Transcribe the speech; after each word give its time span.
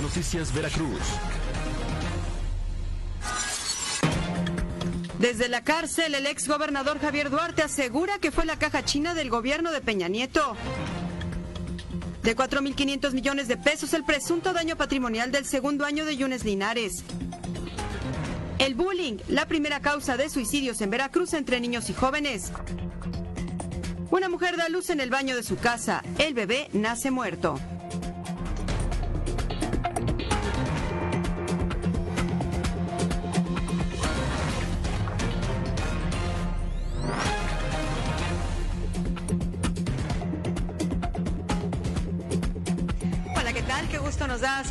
Noticias 0.00 0.54
Veracruz. 0.54 1.00
Desde 5.18 5.48
la 5.48 5.62
cárcel, 5.62 6.14
el 6.14 6.26
ex 6.26 6.48
gobernador 6.48 6.98
Javier 6.98 7.30
Duarte 7.30 7.62
asegura 7.62 8.18
que 8.18 8.30
fue 8.30 8.46
la 8.46 8.58
caja 8.58 8.84
china 8.84 9.14
del 9.14 9.28
gobierno 9.28 9.70
de 9.70 9.80
Peña 9.80 10.08
Nieto. 10.08 10.56
De 12.22 12.34
4.500 12.34 13.12
millones 13.12 13.48
de 13.48 13.56
pesos 13.56 13.92
el 13.92 14.04
presunto 14.04 14.52
daño 14.52 14.76
patrimonial 14.76 15.30
del 15.30 15.44
segundo 15.44 15.84
año 15.84 16.04
de 16.04 16.16
Yunes 16.16 16.44
Linares. 16.44 17.04
El 18.58 18.74
bullying, 18.74 19.18
la 19.28 19.46
primera 19.46 19.80
causa 19.80 20.16
de 20.16 20.30
suicidios 20.30 20.80
en 20.80 20.90
Veracruz 20.90 21.34
entre 21.34 21.60
niños 21.60 21.90
y 21.90 21.94
jóvenes. 21.94 22.50
Una 24.10 24.28
mujer 24.28 24.56
da 24.56 24.68
luz 24.68 24.90
en 24.90 25.00
el 25.00 25.10
baño 25.10 25.36
de 25.36 25.42
su 25.42 25.56
casa. 25.56 26.02
El 26.18 26.34
bebé 26.34 26.68
nace 26.72 27.10
muerto. 27.10 27.58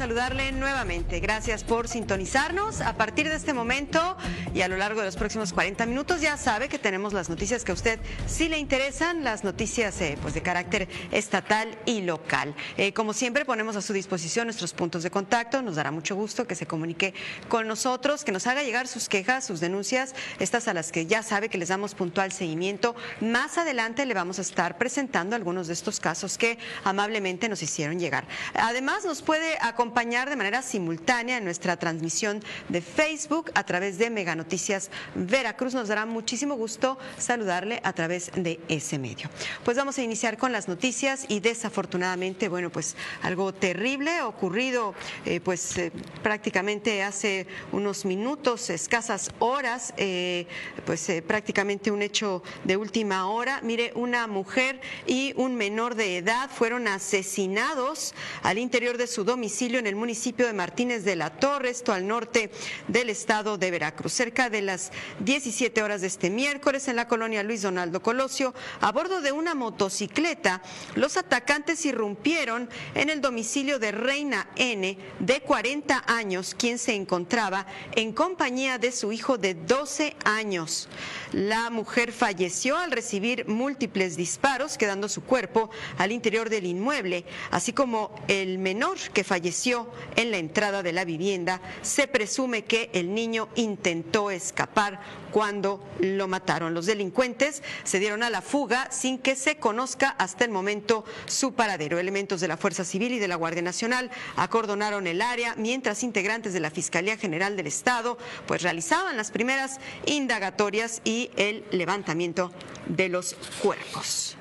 Saludarle 0.02 0.52
nuevamente. 0.52 1.20
Gracias 1.20 1.64
por 1.64 1.88
sintonizarnos. 1.88 2.82
A 2.82 2.98
partir 2.98 3.30
de 3.30 3.36
este 3.36 3.54
momento 3.54 4.18
y 4.54 4.62
a 4.62 4.68
lo 4.68 4.78
largo 4.78 5.00
de 5.00 5.05
los 5.05 5.16
próximos 5.16 5.54
40 5.54 5.86
minutos 5.86 6.22
ya 6.22 6.38
sabe 6.38 6.70
que 6.70 6.80
tenemos 6.80 7.13
las 7.13 7.30
noticias 7.30 7.63
que 7.63 7.71
a 7.71 7.76
usted 7.76 7.99
sí 8.27 8.49
le 8.49 8.58
interesan, 8.58 9.24
las 9.24 9.43
noticias 9.43 9.99
eh, 10.02 10.18
pues 10.21 10.34
de 10.34 10.41
carácter 10.41 10.88
estatal 11.12 11.77
y 11.85 12.02
local. 12.02 12.54
Eh, 12.77 12.93
como 12.93 13.13
siempre 13.13 13.46
ponemos 13.46 13.76
a 13.76 13.82
su 13.82 13.93
disposición 13.93 14.48
nuestros 14.48 14.74
puntos 14.74 15.04
de 15.04 15.12
contacto. 15.12 15.62
Nos 15.62 15.76
dará 15.76 15.91
mucho 15.91 16.16
gusto 16.16 16.48
que 16.48 16.55
se 16.55 16.66
comunique 16.66 17.13
con 17.49 17.68
nosotros, 17.68 18.24
que 18.24 18.32
nos 18.32 18.48
haga 18.48 18.63
llegar 18.63 18.88
sus 18.88 19.10
quejas, 19.10 19.46
sus 19.46 19.60
denuncias, 19.60 20.13
estas 20.40 20.68
a 20.68 20.74
las 20.74 20.91
que 20.91 21.05
ya 21.05 21.24
sabe 21.24 21.49
que 21.49 21.58
les 21.58 21.70
damos 21.70 21.96
puntual 21.96 22.32
seguimiento. 22.32 22.96
Más 23.20 23.58
adelante 23.58 24.05
le 24.05 24.13
vamos 24.13 24.40
a 24.40 24.41
estar 24.41 24.77
presentando 24.77 25.36
algunos 25.36 25.68
de 25.68 25.74
estos 25.74 25.99
casos 25.99 26.38
que 26.38 26.58
amablemente 26.84 27.49
nos 27.49 27.62
hicieron 27.63 27.99
llegar. 27.99 28.26
Además 28.54 29.05
nos 29.05 29.21
puede 29.21 29.58
acompañar 29.62 30.30
de 30.30 30.36
manera 30.36 30.62
simultánea 30.62 31.38
en 31.38 31.46
nuestra 31.46 31.77
transmisión 31.77 32.43
de 32.70 32.82
Facebook 32.82 33.52
a 33.55 33.63
través 33.63 33.98
de 33.98 34.10
Mega 34.10 34.36
Noticias 34.41 34.89
Veracruz. 35.13 35.75
Nos 35.75 35.87
dará 35.87 36.07
muchísimo 36.07 36.55
gusto 36.55 36.97
saludarle 37.17 37.79
a 37.84 37.93
través 37.93 38.31
de 38.35 38.59
ese 38.67 38.97
medio. 38.97 39.29
Pues 39.63 39.77
vamos 39.77 39.99
a 39.99 40.01
iniciar 40.01 40.37
con 40.37 40.51
las 40.51 40.67
noticias 40.67 41.25
y 41.27 41.41
desafortunadamente, 41.41 42.49
bueno, 42.49 42.71
pues 42.71 42.95
algo 43.21 43.53
terrible 43.53 44.23
ocurrido 44.23 44.95
eh, 45.25 45.39
pues 45.41 45.77
eh, 45.77 45.91
prácticamente 46.23 47.03
hace 47.03 47.45
unos 47.71 48.05
minutos, 48.05 48.69
escasas 48.71 49.29
horas, 49.37 49.93
eh, 49.97 50.47
pues 50.85 51.07
prácticamente 51.27 51.91
un 51.91 52.01
hecho 52.01 52.41
de 52.63 52.77
última 52.77 53.29
hora. 53.29 53.59
Mire, 53.62 53.91
una 53.95 54.25
mujer 54.25 54.81
y 55.05 55.34
un 55.37 55.55
menor 55.55 55.93
de 55.93 56.17
edad 56.17 56.49
fueron 56.49 56.87
asesinados 56.87 58.15
al 58.41 58.57
interior 58.57 58.97
de 58.97 59.05
su 59.05 59.23
domicilio 59.23 59.77
en 59.77 59.85
el 59.85 59.95
municipio 59.95 60.47
de 60.47 60.53
Martínez 60.53 61.03
de 61.03 61.15
la 61.15 61.29
Torre, 61.29 61.69
esto 61.69 61.93
al 61.93 62.07
norte 62.07 62.49
del 62.87 63.09
estado 63.09 63.57
de 63.57 63.69
Veracruz. 63.69 64.13
De 64.31 64.62
las 64.62 64.91
17 65.19 65.84
horas 65.84 66.00
de 66.00 66.07
este 66.07 66.29
miércoles 66.29 66.88
en 66.88 66.96
la 66.96 67.09
colonia 67.09 67.44
Luis 67.44 67.62
Donaldo 67.62 68.01
Colosio, 68.01 68.53
a 68.79 68.91
bordo 68.94 69.19
de 69.19 69.34
una 69.34 69.56
motocicleta, 69.56 70.62
los 70.96 71.18
atacantes 71.18 71.86
irrumpieron 71.86 72.69
en 72.96 73.09
el 73.09 73.19
domicilio 73.19 73.78
de 73.78 73.92
Reina 73.92 74.47
N, 74.56 74.97
de 75.19 75.42
40 75.42 76.06
años, 76.08 76.56
quien 76.56 76.80
se 76.80 76.96
encontraba 76.96 77.68
en 77.92 78.14
compañía 78.14 78.78
de 78.78 78.94
su 78.94 79.12
hijo 79.12 79.38
de 79.38 79.53
12 79.53 80.16
años. 80.24 80.88
La 81.31 81.69
mujer 81.69 82.12
falleció 82.12 82.78
al 82.78 82.92
recibir 82.92 83.47
múltiples 83.47 84.18
disparos, 84.18 84.78
quedando 84.78 85.08
su 85.08 85.24
cuerpo 85.24 85.69
al 85.97 86.12
interior 86.12 86.50
del 86.50 86.66
inmueble, 86.66 87.25
así 87.52 87.72
como 87.72 88.14
el 88.28 88.58
menor 88.58 88.97
que 89.14 89.24
falleció 89.24 89.90
en 90.18 90.31
la 90.31 90.38
entrada 90.38 90.84
de 90.84 90.92
la 90.92 91.06
vivienda, 91.06 91.62
se 91.81 92.08
presume 92.08 92.66
que 92.66 92.90
el 92.94 93.14
niño 93.14 93.47
intentó 93.56 94.30
escapar 94.30 95.00
cuando 95.31 95.81
lo 96.00 96.28
mataron. 96.28 96.74
Los 96.74 96.86
delincuentes 96.86 97.63
se 97.84 98.00
dieron 98.00 98.24
a 98.24 98.30
la 98.30 98.42
fuga 98.42 98.92
sin 98.92 99.18
que 99.18 99.38
se 99.38 99.56
conozca 99.56 100.09
hasta 100.09 100.44
el 100.44 100.52
momento 100.52 101.06
su 101.25 101.53
paradero. 101.53 102.00
Elementos 102.00 102.42
de 102.42 102.50
la 102.50 102.58
Fuerza 102.58 102.84
Civil 102.84 103.13
y 103.13 103.19
de 103.19 103.30
la 103.30 103.36
Guardia 103.36 103.62
Nacional 103.62 104.12
acordonaron 104.36 105.08
el 105.08 105.22
área 105.22 105.56
mientras 105.56 106.03
integrantes 106.03 106.52
de 106.52 106.59
la 106.59 106.72
Fiscalía 106.72 107.16
General 107.16 107.56
del 107.56 107.68
Estado 107.68 108.18
pues 108.46 108.62
realizaban 108.62 109.16
las 109.16 109.31
primeras 109.31 109.80
indagatorias 110.06 111.02
y 111.06 111.21
el 111.36 111.64
levantamiento 111.72 112.52
de 112.88 113.09
los 113.09 113.36
cuerpos. 113.62 114.38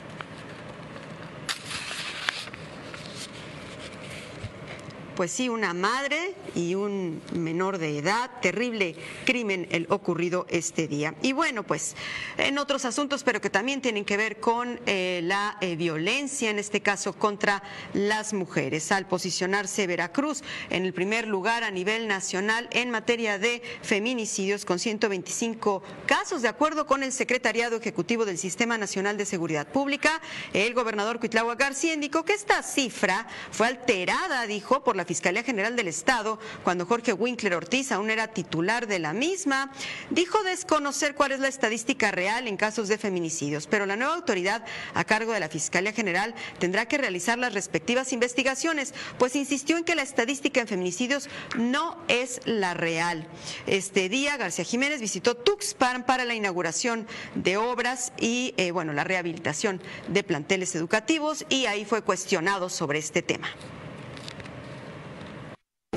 Pues 5.21 5.33
sí, 5.33 5.51
una 5.51 5.75
madre 5.75 6.35
y 6.55 6.75
un 6.75 7.21
menor 7.35 7.77
de 7.77 7.99
edad. 7.99 8.31
Terrible 8.41 8.97
crimen 9.27 9.69
el 9.71 9.87
ocurrido 9.91 10.47
este 10.49 10.89
día. 10.89 11.15
Y 11.21 11.35
bueno, 11.35 11.63
pues 11.63 11.95
en 12.39 12.57
otros 12.57 12.87
asuntos, 12.87 13.23
pero 13.23 13.39
que 13.39 13.51
también 13.51 13.83
tienen 13.83 14.07
que 14.07 14.17
ver 14.17 14.41
con 14.41 14.81
eh, 14.87 15.21
la 15.23 15.59
eh, 15.61 15.77
violencia, 15.77 16.49
en 16.49 16.59
este 16.59 16.81
caso 16.81 17.13
contra 17.13 17.63
las 17.93 18.33
mujeres. 18.33 18.93
Al 18.93 19.07
posicionarse 19.09 19.87
Veracruz 19.87 20.43
en 20.71 20.87
el 20.87 20.95
primer 20.95 21.29
lugar 21.29 21.65
a 21.65 21.71
nivel 21.71 22.09
nacional 22.09 22.71
en 22.73 22.91
materia 22.91 23.39
de 23.39 23.61
feminicidios 23.83 24.65
con 24.65 24.79
125 24.79 25.83
casos, 26.07 26.41
de 26.41 26.49
acuerdo 26.49 26.87
con 26.87 27.03
el 27.03 27.13
Secretariado 27.13 27.77
Ejecutivo 27.77 28.25
del 28.25 28.39
Sistema 28.39 28.79
Nacional 28.79 29.19
de 29.19 29.27
Seguridad 29.27 29.69
Pública, 29.69 30.23
el 30.55 30.73
gobernador 30.73 31.21
Cuitlagua 31.21 31.57
García 31.57 31.93
indicó 31.93 32.25
que 32.25 32.33
esta 32.33 32.63
cifra 32.63 33.27
fue 33.51 33.67
alterada, 33.67 34.47
dijo, 34.47 34.83
por 34.83 34.97
la 34.97 35.09
Fiscalía 35.10 35.43
General 35.43 35.75
del 35.75 35.88
Estado, 35.88 36.38
cuando 36.62 36.87
Jorge 36.87 37.12
Winkler 37.12 37.54
Ortiz 37.54 37.91
aún 37.91 38.10
era 38.10 38.28
titular 38.28 38.87
de 38.87 39.00
la 39.00 39.12
misma, 39.12 39.72
dijo 40.10 40.41
desconocer 40.44 41.16
cuál 41.16 41.32
es 41.32 41.41
la 41.41 41.48
estadística 41.48 42.12
real 42.12 42.47
en 42.47 42.56
casos 42.56 42.87
de 42.87 42.97
feminicidios, 42.97 43.66
pero 43.66 43.87
la 43.87 43.97
nueva 43.97 44.15
autoridad 44.15 44.65
a 44.94 45.03
cargo 45.03 45.32
de 45.32 45.41
la 45.41 45.48
Fiscalía 45.48 45.93
General 45.93 46.32
tendrá 46.60 46.87
que 46.87 46.97
realizar 46.97 47.38
las 47.38 47.54
respectivas 47.54 48.12
investigaciones, 48.12 48.94
pues 49.19 49.34
insistió 49.34 49.76
en 49.76 49.82
que 49.82 49.97
la 49.97 50.03
estadística 50.03 50.60
en 50.60 50.69
feminicidios 50.69 51.28
no 51.59 51.98
es 52.06 52.41
la 52.44 52.75
real. 52.75 53.27
Este 53.66 54.09
día 54.09 54.37
García 54.37 54.65
Jiménez 54.65 55.00
visitó 55.00 55.37
Tuxpan 55.37 56.06
para 56.06 56.25
la 56.25 56.37
inauguración 56.37 57.09
de 57.34 57.56
obras 57.56 58.12
y 58.16 58.54
eh, 58.59 58.71
bueno, 58.71 58.92
la 58.92 59.03
rehabilitación 59.03 59.82
de 60.06 60.22
planteles 60.22 60.77
educativos 60.77 61.44
y 61.48 61.66
ahí 61.66 61.84
fue 61.84 62.03
cuestionado 62.03 62.69
sobre 62.69 63.00
este 63.00 63.22
tema. 63.22 63.48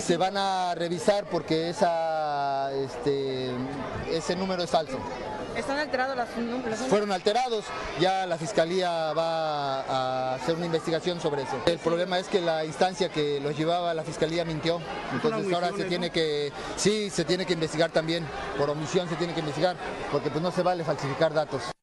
Se 0.06 0.18
van 0.18 0.36
a 0.36 0.76
revisar 0.76 1.24
porque 1.32 1.70
esa, 1.70 2.74
este, 2.74 3.52
ese 4.12 4.36
número 4.36 4.62
es 4.64 4.70
falso. 4.70 4.98
¿Están 5.56 5.78
alterados 5.78 6.18
los 6.18 6.38
números? 6.38 6.80
Fueron 6.90 7.12
alterados, 7.14 7.64
ya 8.02 8.26
la 8.26 8.38
Fiscalía 8.38 9.14
va 9.14 9.82
a 9.82 10.36
hacer 10.36 10.56
una 10.56 10.66
investigación 10.66 11.22
sobre 11.22 11.44
eso. 11.44 11.56
El 11.66 11.80
problema 11.80 12.20
es 12.20 12.28
que 12.28 12.42
la 12.42 12.66
instancia 12.66 13.08
que 13.10 13.40
los 13.40 13.56
llevaba 13.58 13.94
la 13.94 14.04
Fiscalía 14.04 14.44
mintió, 14.44 14.82
entonces 15.14 15.54
ahora 15.54 15.72
se 15.78 15.86
tiene 15.86 16.10
que, 16.10 16.52
sí, 16.76 17.10
se 17.10 17.24
tiene 17.24 17.46
que 17.46 17.54
investigar 17.54 17.92
también, 17.92 18.28
por 18.58 18.70
omisión 18.70 19.08
se 19.08 19.16
tiene 19.16 19.34
que 19.34 19.40
investigar, 19.40 19.78
porque 20.12 20.30
pues 20.30 20.42
no 20.42 20.52
se 20.52 20.64
vale 20.64 20.84
falsificar 20.84 21.34
datos. 21.34 21.74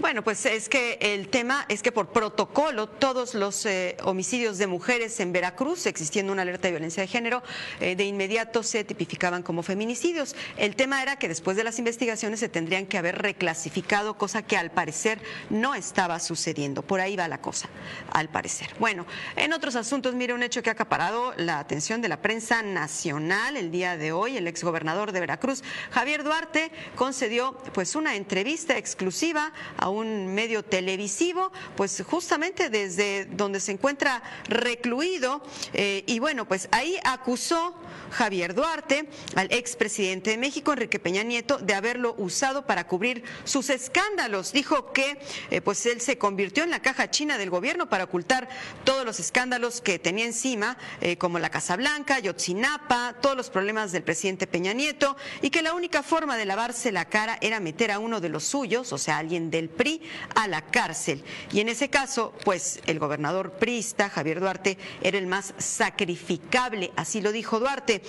Bueno, 0.00 0.24
pues 0.24 0.46
es 0.46 0.70
que 0.70 0.96
el 0.98 1.28
tema 1.28 1.66
es 1.68 1.82
que 1.82 1.92
por 1.92 2.08
protocolo 2.08 2.88
todos 2.88 3.34
los 3.34 3.66
eh, 3.66 3.98
homicidios 4.02 4.56
de 4.56 4.66
mujeres 4.66 5.20
en 5.20 5.30
Veracruz, 5.30 5.84
existiendo 5.84 6.32
una 6.32 6.40
alerta 6.40 6.68
de 6.68 6.72
violencia 6.72 7.02
de 7.02 7.06
género, 7.06 7.42
eh, 7.80 7.96
de 7.96 8.04
inmediato 8.04 8.62
se 8.62 8.82
tipificaban 8.82 9.42
como 9.42 9.62
feminicidios. 9.62 10.36
El 10.56 10.74
tema 10.74 11.02
era 11.02 11.16
que 11.16 11.28
después 11.28 11.54
de 11.58 11.64
las 11.64 11.78
investigaciones 11.78 12.40
se 12.40 12.48
tendrían 12.48 12.86
que 12.86 12.96
haber 12.96 13.20
reclasificado, 13.20 14.16
cosa 14.16 14.40
que 14.40 14.56
al 14.56 14.70
parecer 14.70 15.20
no 15.50 15.74
estaba 15.74 16.18
sucediendo. 16.18 16.80
Por 16.80 17.00
ahí 17.00 17.14
va 17.14 17.28
la 17.28 17.42
cosa, 17.42 17.68
al 18.10 18.30
parecer. 18.30 18.70
Bueno, 18.78 19.04
en 19.36 19.52
otros 19.52 19.76
asuntos, 19.76 20.14
mire 20.14 20.32
un 20.32 20.42
hecho 20.42 20.62
que 20.62 20.70
ha 20.70 20.72
acaparado 20.72 21.34
la 21.36 21.58
atención 21.58 22.00
de 22.00 22.08
la 22.08 22.22
prensa 22.22 22.62
nacional 22.62 23.58
el 23.58 23.70
día 23.70 23.98
de 23.98 24.12
hoy. 24.12 24.38
El 24.38 24.46
exgobernador 24.46 25.12
de 25.12 25.20
Veracruz, 25.20 25.62
Javier 25.90 26.24
Duarte, 26.24 26.72
concedió 26.96 27.58
pues 27.74 27.94
una 27.94 28.16
entrevista 28.16 28.78
exclusiva 28.78 29.52
a 29.76 29.89
un 29.90 30.34
medio 30.34 30.64
televisivo, 30.64 31.52
pues 31.76 32.02
justamente 32.06 32.70
desde 32.70 33.26
donde 33.26 33.60
se 33.60 33.72
encuentra 33.72 34.22
recluido. 34.48 35.42
Eh, 35.72 36.04
y 36.06 36.18
bueno, 36.18 36.46
pues 36.46 36.68
ahí 36.72 36.96
acusó 37.04 37.74
Javier 38.10 38.54
Duarte 38.54 39.08
al 39.34 39.52
expresidente 39.52 40.30
de 40.30 40.38
México, 40.38 40.72
Enrique 40.72 40.98
Peña 40.98 41.22
Nieto, 41.22 41.58
de 41.58 41.74
haberlo 41.74 42.14
usado 42.18 42.66
para 42.66 42.86
cubrir 42.86 43.24
sus 43.44 43.70
escándalos. 43.70 44.52
Dijo 44.52 44.92
que 44.92 45.20
eh, 45.50 45.60
pues 45.60 45.84
él 45.86 46.00
se 46.00 46.18
convirtió 46.18 46.64
en 46.64 46.70
la 46.70 46.82
caja 46.82 47.10
china 47.10 47.38
del 47.38 47.50
gobierno 47.50 47.88
para 47.88 48.04
ocultar 48.04 48.48
todos 48.84 49.04
los 49.04 49.20
escándalos 49.20 49.80
que 49.80 49.98
tenía 49.98 50.24
encima, 50.24 50.76
eh, 51.00 51.16
como 51.16 51.38
la 51.38 51.50
Casa 51.50 51.76
Blanca, 51.76 52.18
Yotzinapa, 52.18 53.16
todos 53.20 53.36
los 53.36 53.50
problemas 53.50 53.92
del 53.92 54.02
presidente 54.02 54.46
Peña 54.46 54.72
Nieto, 54.72 55.16
y 55.42 55.50
que 55.50 55.62
la 55.62 55.74
única 55.74 56.02
forma 56.02 56.36
de 56.36 56.46
lavarse 56.46 56.92
la 56.92 57.06
cara 57.06 57.38
era 57.40 57.60
meter 57.60 57.90
a 57.90 57.98
uno 57.98 58.20
de 58.20 58.28
los 58.28 58.44
suyos, 58.44 58.92
o 58.92 58.98
sea, 58.98 59.18
alguien 59.18 59.50
del 59.50 59.68
PRI, 59.80 60.02
a 60.34 60.46
la 60.46 60.60
cárcel. 60.60 61.24
Y 61.50 61.60
en 61.60 61.70
ese 61.70 61.88
caso, 61.88 62.34
pues 62.44 62.80
el 62.84 62.98
gobernador 62.98 63.52
priista, 63.52 64.10
Javier 64.10 64.38
Duarte, 64.38 64.76
era 65.00 65.16
el 65.16 65.26
más 65.26 65.54
sacrificable, 65.56 66.92
así 66.96 67.22
lo 67.22 67.32
dijo 67.32 67.60
Duarte. 67.60 68.02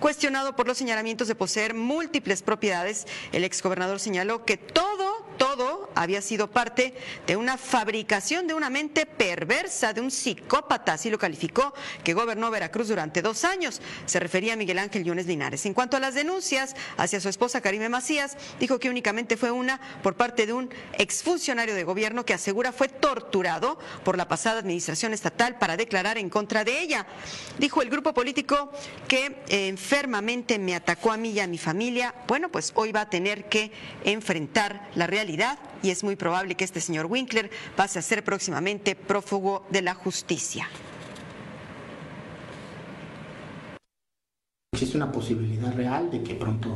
Cuestionado 0.00 0.54
por 0.54 0.66
los 0.66 0.76
señalamientos 0.76 1.26
de 1.26 1.34
poseer 1.34 1.72
múltiples 1.72 2.42
propiedades, 2.42 3.06
el 3.32 3.42
exgobernador 3.44 4.00
señaló 4.00 4.44
que 4.44 4.58
todo, 4.58 5.26
todo 5.38 5.90
había 5.94 6.20
sido 6.20 6.50
parte 6.50 6.92
de 7.26 7.36
una 7.36 7.56
fabricación 7.56 8.46
de 8.46 8.52
una 8.52 8.68
mente 8.68 9.06
perversa, 9.06 9.94
de 9.94 10.02
un 10.02 10.10
psicópata, 10.10 10.92
así 10.92 11.08
lo 11.08 11.18
calificó, 11.18 11.72
que 12.02 12.12
gobernó 12.12 12.50
Veracruz 12.50 12.88
durante 12.88 13.22
dos 13.22 13.44
años. 13.44 13.80
Se 14.04 14.20
refería 14.20 14.52
a 14.52 14.56
Miguel 14.56 14.78
Ángel 14.78 15.04
Yunes 15.04 15.24
Linares. 15.24 15.64
En 15.64 15.72
cuanto 15.72 15.96
a 15.96 16.00
las 16.00 16.14
denuncias 16.14 16.76
hacia 16.98 17.18
su 17.18 17.30
esposa 17.30 17.62
Karime 17.62 17.88
Macías, 17.88 18.36
dijo 18.60 18.78
que 18.78 18.90
únicamente 18.90 19.38
fue 19.38 19.50
una 19.50 19.80
por 20.02 20.16
parte 20.16 20.44
de 20.44 20.52
un 20.52 20.68
exfuncionario 21.04 21.74
de 21.74 21.84
gobierno 21.84 22.24
que 22.24 22.34
asegura 22.34 22.72
fue 22.72 22.88
torturado 22.88 23.78
por 24.04 24.16
la 24.16 24.26
pasada 24.26 24.58
administración 24.58 25.12
estatal 25.12 25.58
para 25.58 25.76
declarar 25.76 26.18
en 26.18 26.30
contra 26.30 26.64
de 26.64 26.80
ella. 26.80 27.06
Dijo 27.58 27.82
el 27.82 27.90
grupo 27.90 28.12
político 28.12 28.72
que 29.06 29.44
eh, 29.48 29.68
enfermamente 29.68 30.58
me 30.58 30.74
atacó 30.74 31.12
a 31.12 31.16
mí 31.16 31.30
y 31.30 31.40
a 31.40 31.46
mi 31.46 31.58
familia. 31.58 32.14
Bueno, 32.26 32.50
pues 32.50 32.72
hoy 32.74 32.90
va 32.90 33.02
a 33.02 33.10
tener 33.10 33.48
que 33.48 33.70
enfrentar 34.04 34.88
la 34.94 35.06
realidad 35.06 35.58
y 35.82 35.90
es 35.90 36.02
muy 36.02 36.16
probable 36.16 36.54
que 36.54 36.64
este 36.64 36.80
señor 36.80 37.06
Winkler 37.06 37.50
pase 37.76 37.98
a 37.98 38.02
ser 38.02 38.24
próximamente 38.24 38.96
prófugo 38.96 39.66
de 39.70 39.82
la 39.82 39.94
justicia. 39.94 40.68
Existe 44.74 44.96
una 44.96 45.12
posibilidad 45.12 45.72
real 45.72 46.10
de 46.10 46.20
que 46.24 46.34
pronto 46.34 46.68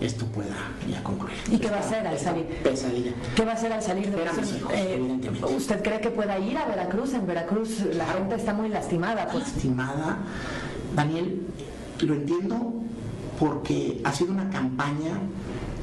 esto 0.00 0.26
pueda 0.26 0.56
ya 0.90 1.00
concluir. 1.04 1.36
¿Y 1.52 1.58
qué 1.58 1.70
va 1.70 1.76
a 1.76 1.80
hacer 1.80 2.04
al 2.04 2.18
salir? 2.18 2.46
Pesadilla. 2.64 3.12
¿Qué 3.36 3.44
va 3.44 3.52
a 3.52 3.54
hacer 3.54 3.72
al 3.72 3.80
salir 3.80 4.10
de 4.10 4.16
Veracruz? 4.16 4.54
Eh, 4.72 5.30
¿Usted 5.56 5.80
cree 5.80 6.00
que 6.00 6.10
pueda 6.10 6.36
ir 6.40 6.58
a 6.58 6.66
Veracruz? 6.66 7.14
En 7.14 7.28
Veracruz 7.28 7.78
la 7.94 8.06
gente 8.06 8.34
está 8.34 8.54
muy 8.54 8.70
lastimada. 8.70 9.28
Pues. 9.28 9.44
Lastimada. 9.44 10.18
Daniel, 10.96 11.42
lo 12.00 12.14
entiendo 12.14 12.72
porque 13.38 14.00
ha 14.02 14.12
sido 14.12 14.32
una 14.32 14.50
campaña 14.50 15.20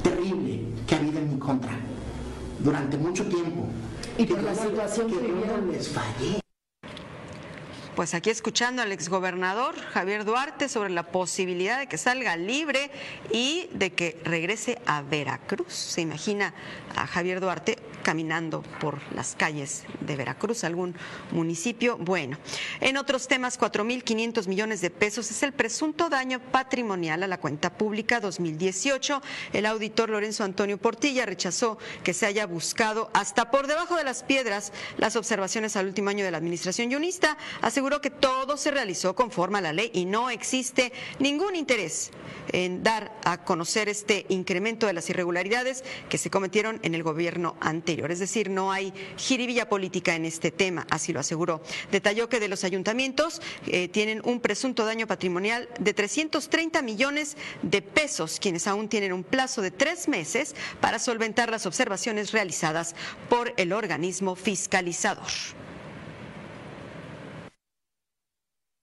terrible 0.02 0.64
que 0.86 0.94
ha 0.94 0.98
habido 0.98 1.20
en 1.20 1.30
mi 1.30 1.38
contra 1.38 1.72
durante 2.62 2.98
mucho 2.98 3.24
tiempo. 3.24 3.64
Y 4.18 4.26
por 4.26 4.42
la 4.42 4.54
situación 4.54 5.06
que, 5.08 5.16
que 5.16 5.72
les 5.72 5.88
fallé. 5.88 6.41
Pues 7.94 8.14
aquí 8.14 8.30
escuchando 8.30 8.80
al 8.80 8.90
exgobernador 8.90 9.78
Javier 9.78 10.24
Duarte 10.24 10.70
sobre 10.70 10.88
la 10.88 11.02
posibilidad 11.02 11.78
de 11.78 11.88
que 11.88 11.98
salga 11.98 12.38
libre 12.38 12.90
y 13.30 13.68
de 13.74 13.92
que 13.92 14.18
regrese 14.24 14.80
a 14.86 15.02
Veracruz. 15.02 15.74
Se 15.74 16.00
imagina 16.00 16.54
a 16.96 17.06
Javier 17.06 17.40
Duarte 17.40 17.76
caminando 18.02 18.62
por 18.80 19.00
las 19.14 19.34
calles 19.36 19.84
de 20.00 20.16
Veracruz, 20.16 20.64
algún 20.64 20.94
municipio. 21.30 21.96
Bueno, 21.98 22.38
en 22.80 22.96
otros 22.96 23.28
temas, 23.28 23.58
4.500 23.58 24.46
millones 24.46 24.80
de 24.80 24.90
pesos 24.90 25.30
es 25.30 25.42
el 25.42 25.52
presunto 25.52 26.08
daño 26.08 26.40
patrimonial 26.40 27.22
a 27.22 27.26
la 27.26 27.38
cuenta 27.38 27.76
pública 27.76 28.20
2018. 28.20 29.22
El 29.52 29.66
auditor 29.66 30.10
Lorenzo 30.10 30.44
Antonio 30.44 30.78
Portilla 30.78 31.26
rechazó 31.26 31.78
que 32.02 32.14
se 32.14 32.26
haya 32.26 32.46
buscado 32.46 33.10
hasta 33.14 33.50
por 33.50 33.66
debajo 33.66 33.96
de 33.96 34.04
las 34.04 34.22
piedras 34.22 34.72
las 34.98 35.16
observaciones 35.16 35.76
al 35.76 35.86
último 35.86 36.10
año 36.10 36.24
de 36.24 36.30
la 36.30 36.38
administración 36.38 36.90
yunista. 36.90 37.36
Aseguró 37.60 38.00
que 38.00 38.10
todo 38.10 38.56
se 38.56 38.70
realizó 38.70 39.14
conforme 39.14 39.58
a 39.58 39.62
la 39.62 39.72
ley 39.72 39.90
y 39.94 40.04
no 40.04 40.30
existe 40.30 40.92
ningún 41.18 41.56
interés 41.56 42.10
en 42.52 42.82
dar 42.82 43.12
a 43.24 43.44
conocer 43.44 43.88
este 43.88 44.26
incremento 44.28 44.86
de 44.86 44.92
las 44.92 45.08
irregularidades 45.10 45.84
que 46.08 46.18
se 46.18 46.30
cometieron 46.30 46.80
en 46.82 46.94
el 46.94 47.02
gobierno 47.02 47.56
Es 47.92 48.18
decir, 48.18 48.50
no 48.50 48.72
hay 48.72 48.92
jiribilla 49.16 49.68
política 49.68 50.14
en 50.14 50.24
este 50.24 50.50
tema, 50.50 50.86
así 50.90 51.12
lo 51.12 51.20
aseguró. 51.20 51.62
Detalló 51.90 52.28
que 52.28 52.40
de 52.40 52.48
los 52.48 52.64
ayuntamientos 52.64 53.40
eh, 53.66 53.88
tienen 53.88 54.22
un 54.24 54.40
presunto 54.40 54.84
daño 54.84 55.06
patrimonial 55.06 55.68
de 55.78 55.94
330 55.94 56.82
millones 56.82 57.36
de 57.62 57.82
pesos, 57.82 58.38
quienes 58.40 58.66
aún 58.66 58.88
tienen 58.88 59.12
un 59.12 59.24
plazo 59.24 59.62
de 59.62 59.70
tres 59.70 60.08
meses 60.08 60.54
para 60.80 60.98
solventar 60.98 61.50
las 61.50 61.66
observaciones 61.66 62.32
realizadas 62.32 62.94
por 63.28 63.52
el 63.56 63.72
organismo 63.72 64.34
fiscalizador. 64.34 65.26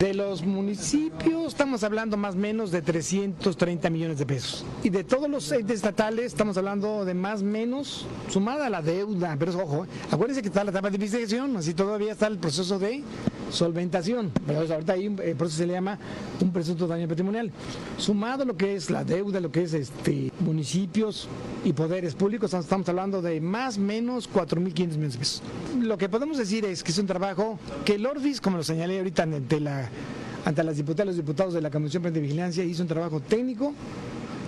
De 0.02 0.14
los 0.14 0.44
municipios 0.44 1.48
estamos 1.48 1.84
hablando 1.84 2.16
más 2.16 2.34
o 2.34 2.38
menos 2.38 2.72
de 2.72 2.82
330 2.82 3.90
millones 3.90 4.18
de 4.18 4.26
pesos. 4.26 4.64
Y 4.82 4.90
de 4.90 5.04
todos 5.04 5.30
los 5.30 5.52
entes 5.52 5.76
estatales 5.76 6.28
estamos 6.28 6.56
hablando 6.56 7.04
de 7.04 7.14
más 7.14 7.42
o 7.42 7.44
menos, 7.44 8.08
sumada 8.30 8.68
a 8.68 8.70
la 8.70 8.82
deuda. 8.82 9.36
Pero 9.38 9.62
ojo, 9.62 9.88
acuérdense 10.10 10.42
que 10.42 10.48
está 10.48 10.64
la 10.64 10.72
etapa 10.72 10.90
de 10.90 10.96
investigación, 10.96 11.58
así 11.58 11.74
todavía 11.74 12.14
está 12.14 12.28
el 12.28 12.38
proceso 12.38 12.80
de 12.80 13.04
solventación. 13.52 14.32
Ahorita 14.48 14.94
ahí 14.94 15.06
el 15.06 15.36
proceso 15.36 15.60
se 15.60 15.68
le 15.68 15.74
llama 15.74 15.98
un 16.42 16.52
presunto 16.52 16.88
daño 16.88 17.08
patrimonial. 17.08 17.52
Sumado 17.98 18.46
lo 18.46 18.56
que 18.56 18.76
es 18.76 18.90
la 18.90 19.04
deuda, 19.04 19.40
lo 19.40 19.52
que 19.52 19.64
es 19.64 19.74
este 19.74 20.32
municipios 20.40 21.28
y 21.64 21.74
poderes 21.74 22.16
públicos, 22.16 22.54
estamos 22.54 22.88
hablando 22.90 23.22
de 23.22 23.42
más 23.42 23.78
o 23.78 23.82
menos 23.82 24.30
4.500 24.32 24.74
millones 24.76 25.14
de 25.14 25.20
pesos. 25.20 25.44
Lo 25.80 25.98
que 25.98 26.10
podemos 26.10 26.38
decir 26.38 26.66
es 26.66 26.84
que 26.84 26.92
es 26.92 26.98
un 26.98 27.08
trabajo 27.08 27.60
que 27.86 27.96
el 27.96 28.06
Orfis, 28.06 28.42
como 28.42 28.58
lo 28.58 28.64
señalé 28.64 28.98
ahorita 28.98 29.24
ante 29.24 29.60
la 29.60 29.90
ante 30.46 30.64
las 30.64 30.78
diputadas 30.78 31.06
y 31.06 31.08
los 31.08 31.18
diputados 31.18 31.54
de 31.54 31.62
la 31.62 31.70
Comisión 31.70 32.02
de 32.02 32.20
Vigilancia, 32.20 32.64
hizo 32.64 32.82
un 32.82 32.88
trabajo 32.88 33.20
técnico, 33.20 33.74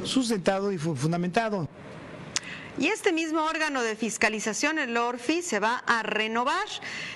sustentado 0.04 0.72
y 0.72 0.78
fundamentado. 0.78 1.68
Y 2.78 2.88
este 2.88 3.12
mismo 3.12 3.44
órgano 3.44 3.84
de 3.84 3.98
fiscalización, 3.98 4.80
el 4.80 4.96
ORFI, 4.96 5.42
se 5.42 5.60
va 5.60 5.84
a 5.86 6.04
renovar. 6.04 6.68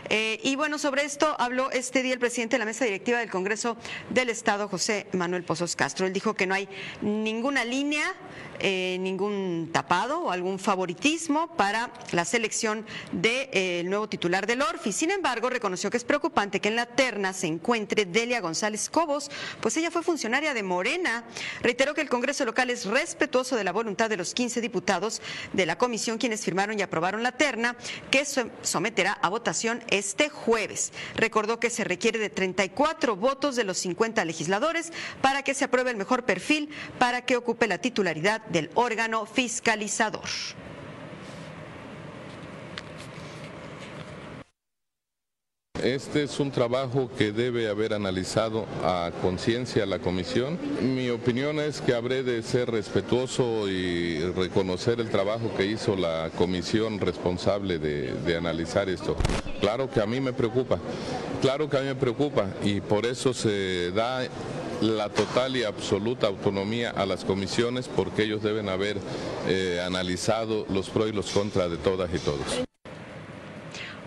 Eh, 0.10 0.40
y 0.44 0.58
bueno, 0.58 0.78
sobre 0.78 1.06
esto 1.06 1.34
habló 1.40 1.72
este 1.72 2.04
día 2.04 2.14
el 2.14 2.20
presidente 2.20 2.56
de 2.56 2.60
la 2.60 2.66
mesa 2.66 2.84
directiva 2.84 3.20
del 3.20 3.32
Congreso 3.32 3.78
del 4.10 4.30
Estado, 4.30 4.68
José 4.68 5.08
Manuel 5.14 5.44
Pozos 5.44 5.78
Castro. 5.78 6.06
Él 6.06 6.14
dijo 6.14 6.34
que 6.34 6.46
no 6.46 6.56
hay 6.56 6.68
ninguna 7.02 7.64
línea 7.64 8.14
eh, 8.60 8.98
ningún 9.02 9.70
tapado 9.74 10.22
o 10.22 10.32
algún 10.32 10.60
favoritismo 10.60 11.48
para 11.58 11.92
la 12.14 12.24
selección 12.24 12.86
del 13.12 13.22
de, 13.22 13.50
eh, 13.52 13.84
nuevo 13.84 14.08
titular 14.08 14.48
del 14.48 14.62
ORFI. 14.62 14.94
Sin 14.94 15.12
embargo, 15.12 15.50
reconoció 15.50 15.90
que 15.90 15.98
es 15.98 16.06
preocupante 16.06 16.62
que 16.62 16.70
en 16.70 16.78
la 16.78 16.86
terna 16.86 17.34
se 17.34 17.48
encuentre 17.48 18.06
Delia 18.06 18.40
González 18.40 18.90
Cobos, 18.90 19.30
pues 19.60 19.76
ella 19.76 19.92
fue 19.92 20.04
funcionaria 20.04 20.54
de 20.54 20.64
Morena. 20.64 21.26
Reiteró 21.62 21.94
que 21.94 22.02
el 22.02 22.10
Congreso 22.10 22.46
local 22.46 22.70
es 22.70 22.86
respetuoso 22.86 23.58
de 23.58 23.66
la 23.66 23.74
voluntad 23.74 24.10
de 24.10 24.18
los 24.18 24.34
15 24.34 24.62
diputados 24.62 25.22
de 25.54 25.66
la 25.66 25.78
comisión 25.78 26.18
quienes 26.18 26.44
firmaron 26.44 26.80
y 26.80 26.82
aprobaron 26.82 27.24
la 27.24 27.32
terna 27.32 27.76
que 28.12 28.26
someterá 28.62 29.14
a 29.14 29.30
votación 29.30 29.84
este 29.90 30.30
jueves. 30.30 30.92
Recordó 31.16 31.60
que 31.60 31.70
se 31.70 31.84
requiere 31.84 32.20
de 32.20 32.30
34 32.30 33.16
votos 33.16 33.56
de 33.56 33.64
los 33.64 33.78
50 33.78 34.24
legisladores 34.26 34.92
para 35.22 35.44
que 35.44 35.54
se 35.54 35.66
apruebe 35.66 35.92
el 35.92 35.98
mejor 35.98 36.24
perfil 36.26 36.70
para 37.00 37.24
que 37.24 37.38
ocupe 37.38 37.68
la 37.68 37.78
titularidad 37.78 38.42
del 38.48 38.70
órgano 38.76 39.26
fiscalizador. 39.26 40.30
Este 45.86 46.24
es 46.24 46.40
un 46.40 46.50
trabajo 46.50 47.12
que 47.16 47.32
debe 47.32 47.70
haber 47.70 47.94
analizado 47.94 48.66
a 48.84 49.12
conciencia 49.22 49.86
la 49.86 50.00
comisión. 50.00 50.58
Mi 50.82 51.12
opinión 51.12 51.60
es 51.60 51.80
que 51.80 51.94
habré 51.94 52.24
de 52.24 52.42
ser 52.42 52.72
respetuoso 52.72 53.70
y 53.70 54.20
reconocer 54.32 55.00
el 55.00 55.12
trabajo 55.12 55.54
que 55.56 55.68
hizo 55.68 55.96
la 55.96 56.32
comisión 56.36 57.00
responsable 57.00 57.78
de, 57.78 58.36
analizar 58.36 58.90
esto. 58.90 59.16
Claro 59.62 59.88
que 59.88 60.02
a 60.02 60.08
mí 60.08 60.20
me 60.20 60.34
preocupa, 60.34 60.80
claro 61.40 61.70
que 61.70 61.78
a 61.78 61.82
mí 61.82 61.86
me 61.86 61.96
preocupa 61.96 62.48
y 62.64 62.82
por 62.82 63.06
eso 63.06 63.32
se 63.32 63.92
da 63.92 64.24
la 64.82 65.10
total 65.10 65.56
y 65.56 65.66
absoluta 65.66 66.26
autonomía 66.26 66.90
a 66.90 67.06
las 67.06 67.24
comisiones 67.24 67.88
porque 67.88 68.24
ellos 68.24 68.42
deben 68.42 68.70
haber 68.70 68.98
eh, 69.48 69.84
analizado 69.86 70.66
los 70.68 70.90
pros 70.90 71.10
y 71.10 71.12
los 71.12 71.30
contras 71.30 71.70
de 71.70 71.78
todas 71.78 72.12
y 72.12 72.18
todos. 72.18 72.65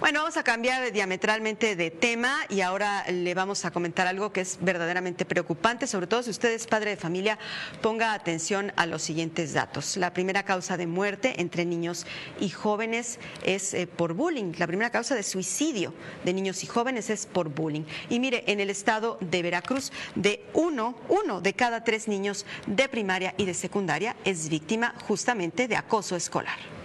Bueno, 0.00 0.20
vamos 0.20 0.36
a 0.36 0.44
cambiar 0.44 0.92
diametralmente 0.92 1.74
de 1.74 1.90
tema 1.90 2.32
y 2.48 2.60
ahora 2.60 3.04
le 3.10 3.34
vamos 3.34 3.64
a 3.64 3.72
comentar 3.72 4.06
algo 4.06 4.32
que 4.32 4.42
es 4.42 4.58
verdaderamente 4.60 5.24
preocupante, 5.24 5.88
sobre 5.88 6.06
todo 6.06 6.22
si 6.22 6.30
usted 6.30 6.52
es 6.52 6.68
padre 6.68 6.90
de 6.90 6.96
familia, 6.96 7.36
ponga 7.82 8.12
atención 8.12 8.72
a 8.76 8.86
los 8.86 9.02
siguientes 9.02 9.54
datos. 9.54 9.96
La 9.96 10.12
primera 10.12 10.44
causa 10.44 10.76
de 10.76 10.86
muerte 10.86 11.40
entre 11.40 11.64
niños 11.64 12.06
y 12.38 12.48
jóvenes 12.48 13.18
es 13.44 13.74
eh, 13.74 13.88
por 13.88 14.14
bullying. 14.14 14.52
La 14.58 14.68
primera 14.68 14.90
causa 14.90 15.16
de 15.16 15.24
suicidio 15.24 15.92
de 16.24 16.32
niños 16.32 16.62
y 16.62 16.68
jóvenes 16.68 17.10
es 17.10 17.26
por 17.26 17.48
bullying. 17.48 17.84
Y 18.08 18.20
mire, 18.20 18.44
en 18.46 18.60
el 18.60 18.70
estado 18.70 19.18
de 19.20 19.42
Veracruz, 19.42 19.90
de 20.14 20.44
uno, 20.54 20.94
uno 21.08 21.40
de 21.40 21.54
cada 21.54 21.82
tres 21.82 22.06
niños 22.06 22.46
de 22.68 22.88
primaria 22.88 23.34
y 23.36 23.46
de 23.46 23.54
secundaria 23.54 24.14
es 24.24 24.48
víctima 24.48 24.94
justamente 25.08 25.66
de 25.66 25.74
acoso 25.74 26.14
escolar. 26.14 26.77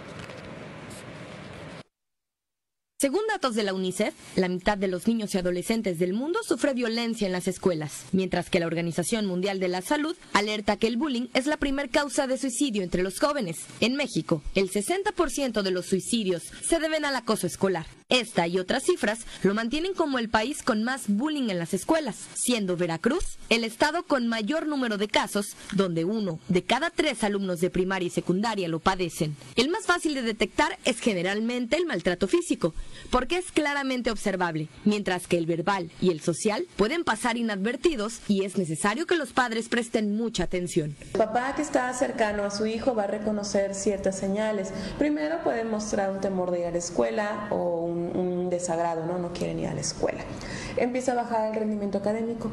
Según 2.96 3.22
datos 3.26 3.56
de 3.56 3.64
la 3.64 3.74
UNICEF, 3.74 4.14
la 4.36 4.48
mitad 4.48 4.78
de 4.78 4.86
los 4.86 5.08
niños 5.08 5.34
y 5.34 5.38
adolescentes 5.38 5.98
del 5.98 6.12
mundo 6.12 6.38
sufre 6.46 6.74
violencia 6.74 7.26
en 7.26 7.32
las 7.32 7.48
escuelas, 7.48 8.04
mientras 8.12 8.50
que 8.50 8.60
la 8.60 8.66
Organización 8.66 9.26
Mundial 9.26 9.58
de 9.58 9.66
la 9.66 9.82
Salud 9.82 10.16
alerta 10.32 10.76
que 10.76 10.86
el 10.86 10.96
bullying 10.96 11.26
es 11.34 11.46
la 11.46 11.56
primer 11.56 11.90
causa 11.90 12.28
de 12.28 12.38
suicidio 12.38 12.84
entre 12.84 13.02
los 13.02 13.18
jóvenes. 13.18 13.56
En 13.80 13.96
México, 13.96 14.42
el 14.54 14.70
60% 14.70 15.62
de 15.62 15.70
los 15.72 15.86
suicidios 15.86 16.44
se 16.62 16.78
deben 16.78 17.04
al 17.04 17.16
acoso 17.16 17.48
escolar. 17.48 17.86
Esta 18.14 18.46
y 18.46 18.60
otras 18.60 18.84
cifras 18.84 19.26
lo 19.42 19.54
mantienen 19.54 19.92
como 19.92 20.20
el 20.20 20.28
país 20.28 20.62
con 20.62 20.84
más 20.84 21.08
bullying 21.08 21.50
en 21.50 21.58
las 21.58 21.74
escuelas, 21.74 22.14
siendo 22.34 22.76
Veracruz 22.76 23.38
el 23.50 23.64
estado 23.64 24.04
con 24.04 24.28
mayor 24.28 24.66
número 24.66 24.98
de 24.98 25.08
casos, 25.08 25.56
donde 25.72 26.04
uno 26.04 26.38
de 26.48 26.62
cada 26.62 26.90
tres 26.90 27.24
alumnos 27.24 27.60
de 27.60 27.70
primaria 27.70 28.06
y 28.06 28.10
secundaria 28.10 28.68
lo 28.68 28.78
padecen. 28.78 29.36
El 29.56 29.68
más 29.68 29.84
fácil 29.86 30.14
de 30.14 30.22
detectar 30.22 30.78
es 30.84 31.00
generalmente 31.00 31.76
el 31.76 31.86
maltrato 31.86 32.28
físico, 32.28 32.72
porque 33.10 33.36
es 33.36 33.50
claramente 33.50 34.12
observable, 34.12 34.68
mientras 34.84 35.26
que 35.26 35.36
el 35.36 35.46
verbal 35.46 35.90
y 36.00 36.10
el 36.10 36.20
social 36.20 36.66
pueden 36.76 37.02
pasar 37.02 37.36
inadvertidos 37.36 38.20
y 38.28 38.44
es 38.44 38.56
necesario 38.56 39.06
que 39.06 39.16
los 39.16 39.32
padres 39.32 39.68
presten 39.68 40.16
mucha 40.16 40.44
atención. 40.44 40.96
El 41.12 41.18
papá 41.18 41.54
que 41.56 41.62
está 41.62 41.92
cercano 41.92 42.44
a 42.44 42.50
su 42.50 42.66
hijo 42.66 42.94
va 42.94 43.04
a 43.04 43.08
reconocer 43.08 43.74
ciertas 43.74 44.16
señales. 44.16 44.72
Primero 44.98 45.42
puede 45.42 45.64
mostrar 45.64 46.12
un 46.12 46.20
temor 46.20 46.50
de 46.52 46.60
ir 46.60 46.66
a 46.66 46.70
la 46.70 46.78
escuela 46.78 47.48
o 47.50 47.84
un 47.84 48.03
un, 48.14 48.50
desagrado, 48.50 49.06
¿no? 49.06 49.18
no 49.18 49.32
quieren 49.32 49.58
ir 49.58 49.68
a 49.68 49.74
la 49.74 49.80
escuela. 49.80 50.20
Empieza 50.76 51.12
a 51.12 51.14
bajar 51.14 51.48
el 51.50 51.54
rendimiento 51.54 51.98
académico. 51.98 52.50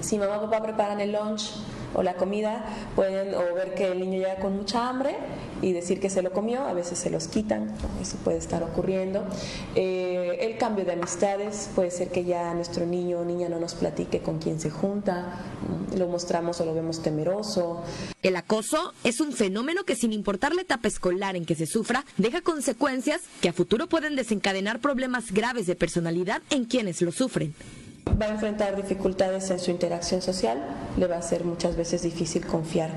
Si 0.00 0.18
mamá 0.18 0.38
o 0.38 0.42
papá 0.42 0.62
preparan 0.62 1.00
el 1.00 1.12
lunch 1.12 1.52
o 1.94 2.02
la 2.02 2.14
comida, 2.14 2.64
pueden 2.94 3.34
o 3.34 3.54
ver 3.54 3.74
que 3.74 3.92
el 3.92 4.00
niño 4.00 4.18
llega 4.18 4.36
con 4.36 4.56
mucha 4.56 4.88
hambre 4.88 5.16
y 5.62 5.72
decir 5.72 6.00
que 6.00 6.10
se 6.10 6.22
lo 6.22 6.32
comió, 6.32 6.66
a 6.66 6.72
veces 6.72 6.98
se 6.98 7.08
los 7.08 7.28
quitan, 7.28 7.72
eso 8.00 8.16
puede 8.24 8.38
estar 8.38 8.62
ocurriendo. 8.62 9.24
Eh, 9.74 10.38
el 10.40 10.58
cambio 10.58 10.84
de 10.84 10.92
amistades, 10.92 11.70
puede 11.74 11.90
ser 11.90 12.10
que 12.10 12.24
ya 12.24 12.52
nuestro 12.54 12.84
niño 12.84 13.20
o 13.20 13.24
niña 13.24 13.48
no 13.48 13.60
nos 13.60 13.74
platique 13.74 14.20
con 14.20 14.38
quién 14.38 14.58
se 14.60 14.70
junta, 14.70 15.38
lo 15.96 16.08
mostramos 16.08 16.60
o 16.60 16.64
lo 16.64 16.74
vemos 16.74 17.02
temeroso. 17.02 17.82
El 18.22 18.36
acoso 18.36 18.92
es 19.04 19.20
un 19.20 19.32
fenómeno 19.32 19.84
que 19.84 19.94
sin 19.94 20.12
importar 20.12 20.54
la 20.54 20.62
etapa 20.62 20.88
escolar 20.88 21.36
en 21.36 21.44
que 21.44 21.54
se 21.54 21.66
sufra, 21.66 22.04
deja 22.16 22.40
consecuencias 22.40 23.20
que 23.40 23.48
a 23.48 23.52
futuro 23.52 23.88
pueden 23.88 24.16
desencadenar 24.16 24.80
problemas 24.80 25.32
graves 25.32 25.66
de 25.66 25.76
personalidad 25.76 26.42
en 26.50 26.64
quienes 26.64 27.00
lo 27.02 27.12
sufren 27.12 27.54
va 28.22 28.26
a 28.26 28.30
enfrentar 28.30 28.76
dificultades 28.76 29.50
en 29.50 29.58
su 29.58 29.70
interacción 29.70 30.22
social, 30.22 30.58
le 30.96 31.06
va 31.06 31.16
a 31.16 31.22
ser 31.22 31.44
muchas 31.44 31.76
veces 31.76 32.02
difícil 32.02 32.46
confiar 32.46 32.90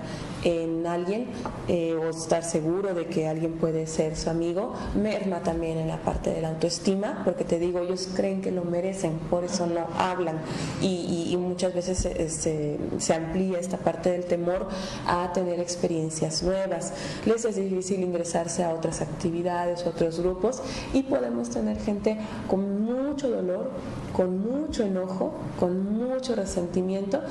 en 0.44 0.86
alguien 0.86 1.26
eh, 1.68 1.96
o 1.96 2.10
estar 2.10 2.44
seguro 2.44 2.94
de 2.94 3.08
que 3.08 3.28
alguien 3.28 3.54
puede 3.54 3.88
ser 3.88 4.16
su 4.16 4.30
amigo, 4.30 4.74
merma 4.96 5.42
también 5.42 5.78
en 5.78 5.88
la 5.88 5.98
parte 5.98 6.32
de 6.32 6.42
la 6.42 6.50
autoestima, 6.50 7.24
porque 7.26 7.44
te 7.44 7.58
digo, 7.58 7.80
ellos 7.80 8.10
creen 8.16 8.42
que 8.42 8.52
lo 8.52 8.64
merecen, 8.64 9.14
por 9.30 9.44
eso 9.44 9.66
no 9.66 9.88
hablan 9.98 10.38
y, 10.82 11.36
muchas 11.36 11.74
veces 11.74 11.98
se, 12.00 12.78
se, 13.00 13.14
amplía 13.14 13.60
esta 13.60 13.78
parte 13.78 14.12
del 14.12 14.26
temor 14.26 14.68
a 15.08 15.32
tener 15.34 15.60
experiencias 15.60 16.44
nuevas. 16.44 16.94
Les 17.26 17.46
es 17.46 17.56
difícil 17.56 18.02
ingresarse 18.02 18.64
a 18.64 18.74
otras 18.74 19.02
actividades, 19.02 19.86
otros 19.86 20.20
grupos 20.20 20.62
y 20.94 21.04
podemos 21.04 21.50
tener 21.50 21.78
gente 21.80 22.18
con 22.48 22.84
mucho 22.84 23.30
dolor, 23.30 23.72
con 24.14 24.40
mucho 24.40 24.84
enojo, 24.96 25.38
con 25.60 25.94
mucho 25.94 26.36
resentimiento. 26.36 27.22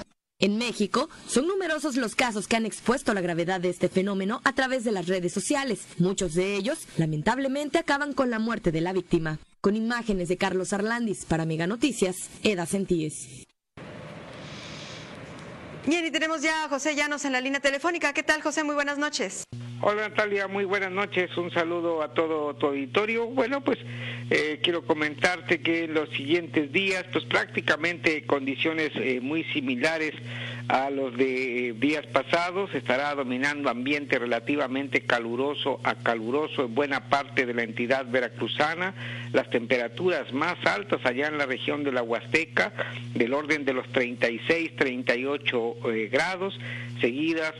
En 0.40 0.58
México, 0.58 1.08
son 1.26 1.46
numerosos 1.46 1.96
los 1.96 2.14
casos 2.14 2.48
que 2.48 2.56
han 2.56 2.66
expuesto 2.66 3.14
la 3.14 3.20
gravedad 3.20 3.60
de 3.60 3.70
este 3.70 3.88
fenómeno 3.88 4.40
a 4.44 4.52
través 4.52 4.84
de 4.84 4.92
las 4.92 5.06
redes 5.06 5.32
sociales. 5.32 5.86
Muchos 5.98 6.34
de 6.34 6.56
ellos, 6.56 6.86
lamentablemente, 6.96 7.78
acaban 7.78 8.12
con 8.12 8.30
la 8.30 8.38
muerte 8.38 8.72
de 8.72 8.80
la 8.80 8.92
víctima. 8.92 9.38
Con 9.60 9.76
imágenes 9.76 10.28
de 10.28 10.36
Carlos 10.36 10.72
Arlandis 10.72 11.24
para 11.24 11.46
Mega 11.46 11.66
Noticias, 11.66 12.28
Eda 12.42 12.66
Sentíes. 12.66 13.46
Bien, 15.86 16.04
y 16.04 16.10
tenemos 16.10 16.42
ya 16.42 16.64
a 16.64 16.68
José 16.68 16.94
Llanos 16.94 17.24
en 17.24 17.32
la 17.32 17.40
línea 17.40 17.60
telefónica. 17.60 18.12
¿Qué 18.12 18.22
tal, 18.22 18.42
José? 18.42 18.64
Muy 18.64 18.74
buenas 18.74 18.98
noches. 18.98 19.44
Hola 19.86 20.08
Natalia, 20.08 20.48
muy 20.48 20.64
buenas 20.64 20.90
noches. 20.90 21.36
Un 21.36 21.50
saludo 21.50 22.02
a 22.02 22.14
todo 22.14 22.54
tu 22.54 22.68
auditorio. 22.68 23.26
Bueno, 23.26 23.60
pues 23.60 23.78
eh, 24.30 24.58
quiero 24.62 24.86
comentarte 24.86 25.60
que 25.60 25.84
en 25.84 25.92
los 25.92 26.08
siguientes 26.08 26.72
días, 26.72 27.04
pues 27.12 27.26
prácticamente 27.26 28.24
condiciones 28.24 28.92
eh, 28.94 29.20
muy 29.20 29.44
similares 29.52 30.14
a 30.68 30.88
los 30.88 31.14
de 31.18 31.74
días 31.78 32.06
pasados, 32.06 32.74
estará 32.74 33.14
dominando 33.14 33.68
ambiente 33.68 34.18
relativamente 34.18 35.02
caluroso 35.02 35.80
a 35.84 35.96
caluroso 35.96 36.64
en 36.64 36.74
buena 36.74 37.10
parte 37.10 37.44
de 37.44 37.52
la 37.52 37.64
entidad 37.64 38.06
veracruzana. 38.10 38.94
Las 39.34 39.50
temperaturas 39.50 40.32
más 40.32 40.56
altas 40.64 41.04
allá 41.04 41.28
en 41.28 41.36
la 41.36 41.44
región 41.44 41.84
de 41.84 41.92
la 41.92 42.02
Huasteca, 42.02 42.72
del 43.12 43.34
orden 43.34 43.66
de 43.66 43.74
los 43.74 43.86
36, 43.92 44.76
38 44.76 45.76
eh, 45.92 46.08
grados, 46.10 46.58
seguidas 47.02 47.52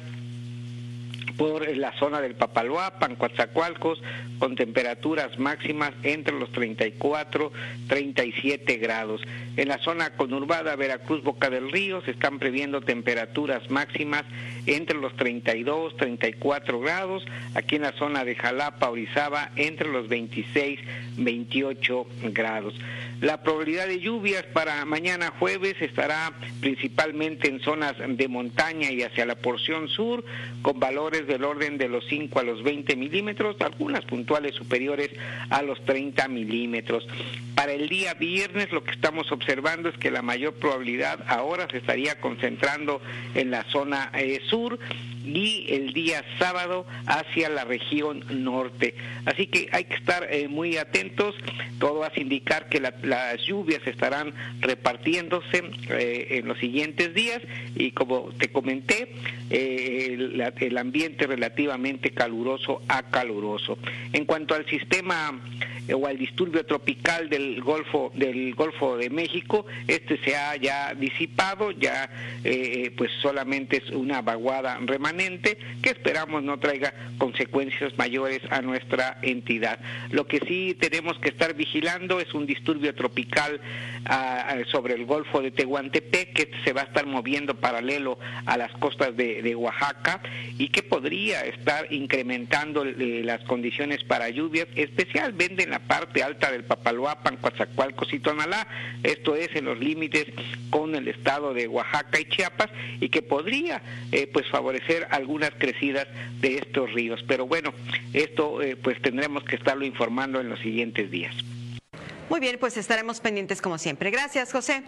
por 1.36 1.76
la 1.76 1.92
zona 1.98 2.20
del 2.20 2.34
Papaloapan, 2.34 3.16
Coatzacoalcos, 3.16 4.02
con 4.38 4.56
temperaturas 4.56 5.38
máximas 5.38 5.92
entre 6.02 6.38
los 6.38 6.50
34 6.52 7.52
37 7.88 8.76
grados. 8.76 9.20
En 9.56 9.68
la 9.68 9.78
zona 9.78 10.10
conurbada 10.10 10.76
Veracruz 10.76 11.22
Boca 11.22 11.50
del 11.50 11.70
Río 11.70 12.02
se 12.02 12.12
están 12.12 12.38
previendo 12.38 12.80
temperaturas 12.80 13.70
máximas 13.70 14.24
entre 14.66 14.98
los 14.98 15.14
32 15.16 15.96
34 15.96 16.80
grados. 16.80 17.24
Aquí 17.54 17.76
en 17.76 17.82
la 17.82 17.92
zona 17.92 18.24
de 18.24 18.34
Jalapa, 18.34 18.90
Orizaba, 18.90 19.50
entre 19.56 19.88
los 19.88 20.08
26 20.08 20.80
28 21.16 22.06
grados. 22.32 22.74
La 23.20 23.42
probabilidad 23.42 23.86
de 23.86 24.00
lluvias 24.00 24.44
para 24.52 24.84
mañana 24.84 25.32
jueves 25.38 25.76
estará 25.80 26.32
principalmente 26.60 27.48
en 27.48 27.60
zonas 27.60 27.94
de 28.06 28.28
montaña 28.28 28.90
y 28.90 29.02
hacia 29.02 29.24
la 29.24 29.36
porción 29.36 29.88
sur, 29.88 30.24
con 30.62 30.80
valores 30.80 31.26
del 31.26 31.44
orden 31.44 31.78
de 31.78 31.88
los 31.88 32.04
5 32.08 32.40
a 32.40 32.42
los 32.42 32.62
20 32.62 32.96
milímetros, 32.96 33.56
algunas 33.60 34.04
puntuales 34.04 34.54
superiores 34.54 35.10
a 35.50 35.62
los 35.62 35.82
30 35.84 36.28
milímetros. 36.28 37.06
Para 37.54 37.72
el 37.72 37.88
día 37.88 38.14
viernes 38.14 38.72
lo 38.72 38.82
que 38.82 38.90
estamos 38.90 39.30
observando 39.30 39.88
es 39.88 39.96
que 39.96 40.10
la 40.10 40.22
mayor 40.22 40.54
probabilidad 40.54 41.20
ahora 41.28 41.68
se 41.70 41.78
estaría 41.78 42.20
concentrando 42.20 43.00
en 43.34 43.50
la 43.50 43.64
zona 43.70 44.10
eh, 44.14 44.40
sur 44.48 44.78
y 45.24 45.66
el 45.68 45.92
día 45.92 46.24
sábado 46.38 46.84
hacia 47.06 47.48
la 47.48 47.64
región 47.64 48.24
norte. 48.44 48.94
Así 49.24 49.46
que 49.46 49.68
hay 49.72 49.84
que 49.84 49.94
estar 49.94 50.26
eh, 50.30 50.48
muy 50.48 50.76
atentos. 50.76 51.34
Todo 51.78 52.04
hace 52.04 52.20
indicar 52.20 52.68
que 52.68 52.80
las 52.80 53.40
lluvias 53.46 53.86
estarán 53.86 54.34
repartiéndose 54.60 55.62
eh, 55.90 56.26
en 56.30 56.48
los 56.48 56.58
siguientes 56.58 57.14
días 57.14 57.40
y 57.74 57.92
como 57.92 58.30
te 58.36 58.48
comenté, 58.48 59.14
el, 59.50 60.42
el 60.58 60.78
ambiente 60.78 61.26
relativamente 61.26 62.10
caluroso 62.10 62.82
a 62.88 63.04
caluroso. 63.04 63.78
En 64.12 64.24
cuanto 64.24 64.54
al 64.54 64.66
sistema 64.66 65.40
o 65.92 66.06
al 66.06 66.18
disturbio 66.18 66.64
tropical 66.64 67.28
del 67.28 67.60
Golfo 67.60 68.12
del 68.14 68.54
Golfo 68.54 68.96
de 68.96 69.10
México, 69.10 69.66
este 69.86 70.16
se 70.18 70.36
ha 70.36 70.56
ya 70.56 70.94
disipado, 70.94 71.70
ya 71.72 72.08
eh, 72.44 72.92
pues 72.96 73.10
solamente 73.20 73.78
es 73.78 73.90
una 73.90 74.22
vaguada 74.22 74.78
remanente 74.84 75.58
que 75.82 75.90
esperamos 75.90 76.42
no 76.42 76.58
traiga 76.58 76.94
consecuencias 77.18 77.96
mayores 77.98 78.40
a 78.50 78.62
nuestra 78.62 79.18
entidad. 79.22 79.78
Lo 80.10 80.26
que 80.26 80.40
sí 80.40 80.76
tenemos 80.78 81.18
que 81.18 81.28
estar 81.28 81.54
vigilando 81.54 82.20
es 82.20 82.32
un 82.34 82.46
disturbio 82.46 82.94
tropical 82.94 83.60
ah, 84.06 84.56
sobre 84.70 84.94
el 84.94 85.04
Golfo 85.04 85.42
de 85.42 85.50
Tehuantepec 85.50 86.32
que 86.32 86.50
se 86.64 86.72
va 86.72 86.82
a 86.82 86.84
estar 86.84 87.06
moviendo 87.06 87.54
paralelo 87.54 88.18
a 88.46 88.56
las 88.56 88.72
costas 88.72 89.16
de, 89.16 89.42
de 89.42 89.54
Oaxaca 89.54 90.22
y 90.58 90.68
que 90.68 90.82
podría 90.82 91.42
estar 91.42 91.92
incrementando 91.92 92.84
eh, 92.84 93.22
las 93.24 93.42
condiciones 93.44 94.04
para 94.04 94.28
lluvias, 94.28 94.66
especialmente 94.74 95.64
en 95.64 95.73
la 95.74 95.80
parte 95.80 96.22
alta 96.22 96.52
del 96.52 96.62
Papaloapan, 96.62 97.36
Coatzacoalcos 97.38 98.12
y 98.12 98.20
Tonalá, 98.20 98.64
esto 99.02 99.34
es 99.34 99.56
en 99.56 99.64
los 99.64 99.76
límites 99.76 100.26
con 100.70 100.94
el 100.94 101.08
estado 101.08 101.52
de 101.52 101.66
Oaxaca 101.66 102.20
y 102.20 102.26
Chiapas, 102.26 102.70
y 103.00 103.08
que 103.08 103.22
podría 103.22 103.82
eh, 104.12 104.30
pues 104.32 104.48
favorecer 104.48 105.08
algunas 105.10 105.50
crecidas 105.58 106.06
de 106.40 106.58
estos 106.58 106.92
ríos. 106.92 107.24
Pero 107.26 107.48
bueno, 107.48 107.74
esto 108.12 108.62
eh, 108.62 108.76
pues 108.76 109.02
tendremos 109.02 109.42
que 109.42 109.56
estarlo 109.56 109.84
informando 109.84 110.40
en 110.40 110.48
los 110.48 110.60
siguientes 110.60 111.10
días. 111.10 111.34
Muy 112.30 112.38
bien, 112.38 112.56
pues 112.60 112.76
estaremos 112.76 113.18
pendientes 113.18 113.60
como 113.60 113.76
siempre. 113.76 114.12
Gracias, 114.12 114.52
José. 114.52 114.84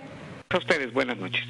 A 0.50 0.58
ustedes, 0.58 0.92
buenas 0.92 1.16
noches. 1.16 1.44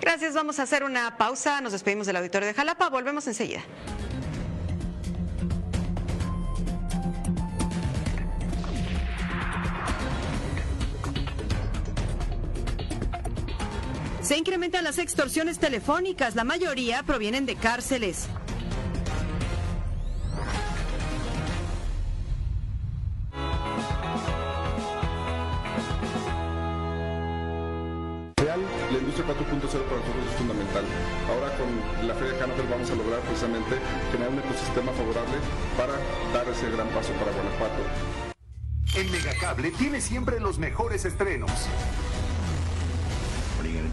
Gracias, 0.00 0.34
vamos 0.34 0.58
a 0.58 0.64
hacer 0.64 0.82
una 0.82 1.16
pausa. 1.16 1.60
Nos 1.60 1.70
despedimos 1.70 2.08
del 2.08 2.16
auditorio 2.16 2.48
de 2.48 2.54
Jalapa. 2.54 2.88
Volvemos 2.88 3.24
enseguida. 3.28 3.62
Se 14.30 14.36
incrementan 14.36 14.84
las 14.84 14.98
extorsiones 14.98 15.58
telefónicas, 15.58 16.36
la 16.36 16.44
mayoría 16.44 17.02
provienen 17.02 17.46
de 17.46 17.56
cárceles. 17.56 18.28
la 28.46 28.98
industria 28.98 29.26
4.0 29.26 29.34
para 29.34 30.00
nosotros 30.00 30.26
es 30.30 30.36
fundamental. 30.38 30.84
Ahora 31.28 31.56
con 31.56 32.06
la 32.06 32.14
Feria 32.14 32.34
de 32.34 32.40
Hannover 32.40 32.66
vamos 32.70 32.88
a 32.88 32.94
lograr 32.94 33.20
precisamente 33.22 33.78
generar 34.12 34.32
un 34.32 34.38
ecosistema 34.38 34.92
favorable 34.92 35.38
para 35.76 35.94
dar 36.32 36.48
ese 36.48 36.70
gran 36.70 36.88
paso 36.90 37.12
para 37.14 37.32
Guanajuato. 37.32 37.82
En 38.94 39.10
Megacable 39.10 39.72
tiene 39.72 40.00
siempre 40.00 40.38
los 40.38 40.60
mejores 40.60 41.04
estrenos. 41.04 41.50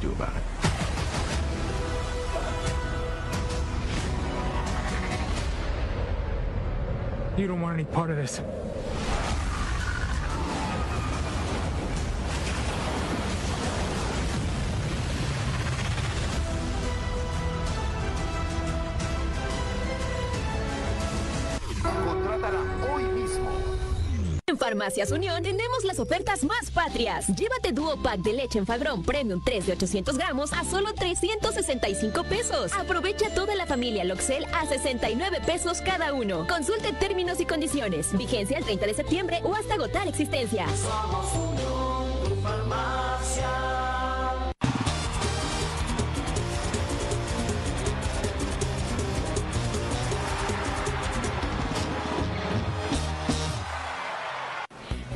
Do 0.07 0.13
about 0.13 0.33
it? 0.35 0.43
You 7.37 7.47
don't 7.47 7.61
want 7.61 7.75
any 7.75 7.85
part 7.85 8.09
of 8.09 8.15
this. 8.15 8.41
En 24.49 24.57
Farmacias 24.57 25.11
Unión 25.11 25.43
tenemos 25.43 25.83
las 25.83 25.99
ofertas 25.99 26.45
más 26.45 26.71
patrias. 26.71 27.27
Llévate 27.35 27.73
Duo 27.73 28.01
Pack 28.01 28.21
de 28.21 28.31
leche 28.31 28.59
en 28.59 28.65
Fagrón 28.65 29.03
Premium 29.03 29.41
3 29.43 29.65
de 29.65 29.73
800 29.73 30.17
gramos 30.17 30.53
a 30.53 30.63
solo 30.63 30.93
365 30.93 32.23
pesos. 32.23 32.71
Aprovecha 32.71 33.29
toda 33.35 33.55
la 33.55 33.65
familia 33.65 34.05
Loxel 34.05 34.45
a 34.53 34.65
69 34.65 35.41
pesos 35.45 35.81
cada 35.81 36.13
uno. 36.13 36.47
Consulte 36.47 36.93
términos 36.93 37.41
y 37.41 37.45
condiciones. 37.45 38.17
Vigencia 38.17 38.57
el 38.57 38.63
30 38.63 38.85
de 38.85 38.93
septiembre 38.93 39.41
o 39.43 39.53
hasta 39.53 39.73
agotar 39.73 40.07
existencias. 40.07 40.71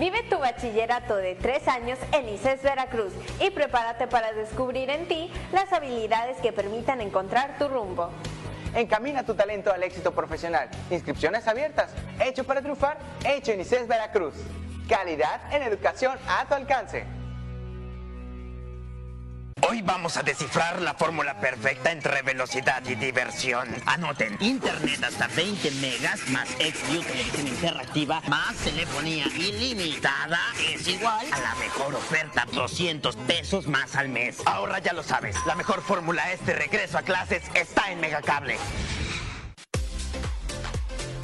Vive 0.01 0.23
tu 0.23 0.39
bachillerato 0.39 1.15
de 1.15 1.35
tres 1.35 1.67
años 1.67 1.99
en 2.11 2.27
ICES 2.27 2.63
Veracruz 2.63 3.13
y 3.39 3.51
prepárate 3.51 4.07
para 4.07 4.33
descubrir 4.33 4.89
en 4.89 5.07
ti 5.07 5.31
las 5.53 5.71
habilidades 5.71 6.37
que 6.37 6.51
permitan 6.51 7.01
encontrar 7.01 7.55
tu 7.59 7.67
rumbo. 7.67 8.09
Encamina 8.73 9.23
tu 9.23 9.35
talento 9.35 9.71
al 9.71 9.83
éxito 9.83 10.11
profesional. 10.11 10.69
Inscripciones 10.89 11.47
abiertas. 11.47 11.91
Hecho 12.19 12.43
para 12.45 12.63
triunfar, 12.63 12.97
hecho 13.23 13.51
en 13.51 13.61
ICES 13.61 13.87
Veracruz. 13.87 14.33
Calidad 14.89 15.39
en 15.53 15.61
educación 15.61 16.17
a 16.27 16.47
tu 16.47 16.55
alcance. 16.55 17.20
Hoy 19.69 19.81
vamos 19.81 20.17
a 20.17 20.23
descifrar 20.23 20.81
la 20.81 20.93
fórmula 20.93 21.39
perfecta 21.39 21.91
entre 21.91 22.21
velocidad 22.23 22.83
y 22.87 22.95
diversión. 22.95 23.67
Anoten, 23.85 24.35
internet 24.39 25.03
hasta 25.03 25.27
20 25.27 25.71
megas 25.71 26.27
más 26.29 26.49
XView 26.49 27.03
televisión 27.03 27.47
interactiva 27.47 28.21
más 28.27 28.55
telefonía 28.55 29.27
ilimitada 29.27 30.39
es 30.67 30.87
igual 30.87 31.25
a 31.31 31.39
la 31.39 31.55
mejor 31.55 31.93
oferta, 31.95 32.45
200 32.51 33.15
pesos 33.15 33.67
más 33.67 33.95
al 33.95 34.09
mes. 34.09 34.41
Ahora 34.45 34.79
ya 34.79 34.93
lo 34.93 35.03
sabes, 35.03 35.35
la 35.45 35.55
mejor 35.55 35.81
fórmula 35.81 36.31
este 36.31 36.53
regreso 36.53 36.97
a 36.97 37.03
clases 37.03 37.43
está 37.53 37.91
en 37.91 37.99
Megacable. 37.99 38.57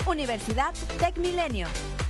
Universidad 0.06 0.73
Tech 1.00 1.17
Milenio. 1.17 1.67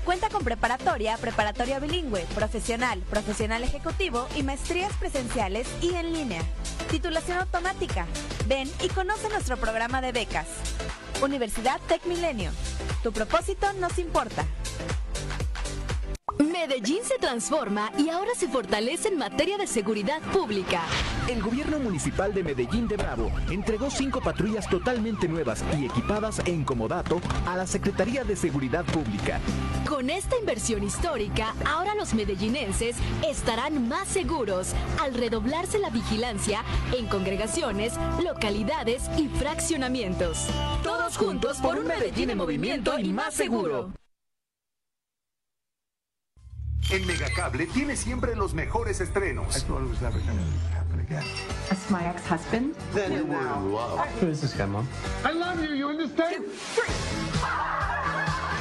Cuenta 0.08 0.30
con 0.30 0.42
preparatoria, 0.42 1.18
preparatoria 1.18 1.80
bilingüe, 1.80 2.22
profesional, 2.34 3.02
profesional 3.10 3.62
ejecutivo 3.66 4.26
y 4.38 4.44
maestrías 4.44 4.94
presenciales 4.94 5.68
y 5.82 5.96
en 5.96 6.14
línea. 6.14 6.42
Titulación 6.90 7.40
automática. 7.40 8.06
Ven 8.48 8.72
y 8.82 8.88
conoce 8.88 9.28
nuestro 9.28 9.58
programa 9.58 10.00
de 10.00 10.14
becas. 10.14 10.48
Universidad 11.22 11.82
Tech 11.90 12.06
Milenio. 12.06 12.52
Tu 13.04 13.12
propósito 13.12 13.74
nos 13.74 14.00
importa. 14.00 14.46
Medellín 16.58 17.04
se 17.04 17.20
transforma 17.20 17.92
y 18.00 18.10
ahora 18.10 18.32
se 18.36 18.48
fortalece 18.48 19.10
en 19.10 19.18
materia 19.20 19.60
de 19.60 19.68
seguridad 19.68 20.20
pública. 20.34 20.82
El 21.30 21.40
gobierno 21.40 21.78
municipal 21.78 22.34
de 22.34 22.44
Medellín 22.44 22.88
de 22.88 22.98
Bravo 22.98 23.32
entregó 23.52 23.92
cinco 23.92 24.22
patrullas 24.22 24.68
totalmente 24.68 25.28
nuevas 25.28 25.64
y 25.80 25.86
equipadas 25.86 26.42
en 26.46 26.64
comodato 26.64 27.22
a 27.46 27.56
la 27.56 27.68
Secretaría 27.68 28.24
de 28.24 28.36
Seguridad 28.36 28.84
Pública. 28.86 29.40
Con 29.88 30.10
esta 30.10 30.36
inversión 30.36 30.84
histórica, 30.84 31.54
ahora 31.64 31.94
los 31.94 32.16
medellinenses 32.16 32.96
estarán 33.24 33.88
más 33.88 34.08
seguros 34.08 34.74
al 35.00 35.14
redoblarse 35.14 35.78
la 35.78 35.92
vigilancia 35.92 36.64
en 36.98 37.06
congregaciones, 37.06 37.94
localidades 38.24 39.04
y 39.16 39.28
fraccionamientos. 39.28 40.48
Todos 40.82 41.18
juntos 41.18 41.58
por 41.58 41.78
un 41.78 41.86
Medellín 41.86 42.32
en 42.32 42.38
movimiento 42.40 42.98
y 42.98 43.14
más 43.14 43.36
seguro. 43.36 43.92
En 46.90 47.06
Megacable 47.06 47.68
tiene 47.68 47.96
siempre 47.96 48.36
los 48.36 48.54
mejores 48.54 49.02
estrenos. 49.02 49.66
That's 51.70 51.90
my 51.90 52.06
ex-husband. 52.06 52.76
Then 52.94 53.12
you 53.12 53.26
were 53.26 53.40
in 53.40 53.74
love. 53.74 54.00
Who 54.22 54.28
is 54.28 54.42
this 54.42 54.54
guy, 54.54 54.66
Mom? 54.66 54.88
I 55.26 55.32
love 55.32 55.62
you, 55.62 55.74
you 55.76 55.90
understand? 55.90 56.46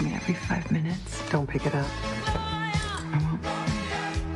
Every 0.00 0.34
five 0.34 0.70
minutes. 0.72 1.22
Don't 1.30 1.48
pick 1.48 1.66
it 1.66 1.74
up. 1.74 1.86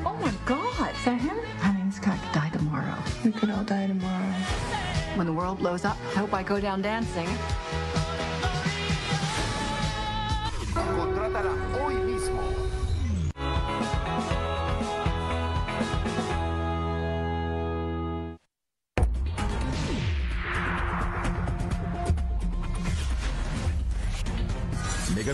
Oh 0.04 0.16
my 0.20 0.32
God, 0.44 0.94
is 0.94 1.04
that 1.04 1.20
him? 1.20 1.36
Honey, 1.60 1.82
this 1.86 1.98
guy 1.98 2.16
could 2.16 2.32
die 2.32 2.50
tomorrow. 2.50 2.94
We 3.24 3.32
could 3.32 3.50
all 3.50 3.64
die 3.64 3.88
tomorrow. 3.88 4.34
When 5.16 5.26
the 5.26 5.32
world 5.32 5.58
blows 5.58 5.84
up, 5.84 5.96
I 6.14 6.18
hope 6.20 6.32
I 6.32 6.44
go 6.44 6.60
down 6.60 6.80
dancing. 6.82 7.28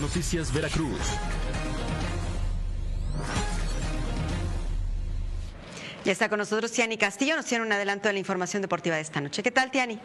Noticias 0.01 0.53
Veracruz. 0.53 0.99
Ya 6.05 6.11
está 6.11 6.29
con 6.29 6.39
nosotros 6.39 6.71
Tiani 6.71 6.97
Castillo, 6.97 7.35
nos 7.35 7.45
tiene 7.45 7.65
un 7.65 7.71
adelanto 7.71 8.07
de 8.07 8.13
la 8.13 8.19
información 8.19 8.61
deportiva 8.61 8.95
de 8.95 9.01
esta 9.01 9.19
noche. 9.19 9.43
¿Qué 9.43 9.51
tal, 9.51 9.71
Tiani? 9.71 9.99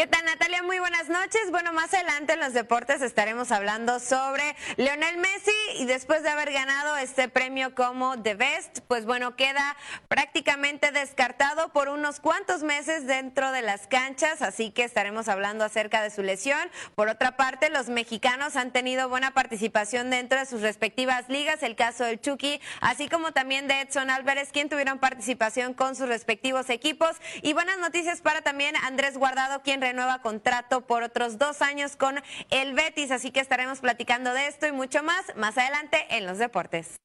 ¿Qué 0.00 0.06
tal 0.06 0.24
Natalia? 0.24 0.62
Muy 0.62 0.78
buenas 0.78 1.10
noches. 1.10 1.50
Bueno, 1.50 1.74
más 1.74 1.92
adelante 1.92 2.32
en 2.32 2.40
los 2.40 2.54
deportes 2.54 3.02
estaremos 3.02 3.52
hablando 3.52 4.00
sobre 4.00 4.56
Leonel 4.78 5.18
Messi 5.18 5.50
y 5.76 5.84
después 5.84 6.22
de 6.22 6.30
haber 6.30 6.50
ganado 6.52 6.96
este 6.96 7.28
premio 7.28 7.74
como 7.74 8.18
The 8.22 8.32
Best, 8.32 8.78
pues 8.88 9.04
bueno, 9.04 9.36
queda 9.36 9.76
prácticamente 10.08 10.90
descartado 10.90 11.68
por 11.74 11.90
unos 11.90 12.18
cuantos 12.18 12.62
meses 12.62 13.06
dentro 13.06 13.52
de 13.52 13.60
las 13.60 13.88
canchas, 13.88 14.40
así 14.40 14.70
que 14.70 14.84
estaremos 14.84 15.28
hablando 15.28 15.66
acerca 15.66 16.00
de 16.00 16.08
su 16.08 16.22
lesión. 16.22 16.70
Por 16.94 17.08
otra 17.08 17.36
parte, 17.36 17.68
los 17.68 17.90
mexicanos 17.90 18.56
han 18.56 18.72
tenido 18.72 19.10
buena 19.10 19.32
participación 19.32 20.08
dentro 20.08 20.38
de 20.38 20.46
sus 20.46 20.62
respectivas 20.62 21.28
ligas, 21.28 21.62
el 21.62 21.76
caso 21.76 22.04
del 22.04 22.22
Chucky, 22.22 22.62
así 22.80 23.06
como 23.10 23.32
también 23.32 23.68
de 23.68 23.82
Edson 23.82 24.08
Álvarez, 24.08 24.48
quien 24.50 24.70
tuvieron 24.70 24.98
participación 24.98 25.74
con 25.74 25.94
sus 25.94 26.08
respectivos 26.08 26.70
equipos. 26.70 27.16
Y 27.42 27.52
buenas 27.52 27.76
noticias 27.76 28.22
para 28.22 28.40
también 28.40 28.74
Andrés 28.76 29.18
Guardado, 29.18 29.60
quien 29.60 29.89
renueva 29.90 30.22
contrato 30.22 30.86
por 30.86 31.02
otros 31.02 31.38
dos 31.38 31.62
años 31.62 31.96
con 31.96 32.20
el 32.50 32.74
Betis. 32.74 33.10
Así 33.10 33.30
que 33.30 33.40
estaremos 33.40 33.80
platicando 33.80 34.32
de 34.32 34.46
esto 34.46 34.66
y 34.66 34.72
mucho 34.72 35.02
más 35.02 35.24
más 35.36 35.58
adelante 35.58 36.06
en 36.10 36.26
los 36.26 36.38
deportes. 36.38 37.00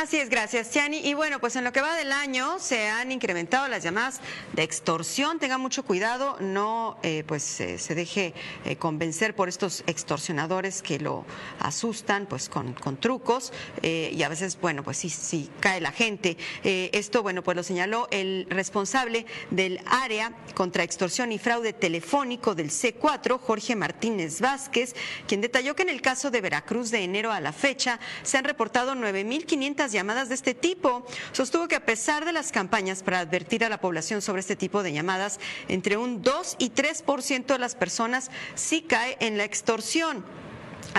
Así 0.00 0.16
es, 0.16 0.28
gracias, 0.28 0.70
Tiani. 0.70 0.98
Y 0.98 1.14
bueno, 1.14 1.40
pues 1.40 1.56
en 1.56 1.64
lo 1.64 1.72
que 1.72 1.80
va 1.80 1.96
del 1.96 2.12
año 2.12 2.60
se 2.60 2.86
han 2.86 3.10
incrementado 3.10 3.66
las 3.66 3.82
llamadas 3.82 4.20
de 4.52 4.62
extorsión. 4.62 5.40
Tenga 5.40 5.58
mucho 5.58 5.84
cuidado, 5.84 6.36
no 6.38 6.98
eh, 7.02 7.24
pues 7.26 7.60
eh, 7.60 7.78
se 7.78 7.96
deje 7.96 8.32
eh, 8.64 8.76
convencer 8.76 9.34
por 9.34 9.48
estos 9.48 9.82
extorsionadores 9.88 10.82
que 10.82 11.00
lo 11.00 11.26
asustan 11.58 12.26
pues 12.26 12.48
con, 12.48 12.74
con 12.74 12.96
trucos 12.96 13.52
y 13.82 14.22
a 14.22 14.28
veces, 14.28 14.56
bueno, 14.60 14.84
pues 14.84 14.98
sí, 14.98 15.10
sí 15.10 15.50
cae 15.58 15.80
la 15.80 15.90
gente. 15.90 16.36
esto, 16.62 17.24
bueno, 17.24 17.42
pues 17.42 17.56
lo 17.56 17.64
señaló 17.64 18.06
el 18.12 18.46
responsable 18.50 19.26
del 19.50 19.80
área 19.86 20.32
contra 20.54 20.84
extorsión 20.84 21.32
y 21.32 21.38
fraude 21.38 21.72
telefónico 21.72 22.54
del 22.54 22.70
C4, 22.70 23.40
Jorge 23.40 23.74
Martínez 23.74 24.40
Vázquez, 24.40 24.94
quien 25.26 25.40
detalló 25.40 25.74
que 25.74 25.82
en 25.82 25.88
el 25.88 26.02
caso 26.02 26.30
de 26.30 26.40
Veracruz 26.40 26.92
de 26.92 27.02
enero 27.02 27.32
a 27.32 27.40
la 27.40 27.52
fecha 27.52 27.98
se 28.22 28.38
han 28.38 28.44
reportado 28.44 28.94
9.500 28.94 29.87
llamadas 29.92 30.28
de 30.28 30.34
este 30.34 30.54
tipo. 30.54 31.06
Sostuvo 31.32 31.68
que 31.68 31.76
a 31.76 31.84
pesar 31.84 32.24
de 32.24 32.32
las 32.32 32.52
campañas 32.52 33.02
para 33.02 33.20
advertir 33.20 33.64
a 33.64 33.68
la 33.68 33.80
población 33.80 34.22
sobre 34.22 34.40
este 34.40 34.56
tipo 34.56 34.82
de 34.82 34.92
llamadas, 34.92 35.40
entre 35.68 35.96
un 35.96 36.22
2 36.22 36.56
y 36.58 36.70
3% 36.70 37.46
de 37.46 37.58
las 37.58 37.74
personas 37.74 38.30
sí 38.54 38.82
cae 38.82 39.16
en 39.20 39.38
la 39.38 39.44
extorsión. 39.44 40.24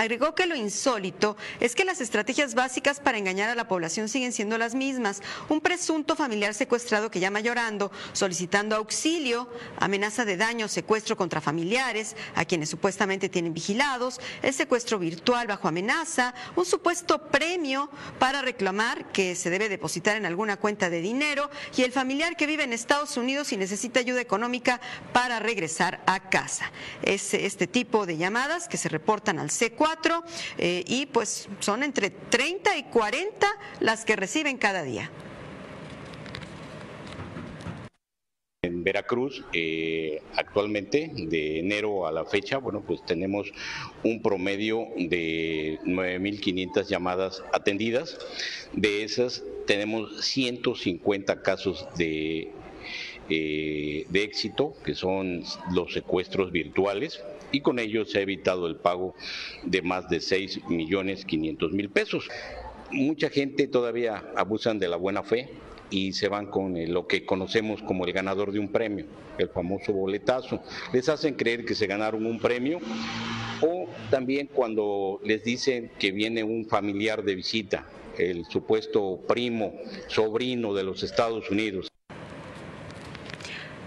Agregó 0.00 0.34
que 0.34 0.46
lo 0.46 0.56
insólito 0.56 1.36
es 1.60 1.74
que 1.74 1.84
las 1.84 2.00
estrategias 2.00 2.54
básicas 2.54 3.00
para 3.00 3.18
engañar 3.18 3.50
a 3.50 3.54
la 3.54 3.68
población 3.68 4.08
siguen 4.08 4.32
siendo 4.32 4.56
las 4.56 4.74
mismas. 4.74 5.20
Un 5.50 5.60
presunto 5.60 6.16
familiar 6.16 6.54
secuestrado 6.54 7.10
que 7.10 7.20
llama 7.20 7.40
llorando, 7.40 7.92
solicitando 8.14 8.76
auxilio, 8.76 9.50
amenaza 9.78 10.24
de 10.24 10.38
daño, 10.38 10.68
secuestro 10.68 11.18
contra 11.18 11.42
familiares, 11.42 12.16
a 12.34 12.46
quienes 12.46 12.70
supuestamente 12.70 13.28
tienen 13.28 13.52
vigilados, 13.52 14.22
el 14.40 14.54
secuestro 14.54 14.98
virtual 14.98 15.48
bajo 15.48 15.68
amenaza, 15.68 16.32
un 16.56 16.64
supuesto 16.64 17.28
premio 17.28 17.90
para 18.18 18.40
reclamar 18.40 19.12
que 19.12 19.36
se 19.36 19.50
debe 19.50 19.68
depositar 19.68 20.16
en 20.16 20.24
alguna 20.24 20.56
cuenta 20.56 20.88
de 20.88 21.02
dinero 21.02 21.50
y 21.76 21.82
el 21.82 21.92
familiar 21.92 22.38
que 22.38 22.46
vive 22.46 22.64
en 22.64 22.72
Estados 22.72 23.18
Unidos 23.18 23.52
y 23.52 23.58
necesita 23.58 24.00
ayuda 24.00 24.22
económica 24.22 24.80
para 25.12 25.40
regresar 25.40 26.00
a 26.06 26.30
casa. 26.30 26.72
Es 27.02 27.34
este 27.34 27.66
tipo 27.66 28.06
de 28.06 28.16
llamadas 28.16 28.66
que 28.66 28.78
se 28.78 28.88
reportan 28.88 29.38
al 29.38 29.50
eh, 30.58 30.84
y 30.86 31.06
pues 31.06 31.48
son 31.60 31.82
entre 31.82 32.10
30 32.10 32.76
y 32.76 32.84
40 32.84 33.46
las 33.80 34.04
que 34.04 34.16
reciben 34.16 34.56
cada 34.56 34.82
día. 34.82 35.10
En 38.62 38.84
Veracruz, 38.84 39.42
eh, 39.54 40.20
actualmente, 40.36 41.10
de 41.14 41.60
enero 41.60 42.06
a 42.06 42.12
la 42.12 42.26
fecha, 42.26 42.58
bueno, 42.58 42.82
pues 42.86 43.04
tenemos 43.06 43.50
un 44.04 44.20
promedio 44.20 44.88
de 44.96 45.78
9.500 45.84 46.86
llamadas 46.86 47.42
atendidas. 47.54 48.18
De 48.74 49.02
esas 49.02 49.42
tenemos 49.66 50.20
150 50.20 51.40
casos 51.40 51.86
de, 51.96 52.50
eh, 53.30 54.04
de 54.08 54.22
éxito, 54.22 54.74
que 54.84 54.94
son 54.94 55.42
los 55.72 55.94
secuestros 55.94 56.52
virtuales, 56.52 57.22
y 57.52 57.60
con 57.60 57.78
ello 57.78 58.04
se 58.04 58.18
ha 58.18 58.22
evitado 58.22 58.66
el 58.66 58.76
pago 58.76 59.14
de 59.62 59.82
más 59.82 60.08
de 60.08 60.20
6 60.20 60.68
millones 60.68 61.24
500 61.24 61.72
mil 61.72 61.90
pesos. 61.90 62.28
Mucha 62.90 63.30
gente 63.30 63.68
todavía 63.68 64.24
abusan 64.36 64.78
de 64.78 64.88
la 64.88 64.96
buena 64.96 65.22
fe 65.22 65.48
y 65.90 66.12
se 66.12 66.28
van 66.28 66.46
con 66.46 66.74
lo 66.92 67.06
que 67.06 67.24
conocemos 67.24 67.82
como 67.82 68.04
el 68.04 68.12
ganador 68.12 68.52
de 68.52 68.58
un 68.58 68.68
premio, 68.68 69.06
el 69.38 69.48
famoso 69.48 69.92
boletazo. 69.92 70.62
Les 70.92 71.08
hacen 71.08 71.34
creer 71.34 71.64
que 71.64 71.74
se 71.74 71.86
ganaron 71.86 72.26
un 72.26 72.38
premio 72.38 72.78
o 73.60 73.88
también 74.10 74.48
cuando 74.52 75.20
les 75.24 75.44
dicen 75.44 75.90
que 75.98 76.12
viene 76.12 76.42
un 76.44 76.66
familiar 76.66 77.22
de 77.24 77.34
visita, 77.34 77.86
el 78.18 78.44
supuesto 78.46 79.20
primo, 79.28 79.74
sobrino 80.08 80.74
de 80.74 80.84
los 80.84 81.02
Estados 81.02 81.50
Unidos. 81.50 81.90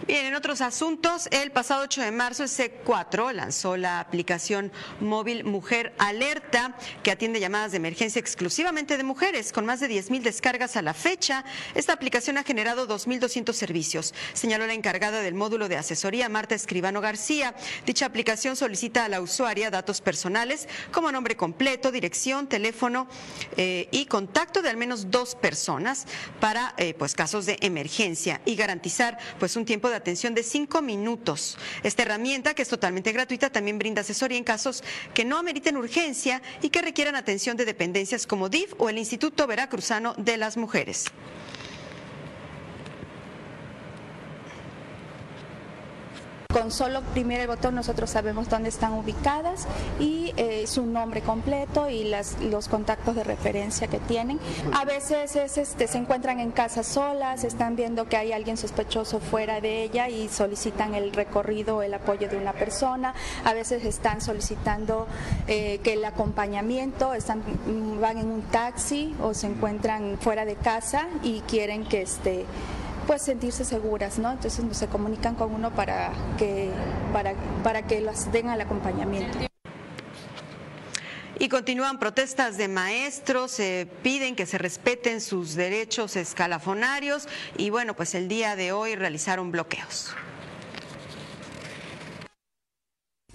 Bien, 0.05 0.25
en 0.25 0.35
otros 0.35 0.59
asuntos, 0.59 1.29
el 1.31 1.51
pasado 1.51 1.83
8 1.83 2.01
de 2.01 2.11
marzo 2.11 2.43
el 2.43 2.49
C4 2.49 3.31
lanzó 3.31 3.77
la 3.77 4.01
aplicación 4.01 4.69
móvil 4.99 5.45
Mujer 5.45 5.93
Alerta 5.97 6.75
que 7.03 7.11
atiende 7.11 7.39
llamadas 7.39 7.71
de 7.71 7.77
emergencia 7.77 8.19
exclusivamente 8.19 8.97
de 8.97 9.03
mujeres 9.05 9.53
con 9.53 9.65
más 9.65 9.79
de 9.79 9.87
10 9.87 10.11
mil 10.11 10.21
descargas 10.21 10.75
a 10.75 10.81
la 10.81 10.93
fecha. 10.93 11.45
Esta 11.73 11.93
aplicación 11.93 12.37
ha 12.37 12.43
generado 12.43 12.85
2.200 12.85 13.53
servicios, 13.53 14.13
señaló 14.33 14.67
la 14.67 14.73
encargada 14.73 15.21
del 15.21 15.35
módulo 15.35 15.69
de 15.69 15.77
asesoría 15.77 16.27
Marta 16.27 16.53
Escribano 16.53 16.99
García. 16.99 17.55
Dicha 17.85 18.05
aplicación 18.05 18.57
solicita 18.57 19.05
a 19.05 19.09
la 19.09 19.21
usuaria 19.21 19.71
datos 19.71 20.01
personales 20.01 20.67
como 20.91 21.13
nombre 21.13 21.37
completo, 21.37 21.93
dirección, 21.93 22.47
teléfono 22.47 23.07
eh, 23.55 23.87
y 23.91 24.07
contacto 24.07 24.61
de 24.61 24.69
al 24.69 24.75
menos 24.75 25.11
dos 25.11 25.35
personas 25.35 26.07
para 26.41 26.73
eh, 26.75 26.93
pues 26.93 27.15
casos 27.15 27.45
de 27.45 27.57
emergencia 27.61 28.41
y 28.43 28.57
garantizar 28.57 29.17
pues 29.39 29.55
un 29.55 29.63
tiempo 29.63 29.89
de 29.89 29.92
atención 29.97 30.33
de 30.33 30.43
cinco 30.43 30.81
minutos. 30.81 31.57
Esta 31.83 32.03
herramienta, 32.03 32.53
que 32.53 32.61
es 32.61 32.69
totalmente 32.69 33.11
gratuita, 33.11 33.49
también 33.49 33.79
brinda 33.79 34.01
asesoría 34.01 34.37
en 34.37 34.43
casos 34.43 34.83
que 35.13 35.25
no 35.25 35.37
ameriten 35.37 35.77
urgencia 35.77 36.41
y 36.61 36.69
que 36.69 36.81
requieran 36.81 37.15
atención 37.15 37.57
de 37.57 37.65
dependencias 37.65 38.27
como 38.27 38.49
DIF 38.49 38.73
o 38.77 38.89
el 38.89 38.97
Instituto 38.97 39.47
Veracruzano 39.47 40.13
de 40.17 40.37
las 40.37 40.57
Mujeres. 40.57 41.05
Con 46.53 46.69
solo 46.69 46.99
oprimir 46.99 47.39
el 47.39 47.47
botón 47.47 47.73
nosotros 47.73 48.11
sabemos 48.11 48.47
dónde 48.47 48.69
están 48.69 48.93
ubicadas 48.93 49.67
y 49.99 50.33
eh, 50.37 50.67
su 50.67 50.85
nombre 50.85 51.21
completo 51.21 51.89
y 51.89 52.03
las, 52.03 52.39
los 52.41 52.67
contactos 52.67 53.15
de 53.15 53.23
referencia 53.23 53.87
que 53.87 53.97
tienen. 53.97 54.39
A 54.71 54.85
veces 54.85 55.35
este, 55.35 55.87
se 55.87 55.97
encuentran 55.97 56.39
en 56.39 56.51
casa 56.51 56.83
solas, 56.83 57.43
están 57.43 57.75
viendo 57.75 58.07
que 58.07 58.17
hay 58.17 58.33
alguien 58.33 58.57
sospechoso 58.57 59.19
fuera 59.19 59.61
de 59.61 59.81
ella 59.81 60.09
y 60.09 60.29
solicitan 60.29 60.93
el 60.93 61.11
recorrido 61.11 61.81
el 61.81 61.95
apoyo 61.95 62.29
de 62.29 62.37
una 62.37 62.53
persona. 62.53 63.15
A 63.43 63.53
veces 63.53 63.83
están 63.83 64.21
solicitando 64.21 65.07
eh, 65.47 65.79
que 65.83 65.93
el 65.93 66.05
acompañamiento, 66.05 67.15
están, 67.15 67.41
van 67.99 68.19
en 68.19 68.27
un 68.27 68.41
taxi 68.43 69.15
o 69.23 69.33
se 69.33 69.47
encuentran 69.47 70.19
fuera 70.19 70.45
de 70.45 70.55
casa 70.55 71.07
y 71.23 71.39
quieren 71.41 71.83
que 71.85 72.03
este 72.03 72.45
pues 73.07 73.21
sentirse 73.21 73.65
seguras, 73.65 74.19
¿no? 74.19 74.31
Entonces 74.31 74.63
se 74.77 74.87
comunican 74.87 75.35
con 75.35 75.53
uno 75.53 75.71
para 75.71 76.11
que, 76.37 76.69
para, 77.11 77.33
para 77.63 77.83
que 77.83 78.01
las 78.01 78.31
den 78.31 78.49
al 78.49 78.61
acompañamiento. 78.61 79.39
Y 81.39 81.49
continúan 81.49 81.99
protestas 81.99 82.57
de 82.57 82.67
maestros, 82.67 83.51
se 83.51 83.87
piden 84.01 84.35
que 84.35 84.45
se 84.45 84.57
respeten 84.57 85.19
sus 85.19 85.55
derechos 85.55 86.15
escalafonarios 86.15 87.27
y 87.57 87.69
bueno, 87.69 87.95
pues 87.95 88.15
el 88.15 88.27
día 88.27 88.55
de 88.55 88.71
hoy 88.71 88.95
realizaron 88.95 89.51
bloqueos. 89.51 90.13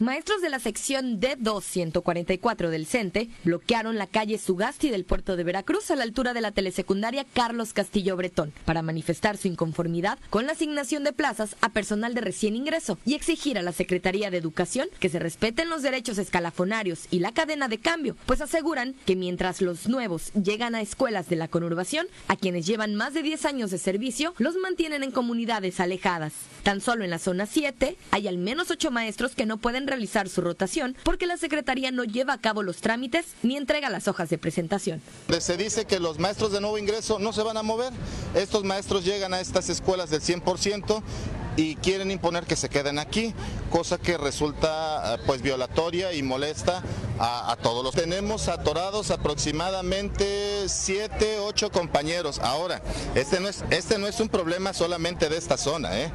Maestros 0.00 0.40
de 0.40 0.48
la 0.48 0.61
sección 0.61 1.20
D244 1.20 2.68
del 2.68 2.87
CENTE 2.87 3.30
bloquearon 3.42 3.98
la 3.98 4.06
calle 4.06 4.38
Sugasti 4.38 4.90
del 4.90 5.04
puerto 5.04 5.37
de 5.37 5.42
Veracruz 5.42 5.90
a 5.90 5.96
la 5.96 6.04
altura 6.04 6.34
de 6.34 6.40
la 6.40 6.52
telesecundaria 6.52 7.26
Carlos 7.32 7.72
Castillo 7.72 8.16
Bretón 8.16 8.52
para 8.64 8.80
manifestar 8.80 9.37
su 9.37 9.48
inconformidad 9.48 10.20
con 10.30 10.46
la 10.46 10.52
asignación 10.52 11.02
de 11.02 11.12
plazas 11.12 11.56
a 11.62 11.70
personal 11.70 12.14
de 12.14 12.20
recién 12.20 12.54
ingreso 12.54 12.96
y 13.04 13.14
exigir 13.14 13.58
a 13.58 13.62
la 13.62 13.72
Secretaría 13.72 14.30
de 14.30 14.37
Educación 14.37 14.87
que 15.00 15.08
se 15.08 15.18
respeten 15.18 15.68
los 15.68 15.82
derechos 15.82 16.18
escalafonarios 16.18 17.06
y 17.11 17.18
la 17.18 17.32
cadena 17.32 17.66
de 17.66 17.78
cambio, 17.78 18.14
pues 18.24 18.40
aseguran 18.40 18.94
que 19.04 19.16
mientras 19.16 19.61
los 19.61 19.88
nuevos 19.88 20.32
llegan 20.34 20.76
a 20.76 20.80
escuelas 20.80 21.28
de 21.28 21.34
la 21.34 21.48
conurbación, 21.48 22.06
a 22.28 22.37
quienes 22.37 22.66
llevan 22.66 22.94
más 22.94 23.14
de 23.14 23.24
10 23.24 23.44
años 23.46 23.72
de 23.72 23.78
servicio 23.78 24.32
los 24.38 24.54
mantienen 24.58 25.02
en 25.02 25.11
comunidades 25.11 25.80
alejadas. 25.80 26.34
Tan 26.62 26.80
solo 26.80 27.02
en 27.02 27.11
la 27.11 27.18
zona 27.18 27.46
7 27.46 27.96
hay 28.12 28.28
al 28.28 28.38
menos 28.38 28.70
8 28.70 28.92
maestros 28.92 29.34
que 29.34 29.46
no 29.46 29.56
pueden 29.56 29.88
realizar 29.88 30.29
su 30.29 30.40
rotación 30.40 30.96
porque 31.03 31.27
la 31.27 31.37
Secretaría 31.37 31.90
no 31.90 32.05
lleva 32.05 32.35
a 32.35 32.40
cabo 32.40 32.62
los 32.62 32.79
trámites 32.79 33.27
ni 33.42 33.57
entrega 33.57 33.90
las 33.90 34.09
hojas 34.09 34.29
de 34.31 34.38
presentación. 34.38 35.03
Se 35.40 35.57
dice 35.57 35.85
que 35.85 35.98
los 35.98 36.18
maestros 36.18 36.53
de 36.53 36.61
nuevo 36.61 36.79
ingreso 36.79 37.18
no 37.18 37.33
se 37.33 37.42
van 37.42 37.57
a 37.57 37.62
mover. 37.62 37.92
Estos 38.35 38.64
maestros 38.64 39.05
llegan 39.05 39.35
a 39.35 39.40
estas 39.40 39.68
escuelas 39.68 40.11
del 40.11 40.20
100% 40.20 41.03
y 41.59 41.75
quieren 41.75 42.12
imponer 42.12 42.44
que 42.44 42.55
se 42.55 42.68
queden 42.68 43.01
aquí, 43.01 43.35
cosa 43.68 43.99
que 43.99 44.16
resulta 44.16 45.16
eh, 45.16 45.18
pues 45.27 45.42
violatoria 45.42 46.12
y 46.12 46.23
molesta 46.23 46.85
a, 47.18 47.57
todos 47.61 47.83
los. 47.83 47.97
Tenemos 47.97 48.47
atorados 48.47 49.11
aproximadamente 49.11 50.68
7, 50.68 51.40
8 51.40 51.73
compañeros. 51.73 52.38
Ahora, 52.38 52.81
este 53.16 53.40
no, 53.40 53.49
es, 53.49 53.64
este 53.71 53.99
no 53.99 54.07
es 54.07 54.21
un 54.21 54.29
problema 54.29 54.73
solamente 54.73 55.29
de 55.29 55.37
esta 55.37 55.57
zona, 55.57 56.01
¿eh? 56.01 56.12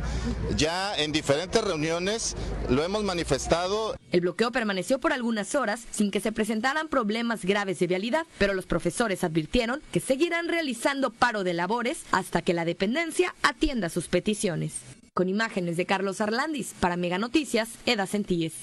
ya 0.56 0.96
en 0.96 1.12
diferentes 1.12 1.62
reuniones 1.62 2.38
lo 2.70 2.82
hemos 2.86 3.04
manifestado. 3.04 3.98
El 4.14 4.22
bloqueo 4.22 4.54
permaneció 4.54 5.00
por 5.00 5.12
algunas 5.12 5.56
horas 5.56 5.82
sin 5.92 6.10
que 6.10 6.22
se 6.22 6.32
presentaran 6.32 6.88
problemas 6.88 7.44
graves 7.44 7.80
de 7.80 7.88
vialidad, 7.88 8.26
pero 8.38 8.54
los 8.54 8.66
profesores 8.66 9.26
advirtieron 9.26 9.82
que 9.92 10.00
seguirán 10.00 10.48
realizando 10.48 11.10
paro 11.10 11.44
de 11.44 11.54
labores 11.54 12.04
hasta 12.14 12.42
que 12.42 12.54
la 12.54 12.64
dependencia 12.64 13.36
atienda 13.44 13.90
sus 13.90 14.08
peticiones. 14.08 14.72
Con 15.16 15.30
imágenes 15.30 15.78
de 15.78 15.86
Carlos 15.86 16.22
Arlandis, 16.22 16.74
para 16.80 16.98
Mega 16.98 17.20
Noticias, 17.20 17.70
Eda 17.86 18.08
Sentíes. 18.08 18.54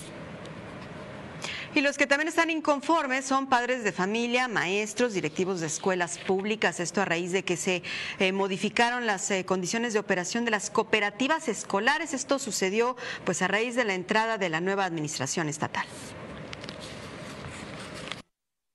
Y 1.77 1.81
los 1.81 1.97
que 1.97 2.09
también 2.09 2.27
están 2.27 2.51
inconformes 2.51 3.25
son 3.25 3.49
padres 3.49 3.85
de 3.85 3.93
familia, 3.93 4.49
maestros, 4.49 5.15
directivos 5.15 5.61
de 5.61 5.69
escuelas 5.69 6.19
públicas. 6.19 6.81
Esto 6.81 7.03
a 7.03 7.05
raíz 7.05 7.31
de 7.31 7.45
que 7.45 7.57
se 7.57 7.85
eh, 8.19 8.33
modificaron 8.33 9.07
las 9.07 9.31
eh, 9.31 9.45
condiciones 9.45 9.93
de 9.93 10.01
operación 10.01 10.45
de 10.45 10.51
las 10.51 10.71
cooperativas 10.71 11.47
escolares. 11.47 12.15
Esto 12.15 12.41
sucedió 12.41 12.97
pues 13.25 13.43
a 13.43 13.47
raíz 13.47 13.77
de 13.77 13.85
la 13.85 13.95
entrada 13.95 14.37
de 14.37 14.49
la 14.49 14.61
nueva 14.61 14.87
administración 14.87 15.49
estatal. 15.49 15.87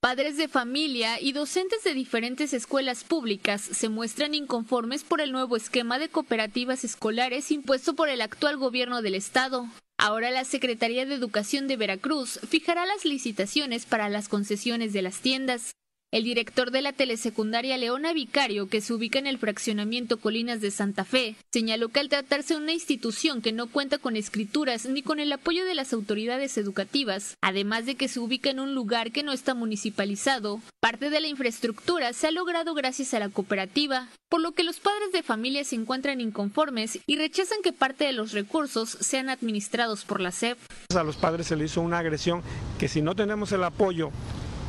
Padres 0.06 0.36
de 0.36 0.46
familia 0.46 1.20
y 1.20 1.32
docentes 1.32 1.82
de 1.82 1.92
diferentes 1.92 2.52
escuelas 2.52 3.02
públicas 3.02 3.60
se 3.60 3.88
muestran 3.88 4.34
inconformes 4.34 5.02
por 5.02 5.20
el 5.20 5.32
nuevo 5.32 5.56
esquema 5.56 5.98
de 5.98 6.08
cooperativas 6.08 6.84
escolares 6.84 7.50
impuesto 7.50 7.96
por 7.96 8.08
el 8.08 8.20
actual 8.20 8.56
gobierno 8.56 9.02
del 9.02 9.16
estado. 9.16 9.66
Ahora 9.98 10.30
la 10.30 10.44
Secretaría 10.44 11.06
de 11.06 11.14
Educación 11.16 11.66
de 11.66 11.76
Veracruz 11.76 12.38
fijará 12.48 12.86
las 12.86 13.04
licitaciones 13.04 13.84
para 13.84 14.08
las 14.08 14.28
concesiones 14.28 14.92
de 14.92 15.02
las 15.02 15.18
tiendas. 15.22 15.72
El 16.12 16.22
director 16.22 16.70
de 16.70 16.82
la 16.82 16.92
telesecundaria 16.92 17.76
Leona 17.76 18.12
Vicario, 18.12 18.68
que 18.68 18.80
se 18.80 18.94
ubica 18.94 19.18
en 19.18 19.26
el 19.26 19.38
fraccionamiento 19.38 20.18
Colinas 20.18 20.60
de 20.60 20.70
Santa 20.70 21.04
Fe, 21.04 21.34
señaló 21.52 21.88
que 21.88 21.98
al 21.98 22.08
tratarse 22.08 22.54
de 22.54 22.60
una 22.60 22.72
institución 22.72 23.42
que 23.42 23.50
no 23.50 23.66
cuenta 23.66 23.98
con 23.98 24.14
escrituras 24.14 24.86
ni 24.86 25.02
con 25.02 25.18
el 25.18 25.32
apoyo 25.32 25.64
de 25.64 25.74
las 25.74 25.92
autoridades 25.92 26.58
educativas, 26.58 27.34
además 27.42 27.86
de 27.86 27.96
que 27.96 28.06
se 28.06 28.20
ubica 28.20 28.50
en 28.50 28.60
un 28.60 28.72
lugar 28.72 29.10
que 29.10 29.24
no 29.24 29.32
está 29.32 29.54
municipalizado, 29.54 30.60
parte 30.80 31.10
de 31.10 31.20
la 31.20 31.26
infraestructura 31.26 32.12
se 32.12 32.28
ha 32.28 32.30
logrado 32.30 32.72
gracias 32.74 33.12
a 33.12 33.18
la 33.18 33.28
cooperativa, 33.28 34.08
por 34.28 34.40
lo 34.40 34.52
que 34.52 34.62
los 34.62 34.78
padres 34.78 35.10
de 35.12 35.24
familia 35.24 35.64
se 35.64 35.74
encuentran 35.74 36.20
inconformes 36.20 37.00
y 37.06 37.16
rechazan 37.16 37.58
que 37.64 37.72
parte 37.72 38.04
de 38.04 38.12
los 38.12 38.30
recursos 38.30 38.90
sean 39.00 39.28
administrados 39.28 40.04
por 40.04 40.20
la 40.20 40.30
SEP. 40.30 40.56
A 40.94 41.02
los 41.02 41.16
padres 41.16 41.48
se 41.48 41.56
les 41.56 41.72
hizo 41.72 41.80
una 41.80 41.98
agresión 41.98 42.42
que 42.78 42.86
si 42.86 43.02
no 43.02 43.16
tenemos 43.16 43.50
el 43.50 43.64
apoyo 43.64 44.12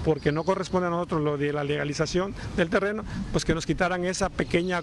porque 0.07 0.31
no 0.31 0.45
corresponde 0.45 0.87
a 0.87 0.89
nosotros 0.89 1.21
lo 1.21 1.37
de 1.37 1.51
la 1.51 1.65
legalización 1.65 2.33
del 2.55 2.69
terreno, 2.69 3.03
pues 3.33 3.43
que 3.43 3.53
nos 3.53 3.65
quitaran 3.65 4.05
esa 4.05 4.29
pequeña 4.29 4.81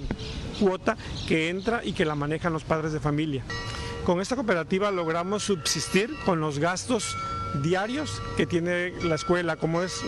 cuota 0.61 0.99
que 1.27 1.49
entra 1.49 1.83
y 1.83 1.95
que 1.95 2.05
la 2.05 2.15
manejan 2.15 2.53
los 2.53 2.63
padres 2.63 2.93
de 2.93 3.01
familia. 3.01 3.43
Con 4.05 4.21
esta 4.21 4.37
cooperativa 4.37 4.91
logramos 4.91 5.43
subsistir 5.43 6.15
con 6.27 6.41
los 6.41 6.59
gastos 6.59 7.17
diarios 7.63 8.21
que 8.37 8.45
tiene 8.45 8.91
la 9.03 9.15
escuela, 9.15 9.57
como 9.57 9.83
es 9.83 10.05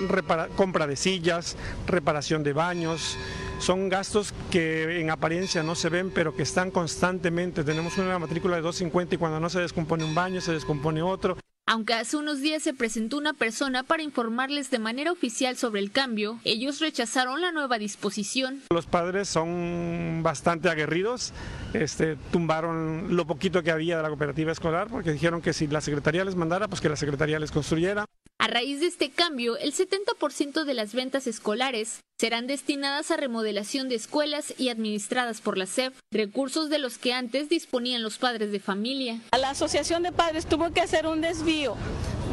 compra 0.54 0.86
de 0.86 0.96
sillas, 0.96 1.56
reparación 1.86 2.42
de 2.42 2.52
baños, 2.52 3.16
son 3.58 3.88
gastos 3.88 4.34
que 4.50 5.00
en 5.00 5.08
apariencia 5.08 5.62
no 5.62 5.76
se 5.76 5.88
ven, 5.88 6.10
pero 6.10 6.36
que 6.36 6.42
están 6.42 6.70
constantemente. 6.70 7.64
Tenemos 7.64 7.96
una 7.96 8.18
matrícula 8.18 8.56
de 8.56 8.60
250 8.60 9.14
y 9.14 9.18
cuando 9.18 9.40
no 9.40 9.48
se 9.48 9.60
descompone 9.60 10.04
un 10.04 10.14
baño, 10.14 10.42
se 10.42 10.52
descompone 10.52 11.00
otro. 11.00 11.38
Aunque 11.68 11.94
hace 11.94 12.16
unos 12.16 12.40
días 12.40 12.62
se 12.62 12.74
presentó 12.74 13.18
una 13.18 13.32
persona 13.32 13.82
para 13.82 14.04
informarles 14.04 14.70
de 14.70 14.78
manera 14.78 15.10
oficial 15.10 15.56
sobre 15.56 15.80
el 15.80 15.90
cambio, 15.90 16.38
ellos 16.44 16.78
rechazaron 16.78 17.40
la 17.40 17.50
nueva 17.50 17.76
disposición. 17.76 18.62
Los 18.70 18.86
padres 18.86 19.28
son 19.28 20.20
bastante 20.22 20.70
aguerridos, 20.70 21.32
este, 21.74 22.14
tumbaron 22.30 23.16
lo 23.16 23.26
poquito 23.26 23.64
que 23.64 23.72
había 23.72 23.96
de 23.96 24.04
la 24.04 24.08
cooperativa 24.10 24.52
escolar 24.52 24.86
porque 24.86 25.10
dijeron 25.10 25.42
que 25.42 25.52
si 25.52 25.66
la 25.66 25.80
secretaría 25.80 26.24
les 26.24 26.36
mandara, 26.36 26.68
pues 26.68 26.80
que 26.80 26.88
la 26.88 26.94
secretaría 26.94 27.40
les 27.40 27.50
construyera. 27.50 28.06
A 28.38 28.48
raíz 28.48 28.80
de 28.80 28.86
este 28.86 29.10
cambio, 29.10 29.56
el 29.56 29.72
70% 29.72 30.64
de 30.64 30.74
las 30.74 30.92
ventas 30.92 31.26
escolares 31.26 32.00
serán 32.18 32.46
destinadas 32.46 33.10
a 33.10 33.16
remodelación 33.16 33.88
de 33.88 33.94
escuelas 33.94 34.54
y 34.58 34.68
administradas 34.68 35.40
por 35.40 35.58
la 35.58 35.66
SEP, 35.66 35.94
recursos 36.12 36.68
de 36.68 36.78
los 36.78 36.98
que 36.98 37.12
antes 37.12 37.48
disponían 37.48 38.02
los 38.02 38.18
padres 38.18 38.52
de 38.52 38.60
familia. 38.60 39.20
La 39.36 39.50
Asociación 39.50 40.02
de 40.02 40.12
Padres 40.12 40.46
tuvo 40.46 40.72
que 40.72 40.80
hacer 40.80 41.06
un 41.06 41.22
desvío 41.22 41.76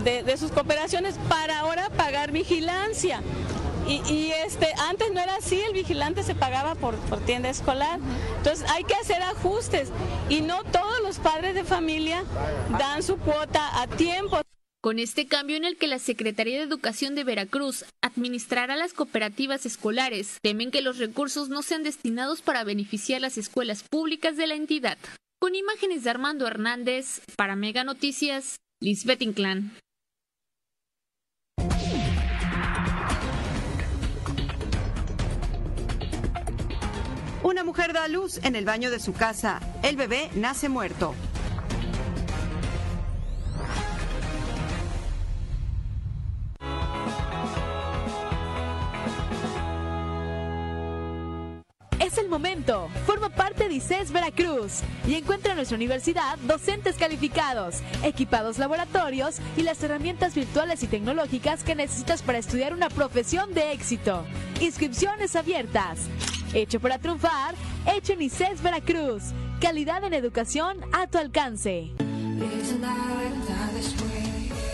de, 0.03 0.37
sus 0.37 0.51
cooperaciones 0.51 1.15
para 1.29 1.59
ahora 1.59 1.89
pagar 1.89 2.31
vigilancia. 2.31 3.21
Y, 3.87 4.31
este 4.45 4.73
antes 4.87 5.11
no 5.11 5.19
era 5.19 5.37
así, 5.37 5.59
el 5.59 5.73
vigilante 5.73 6.23
se 6.23 6.35
pagaba 6.35 6.75
por, 6.75 6.95
por, 6.95 7.19
tienda 7.21 7.49
escolar. 7.49 7.99
Entonces 8.37 8.69
hay 8.69 8.83
que 8.83 8.95
hacer 8.95 9.21
ajustes 9.21 9.89
y 10.29 10.41
no 10.41 10.63
todos 10.63 11.01
los 11.01 11.19
padres 11.19 11.55
de 11.55 11.63
familia 11.63 12.23
dan 12.77 13.03
su 13.03 13.17
cuota 13.17 13.81
a 13.81 13.87
tiempo. 13.87 14.43
Con 14.83 14.99
este 14.99 15.27
cambio 15.27 15.55
en 15.55 15.63
el 15.63 15.77
que 15.77 15.87
la 15.87 15.97
Secretaría 15.97 16.57
de 16.57 16.65
Educación 16.65 17.15
de 17.15 17.23
Veracruz 17.23 17.85
administrará 18.01 18.75
las 18.75 18.91
cooperativas 18.91 19.65
escolares, 19.65 20.39
temen 20.41 20.71
que 20.71 20.81
los 20.81 20.97
recursos 20.97 21.47
no 21.47 21.61
sean 21.61 21.83
destinados 21.83 22.41
para 22.41 22.65
beneficiar 22.65 23.21
las 23.21 23.37
escuelas 23.37 23.83
públicas 23.89 24.35
de 24.35 24.45
la 24.45 24.55
entidad. 24.55 24.97
Con 25.39 25.55
imágenes 25.55 26.03
de 26.03 26.09
Armando 26.09 26.45
Hernández, 26.45 27.21
para 27.37 27.55
Mega 27.55 27.85
Noticias, 27.85 28.57
Lisbeth 28.81 29.21
Inclán. 29.21 29.71
Una 37.41 37.63
mujer 37.63 37.93
da 37.93 38.09
luz 38.09 38.37
en 38.43 38.57
el 38.57 38.65
baño 38.65 38.91
de 38.91 38.99
su 38.99 39.13
casa. 39.13 39.61
El 39.81 39.95
bebé 39.95 40.29
nace 40.35 40.67
muerto. 40.67 41.15
Es 52.13 52.19
el 52.19 52.29
momento. 52.29 52.89
Forma 53.07 53.29
parte 53.29 53.67
de 53.67 53.73
ICES 53.73 54.11
Veracruz 54.11 54.81
y 55.07 55.15
encuentra 55.15 55.53
en 55.53 55.55
nuestra 55.55 55.77
universidad 55.77 56.37
docentes 56.43 56.95
calificados, 56.95 57.77
equipados 58.03 58.59
laboratorios 58.59 59.37
y 59.57 59.63
las 59.63 59.81
herramientas 59.81 60.35
virtuales 60.35 60.83
y 60.83 60.87
tecnológicas 60.87 61.63
que 61.63 61.73
necesitas 61.73 62.21
para 62.21 62.37
estudiar 62.37 62.71
una 62.71 62.89
profesión 62.89 63.55
de 63.55 63.71
éxito. 63.71 64.25
Inscripciones 64.61 65.35
abiertas. 65.35 66.01
Hecho 66.53 66.79
para 66.79 66.99
triunfar, 66.99 67.55
hecho 67.91 68.13
en 68.13 68.21
ICES 68.21 68.61
Veracruz. 68.61 69.23
Calidad 69.59 70.03
en 70.03 70.13
educación 70.13 70.77
a 70.91 71.07
tu 71.07 71.17
alcance. 71.17 71.93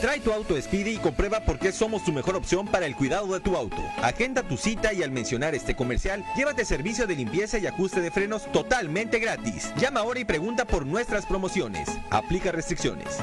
Trae 0.02 0.22
tu 0.22 0.32
auto 0.32 0.60
Speedy 0.62 0.92
y 0.92 0.98
comprueba 0.98 1.42
por 1.42 1.60
qué 1.60 1.74
somos 1.74 2.06
tu 2.06 2.14
mejor 2.14 2.38
opción 2.38 2.66
para 2.68 2.86
el 2.86 2.96
cuidado 2.96 3.34
de 3.34 3.42
tu 3.42 3.58
auto. 3.58 3.84
Agenda 4.02 4.44
tu 4.44 4.56
cita 4.56 4.94
y 4.94 5.04
al 5.04 5.12
mencionar 5.12 5.56
este 5.56 5.76
comercial, 5.76 6.24
llévate 6.38 6.64
servicio 6.64 7.06
de 7.06 7.18
limpieza 7.18 7.58
y 7.58 7.68
ajuste 7.68 8.00
de 8.00 8.10
frenos 8.10 8.50
totalmente 8.54 9.20
gratis. 9.20 9.74
Llama 9.76 10.00
ahora 10.00 10.22
y 10.22 10.26
pregunta 10.26 10.64
por 10.64 10.86
nuestras 10.86 11.26
promociones. 11.26 11.90
Aplica 12.12 12.54
restricciones. 12.54 13.18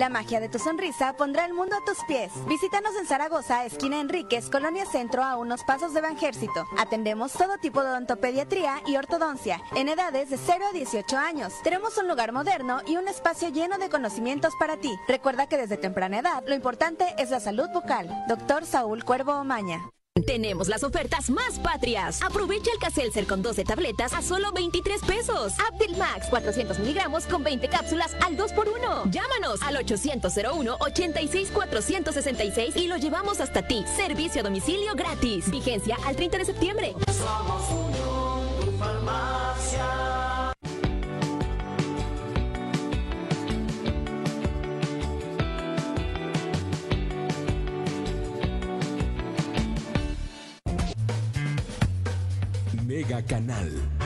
La 0.00 0.08
magia 0.08 0.40
de 0.40 0.48
tu 0.48 0.58
sonrisa 0.58 1.12
pondrá 1.12 1.44
el 1.44 1.52
mundo 1.52 1.76
a 1.76 1.84
tus 1.84 2.02
pies. 2.06 2.32
Visítanos 2.48 2.96
en 2.96 3.04
Zaragoza, 3.04 3.66
esquina 3.66 4.00
Enríquez, 4.00 4.48
Colonia 4.48 4.86
Centro, 4.86 5.22
a 5.22 5.36
unos 5.36 5.62
pasos 5.62 5.92
de 5.92 6.00
Banjército. 6.00 6.66
Atendemos 6.78 7.34
todo 7.34 7.58
tipo 7.58 7.82
de 7.82 7.90
odontopediatría 7.90 8.80
y 8.86 8.96
ortodoncia, 8.96 9.60
en 9.76 9.90
edades 9.90 10.30
de 10.30 10.38
0 10.38 10.64
a 10.70 10.72
18 10.72 11.18
años. 11.18 11.52
Tenemos 11.62 11.98
un 11.98 12.08
lugar 12.08 12.32
moderno 12.32 12.80
y 12.86 12.96
un 12.96 13.08
espacio 13.08 13.50
lleno 13.50 13.76
de 13.76 13.90
conocimientos 13.90 14.54
para 14.58 14.78
ti. 14.78 14.98
Recuerda 15.06 15.48
que 15.50 15.58
desde 15.58 15.76
temprana 15.76 16.20
edad, 16.20 16.44
lo 16.46 16.54
importante 16.54 17.04
es 17.18 17.28
la 17.28 17.40
salud 17.40 17.68
bucal. 17.74 18.08
Doctor 18.26 18.64
Saúl 18.64 19.04
Cuervo 19.04 19.34
Omaña. 19.34 19.82
Tenemos 20.26 20.68
las 20.68 20.82
ofertas 20.84 21.30
más 21.30 21.58
patrias. 21.60 22.20
Aprovecha 22.22 22.70
el 22.72 22.78
Caselcer 22.78 23.26
con 23.26 23.40
12 23.42 23.64
tabletas 23.64 24.12
a 24.12 24.20
solo 24.22 24.52
23 24.52 25.00
pesos. 25.02 25.54
Abdil 25.68 25.96
Max 25.96 26.26
400 26.28 26.78
miligramos 26.78 27.24
con 27.26 27.42
20 27.42 27.68
cápsulas 27.68 28.14
al 28.24 28.36
2x1. 28.36 29.10
Llámanos 29.10 29.62
al 29.62 29.76
800-01-86-466 29.76 32.76
y 32.76 32.86
lo 32.88 32.96
llevamos 32.96 33.40
hasta 33.40 33.66
ti. 33.66 33.82
Servicio 33.96 34.40
a 34.40 34.42
domicilio 34.44 34.94
gratis. 34.94 35.50
Vigencia 35.50 35.96
al 36.04 36.14
30 36.16 36.38
de 36.38 36.44
septiembre. 36.44 36.94
Somos 37.06 37.68
tu 37.68 38.72
farmacia. 38.78 40.19
Mega 53.00 53.22
Canal. 53.22 53.99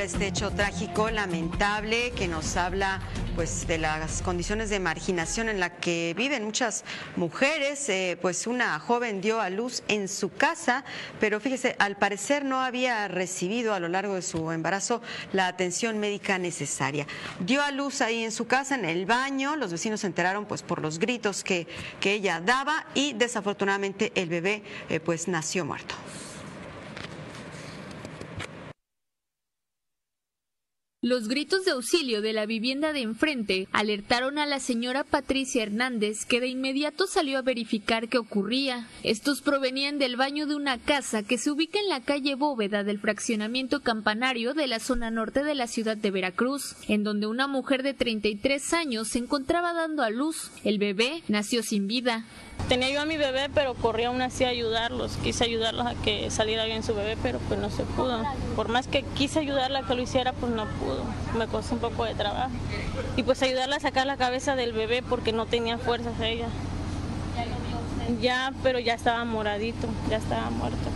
Este 0.00 0.26
hecho 0.28 0.50
trágico, 0.50 1.10
lamentable, 1.10 2.12
que 2.12 2.28
nos 2.28 2.56
habla 2.56 3.00
pues 3.34 3.66
de 3.66 3.78
las 3.78 4.22
condiciones 4.22 4.70
de 4.70 4.80
marginación 4.80 5.48
en 5.48 5.60
la 5.60 5.76
que 5.76 6.14
viven 6.16 6.44
muchas 6.44 6.84
mujeres. 7.16 7.88
Eh, 7.88 8.18
pues 8.20 8.46
una 8.46 8.78
joven 8.78 9.20
dio 9.20 9.40
a 9.40 9.50
luz 9.50 9.82
en 9.88 10.08
su 10.08 10.32
casa, 10.32 10.84
pero 11.20 11.40
fíjese, 11.40 11.74
al 11.78 11.96
parecer 11.96 12.44
no 12.44 12.60
había 12.60 13.08
recibido 13.08 13.74
a 13.74 13.80
lo 13.80 13.88
largo 13.88 14.14
de 14.14 14.22
su 14.22 14.50
embarazo 14.52 15.02
la 15.32 15.46
atención 15.46 15.98
médica 15.98 16.38
necesaria. 16.38 17.06
Dio 17.40 17.62
a 17.62 17.70
luz 17.70 18.00
ahí 18.00 18.24
en 18.24 18.32
su 18.32 18.46
casa, 18.46 18.74
en 18.74 18.84
el 18.84 19.06
baño. 19.06 19.56
Los 19.56 19.72
vecinos 19.72 20.00
se 20.00 20.06
enteraron 20.06 20.46
pues 20.46 20.62
por 20.62 20.80
los 20.80 20.98
gritos 20.98 21.42
que, 21.42 21.66
que 22.00 22.12
ella 22.12 22.40
daba 22.40 22.86
y 22.94 23.14
desafortunadamente 23.14 24.12
el 24.14 24.28
bebé 24.28 24.62
eh, 24.88 25.00
pues 25.00 25.28
nació 25.28 25.64
muerto. 25.64 25.94
Los 31.00 31.28
gritos 31.28 31.64
de 31.64 31.70
auxilio 31.70 32.22
de 32.22 32.32
la 32.32 32.44
vivienda 32.44 32.92
de 32.92 33.02
enfrente 33.02 33.68
alertaron 33.70 34.36
a 34.36 34.46
la 34.46 34.58
señora 34.58 35.04
Patricia 35.04 35.62
Hernández, 35.62 36.24
que 36.24 36.40
de 36.40 36.48
inmediato 36.48 37.06
salió 37.06 37.38
a 37.38 37.42
verificar 37.42 38.08
qué 38.08 38.18
ocurría. 38.18 38.88
Estos 39.04 39.40
provenían 39.40 40.00
del 40.00 40.16
baño 40.16 40.48
de 40.48 40.56
una 40.56 40.76
casa 40.76 41.22
que 41.22 41.38
se 41.38 41.52
ubica 41.52 41.78
en 41.78 41.88
la 41.88 42.00
calle 42.00 42.34
Bóveda 42.34 42.82
del 42.82 42.98
fraccionamiento 42.98 43.80
campanario 43.80 44.54
de 44.54 44.66
la 44.66 44.80
zona 44.80 45.12
norte 45.12 45.44
de 45.44 45.54
la 45.54 45.68
ciudad 45.68 45.96
de 45.96 46.10
Veracruz, 46.10 46.74
en 46.88 47.04
donde 47.04 47.28
una 47.28 47.46
mujer 47.46 47.84
de 47.84 47.94
33 47.94 48.72
años 48.72 49.06
se 49.06 49.20
encontraba 49.20 49.74
dando 49.74 50.02
a 50.02 50.10
luz. 50.10 50.50
El 50.64 50.80
bebé 50.80 51.22
nació 51.28 51.62
sin 51.62 51.86
vida. 51.86 52.24
Tenía 52.68 52.90
yo 52.90 53.00
a 53.00 53.06
mi 53.06 53.16
bebé, 53.16 53.48
pero 53.54 53.74
corría 53.74 54.08
aún 54.08 54.20
así 54.20 54.42
a 54.42 54.48
ayudarlos. 54.48 55.16
Quise 55.22 55.44
ayudarlos 55.44 55.86
a 55.86 55.94
que 56.02 56.28
saliera 56.30 56.66
bien 56.66 56.82
su 56.82 56.92
bebé, 56.92 57.16
pero 57.22 57.38
pues 57.46 57.60
no 57.60 57.70
se 57.70 57.84
pudo. 57.84 58.22
Por 58.56 58.68
más 58.68 58.88
que 58.88 59.04
quise 59.16 59.38
ayudarla 59.38 59.78
a 59.78 59.86
que 59.86 59.94
lo 59.94 60.02
hiciera, 60.02 60.32
pues 60.32 60.52
no 60.52 60.66
pudo. 60.66 60.87
Me 61.36 61.46
costó 61.46 61.74
un 61.74 61.80
poco 61.80 62.04
de 62.04 62.14
trabajo. 62.14 62.50
Y 63.16 63.22
pues 63.22 63.42
ayudarla 63.42 63.76
a 63.76 63.80
sacar 63.80 64.06
la 64.06 64.16
cabeza 64.16 64.56
del 64.56 64.72
bebé 64.72 65.02
porque 65.02 65.32
no 65.32 65.46
tenía 65.46 65.78
fuerzas 65.78 66.14
ella. 66.20 66.48
Ya, 68.20 68.52
pero 68.62 68.78
ya 68.78 68.94
estaba 68.94 69.24
moradito, 69.24 69.86
ya 70.08 70.16
estaba 70.16 70.50
muerto. 70.50 70.88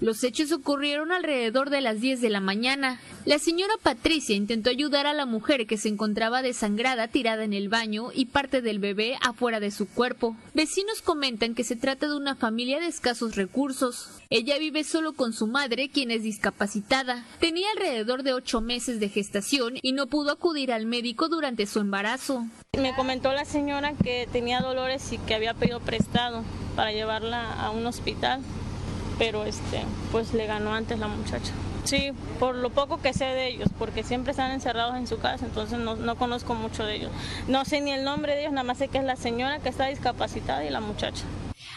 Los 0.00 0.22
hechos 0.22 0.52
ocurrieron 0.52 1.10
alrededor 1.10 1.70
de 1.70 1.80
las 1.80 2.00
10 2.00 2.20
de 2.20 2.30
la 2.30 2.40
mañana. 2.40 3.00
La 3.24 3.40
señora 3.40 3.74
Patricia 3.82 4.36
intentó 4.36 4.70
ayudar 4.70 5.08
a 5.08 5.12
la 5.12 5.26
mujer 5.26 5.66
que 5.66 5.76
se 5.76 5.88
encontraba 5.88 6.40
desangrada 6.40 7.08
tirada 7.08 7.42
en 7.42 7.52
el 7.52 7.68
baño 7.68 8.10
y 8.14 8.26
parte 8.26 8.62
del 8.62 8.78
bebé 8.78 9.18
afuera 9.20 9.58
de 9.58 9.72
su 9.72 9.88
cuerpo. 9.88 10.36
Vecinos 10.54 11.02
comentan 11.02 11.56
que 11.56 11.64
se 11.64 11.74
trata 11.74 12.06
de 12.06 12.16
una 12.16 12.36
familia 12.36 12.78
de 12.78 12.86
escasos 12.86 13.34
recursos. 13.34 14.08
Ella 14.30 14.56
vive 14.58 14.84
solo 14.84 15.14
con 15.14 15.32
su 15.32 15.48
madre, 15.48 15.88
quien 15.88 16.12
es 16.12 16.22
discapacitada. 16.22 17.26
Tenía 17.40 17.66
alrededor 17.72 18.22
de 18.22 18.34
ocho 18.34 18.60
meses 18.60 19.00
de 19.00 19.08
gestación 19.08 19.74
y 19.82 19.92
no 19.92 20.06
pudo 20.06 20.30
acudir 20.30 20.70
al 20.70 20.86
médico 20.86 21.28
durante 21.28 21.66
su 21.66 21.80
embarazo. 21.80 22.46
Me 22.78 22.94
comentó 22.94 23.32
la 23.32 23.44
señora 23.44 23.94
que 23.94 24.28
tenía 24.30 24.60
dolores 24.60 25.12
y 25.12 25.18
que 25.18 25.34
había 25.34 25.54
pedido 25.54 25.80
prestado 25.80 26.44
para 26.76 26.92
llevarla 26.92 27.52
a 27.54 27.70
un 27.70 27.84
hospital 27.86 28.40
pero 29.18 29.44
este, 29.44 29.82
pues 30.12 30.32
le 30.34 30.46
ganó 30.46 30.72
antes 30.72 30.98
la 30.98 31.08
muchacha. 31.08 31.52
Sí, 31.84 32.10
por 32.38 32.54
lo 32.54 32.70
poco 32.70 33.00
que 33.00 33.14
sé 33.14 33.24
de 33.24 33.48
ellos, 33.48 33.68
porque 33.78 34.04
siempre 34.04 34.32
están 34.32 34.50
encerrados 34.50 34.96
en 34.96 35.06
su 35.06 35.18
casa, 35.18 35.46
entonces 35.46 35.78
no, 35.78 35.96
no, 35.96 36.16
conozco 36.16 36.54
mucho 36.54 36.84
de 36.84 36.96
ellos. 36.96 37.10
No 37.48 37.64
sé 37.64 37.80
ni 37.80 37.92
el 37.92 38.04
nombre 38.04 38.34
de 38.34 38.42
ellos, 38.42 38.52
nada 38.52 38.64
más 38.64 38.78
sé 38.78 38.88
que 38.88 38.98
es 38.98 39.04
la 39.04 39.16
señora 39.16 39.58
que 39.60 39.70
está 39.70 39.86
discapacitada 39.86 40.64
y 40.64 40.70
la 40.70 40.80
muchacha. 40.80 41.24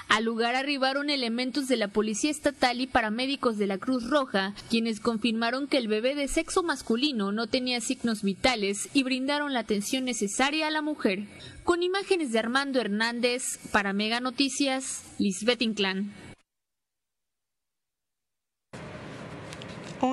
Al 0.10 0.26
lugar 0.26 0.56
arribaron 0.56 1.10
elementos 1.10 1.70
de 1.70 1.78
la 1.78 1.88
Policía 1.88 2.30
Estatal 2.32 2.82
y 2.82 2.88
paramédicos 2.88 3.58
de 3.58 3.68
la 3.68 3.78
Cruz 3.78 4.10
Roja, 4.10 4.54
quienes 4.70 5.00
confirmaron 5.00 5.68
que 5.68 5.78
el 5.78 5.88
bebé 5.88 6.16
de 6.16 6.28
sexo 6.28 6.64
masculino 6.64 7.32
no 7.32 7.48
tenía 7.48 7.80
signos 7.80 8.22
vitales 8.22 8.90
y 8.94 9.04
brindaron 9.04 9.54
la 9.54 9.62
atención 9.62 10.04
necesaria 10.04 10.68
a 10.68 10.72
la 10.72 10.82
mujer. 10.82 11.28
Con 11.64 11.82
imágenes 11.82 12.34
de 12.34 12.40
Armando 12.40 12.82
Hernández, 12.82 13.60
para 13.72 13.94
Mega 13.94 14.20
Noticias, 14.20 15.06
Lisbeth 15.18 15.62
Inclán. 15.62 16.12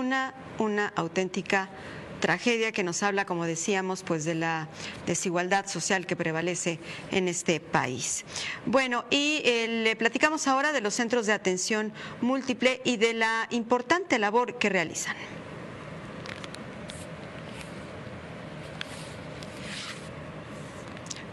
Una, 0.08 0.32
una 0.58 0.92
auténtica 0.96 1.68
tragedia 2.18 2.72
que 2.72 2.82
nos 2.82 3.02
habla, 3.02 3.26
como 3.26 3.44
decíamos, 3.44 4.02
pues 4.02 4.24
de 4.24 4.34
la 4.34 4.68
desigualdad 5.06 5.66
social 5.66 6.06
que 6.06 6.16
prevalece 6.16 6.80
en 7.10 7.28
este 7.28 7.60
país. 7.60 8.24
Bueno, 8.64 9.04
y 9.10 9.42
eh, 9.44 9.82
le 9.84 9.96
platicamos 9.96 10.48
ahora 10.48 10.72
de 10.72 10.80
los 10.80 10.94
centros 10.94 11.26
de 11.26 11.34
atención 11.34 11.92
múltiple 12.22 12.80
y 12.84 12.96
de 12.96 13.12
la 13.12 13.46
importante 13.50 14.18
labor 14.18 14.58
que 14.58 14.70
realizan. 14.70 15.14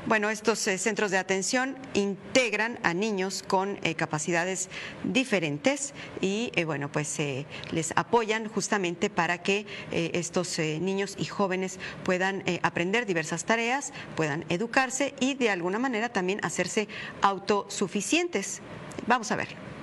Bueno, 0.08 0.30
estos 0.30 0.68
eh, 0.68 0.78
centros 0.78 1.10
de 1.10 1.18
atención 1.18 1.76
integran 1.96 2.78
a 2.84 2.94
niños 2.94 3.41
con 3.41 3.80
eh, 3.82 3.96
capacidades 3.96 4.70
diferentes 5.04 5.96
y, 6.22 6.52
eh, 6.54 6.63
bueno, 6.63 6.91
pues 6.91 7.18
les 7.72 7.91
apoyan 7.96 8.48
justamente 8.48 9.10
para 9.10 9.41
que 9.41 9.65
estos 9.91 10.60
niños 10.60 11.15
y 11.18 11.26
jóvenes 11.26 11.80
puedan 12.04 12.44
aprender 12.62 13.06
diversas 13.06 13.46
tareas, 13.46 13.94
puedan 14.15 14.46
educarse 14.50 15.15
y 15.20 15.34
de 15.34 15.50
alguna 15.50 15.80
manera 15.80 16.10
también 16.10 16.39
hacerse 16.44 16.88
autosuficientes. 17.22 18.62
Vamos 19.08 19.32
a 19.32 19.38
ver. 19.38 19.75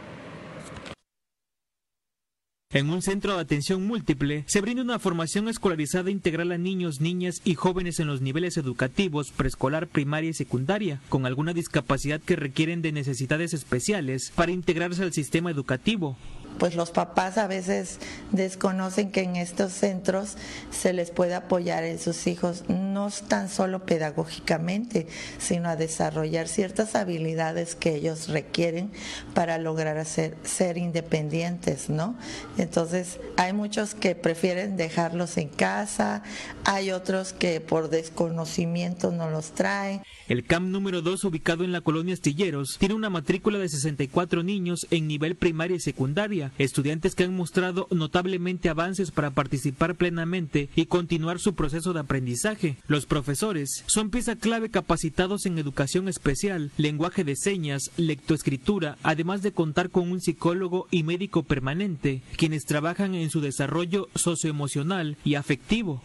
En 2.75 2.89
un 2.89 3.03
centro 3.03 3.35
de 3.35 3.43
atención 3.43 3.87
múltiple 3.87 4.45
se 4.47 4.63
brinda 4.63 4.81
una 4.81 4.99
formación 4.99 5.47
escolarizada 5.47 6.11
integral 6.11 6.53
a 6.53 6.59
niños, 6.59 7.03
niñas 7.03 7.43
y 7.45 7.55
jóvenes 7.55 8.01
en 8.01 8.07
los 8.07 8.23
niveles 8.23 8.57
educativos, 8.57 9.31
preescolar, 9.31 9.89
primaria 9.89 10.31
y 10.31 10.35
secundaria, 10.35 10.99
con 11.11 11.27
alguna 11.27 11.53
discapacidad 11.53 12.19
que 12.23 12.35
requieren 12.35 12.81
de 12.81 12.93
necesidades 12.93 13.53
especiales 13.53 14.33
para 14.35 14.53
integrarse 14.53 15.03
al 15.03 15.13
sistema 15.13 15.51
educativo 15.51 16.17
pues 16.59 16.75
los 16.75 16.91
papás 16.91 17.39
a 17.39 17.47
veces 17.47 17.99
desconocen 18.31 19.11
que 19.11 19.23
en 19.23 19.37
estos 19.37 19.73
centros 19.73 20.37
se 20.71 20.93
les 20.93 21.11
puede 21.11 21.35
apoyar 21.35 21.85
a 21.85 21.99
sus 21.99 22.27
hijos, 22.27 22.65
no 22.69 23.11
tan 23.29 23.49
solo 23.49 23.85
pedagógicamente, 23.85 25.07
sino 25.39 25.69
a 25.69 25.77
desarrollar 25.77 26.49
ciertas 26.49 26.95
habilidades 26.95 27.75
que 27.75 27.95
ellos 27.95 28.29
requieren 28.29 28.91
para 29.35 29.59
lograr 29.59 30.05
ser 30.05 30.79
independientes, 30.79 31.91
¿no? 31.91 32.17
Entonces, 32.59 33.19
hay 33.37 33.53
muchos 33.53 33.95
que 33.95 34.15
prefieren 34.15 34.77
dejarlos 34.77 35.37
en 35.37 35.49
casa, 35.49 36.23
hay 36.65 36.91
otros 36.93 37.33
que 37.33 37.61
por 37.61 37.91
desconocimiento 37.91 39.11
no 39.11 39.31
los 39.31 39.53
traen. 39.53 40.03
El 40.29 40.45
CAM 40.45 40.71
número 40.71 41.03
2, 41.03 41.25
ubicado 41.25 41.65
en 41.65 41.73
la 41.73 41.81
colonia 41.81 42.15
Astilleros, 42.15 42.77
tiene 42.79 42.95
una 42.95 43.11
matrícula 43.11 43.59
de 43.59 43.69
64 43.69 44.43
niños 44.43 44.87
en 44.91 45.07
nivel 45.07 45.37
primaria 45.37 45.77
y 45.77 45.81
secundaria, 45.81 46.42
estudiantes 46.59 47.15
que 47.15 47.25
han 47.25 47.37
mostrado 47.37 47.87
notablemente 47.91 48.69
avances 48.69 49.11
para 49.11 49.31
participar 49.31 49.95
plenamente 49.95 50.69
y 50.75 50.87
continuar 50.87 51.39
su 51.39 51.55
proceso 51.55 51.93
de 51.93 52.01
aprendizaje. 52.01 52.77
Los 52.89 53.07
profesores 53.07 53.85
son 53.87 54.11
pieza 54.11 54.37
clave 54.37 54.71
capacitados 54.71 55.47
en 55.47 55.59
educación 55.59 56.09
especial, 56.09 56.71
lenguaje 56.77 57.25
de 57.25 57.37
señas, 57.37 57.91
lectoescritura, 57.97 58.97
además 59.03 59.43
de 59.43 59.53
contar 59.53 59.91
con 59.91 60.11
un 60.11 60.21
psicólogo 60.21 60.87
y 60.91 61.03
médico 61.03 61.43
permanente, 61.43 62.23
quienes 62.37 62.65
trabajan 62.65 63.15
en 63.15 63.31
su 63.31 63.41
desarrollo 63.41 64.09
socioemocional 64.15 65.17
y 65.25 65.35
afectivo. 65.35 66.03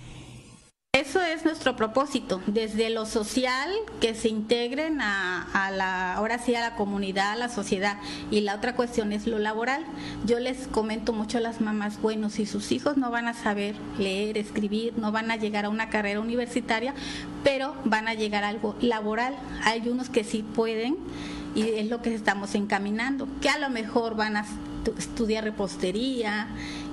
Eso 0.97 1.21
es 1.21 1.45
nuestro 1.45 1.75
propósito, 1.75 2.41
desde 2.47 2.89
lo 2.89 3.05
social, 3.05 3.69
que 4.01 4.15
se 4.15 4.29
integren 4.29 4.99
a, 4.99 5.69
la, 5.71 6.15
ahora 6.15 6.39
sí 6.39 6.55
a 6.55 6.61
la 6.61 6.75
comunidad, 6.75 7.33
a 7.33 7.35
la 7.35 7.49
sociedad. 7.49 7.99
Y 8.31 8.41
la 8.41 8.55
otra 8.55 8.75
cuestión 8.75 9.13
es 9.13 9.27
lo 9.27 9.37
laboral. 9.37 9.85
Yo 10.25 10.39
les 10.39 10.67
comento 10.67 11.13
mucho 11.13 11.37
a 11.37 11.41
las 11.41 11.61
mamás, 11.61 12.01
bueno, 12.01 12.31
si 12.31 12.47
sus 12.47 12.71
hijos 12.71 12.97
no 12.97 13.11
van 13.11 13.27
a 13.27 13.35
saber 13.35 13.75
leer, 13.99 14.39
escribir, 14.39 14.97
no 14.97 15.11
van 15.11 15.29
a 15.29 15.35
llegar 15.35 15.65
a 15.65 15.69
una 15.69 15.91
carrera 15.91 16.19
universitaria, 16.19 16.95
pero 17.43 17.75
van 17.85 18.07
a 18.07 18.15
llegar 18.15 18.43
a 18.43 18.47
algo 18.47 18.75
laboral. 18.81 19.37
Hay 19.65 19.87
unos 19.87 20.09
que 20.09 20.23
sí 20.23 20.41
pueden 20.41 20.97
y 21.53 21.61
es 21.61 21.89
lo 21.89 22.01
que 22.01 22.15
estamos 22.15 22.55
encaminando, 22.55 23.27
que 23.39 23.49
a 23.49 23.59
lo 23.59 23.69
mejor 23.69 24.15
van 24.15 24.35
a 24.35 24.45
estudiar 24.97 25.43
repostería, 25.43 26.47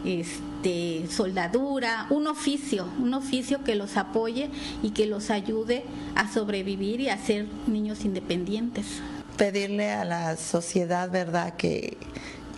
este, 0.04 1.06
soldadura, 1.10 2.06
un 2.10 2.26
oficio, 2.26 2.88
un 3.00 3.14
oficio 3.14 3.64
que 3.64 3.74
los 3.74 3.96
apoye 3.96 4.50
y 4.82 4.90
que 4.90 5.06
los 5.06 5.30
ayude 5.30 5.84
a 6.14 6.32
sobrevivir 6.32 7.00
y 7.00 7.08
a 7.08 7.18
ser 7.18 7.46
niños 7.66 8.04
independientes. 8.04 8.86
Pedirle 9.36 9.90
a 9.90 10.04
la 10.04 10.36
sociedad, 10.36 11.10
¿verdad?, 11.10 11.56
que, 11.56 11.96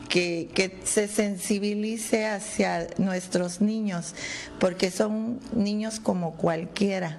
que, 0.09 0.51
que, 0.55 0.81
se 0.85 1.09
sensibilice 1.09 2.27
hacia 2.27 2.89
nuestros 2.99 3.61
niños, 3.61 4.15
porque 4.59 4.91
son 4.91 5.41
niños 5.55 6.01
como 6.01 6.37
cualquiera. 6.37 7.19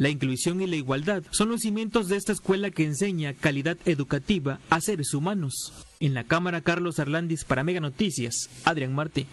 La 0.00 0.10
inclusión 0.10 0.60
y 0.60 0.68
la 0.68 0.76
igualdad 0.76 1.24
son 1.30 1.48
los 1.48 1.62
cimientos 1.62 2.06
de 2.06 2.16
esta 2.16 2.32
escuela 2.32 2.70
que 2.70 2.84
enseña 2.84 3.34
calidad 3.34 3.76
educativa 3.84 4.60
a 4.70 4.80
seres 4.80 5.12
humanos. 5.12 5.72
En 5.98 6.14
la 6.14 6.22
Cámara 6.22 6.60
Carlos 6.60 7.00
Arlandis 7.00 7.44
para 7.44 7.64
Mega 7.64 7.80
Noticias, 7.80 8.48
Adrián 8.64 8.94
Martí. 8.94 9.26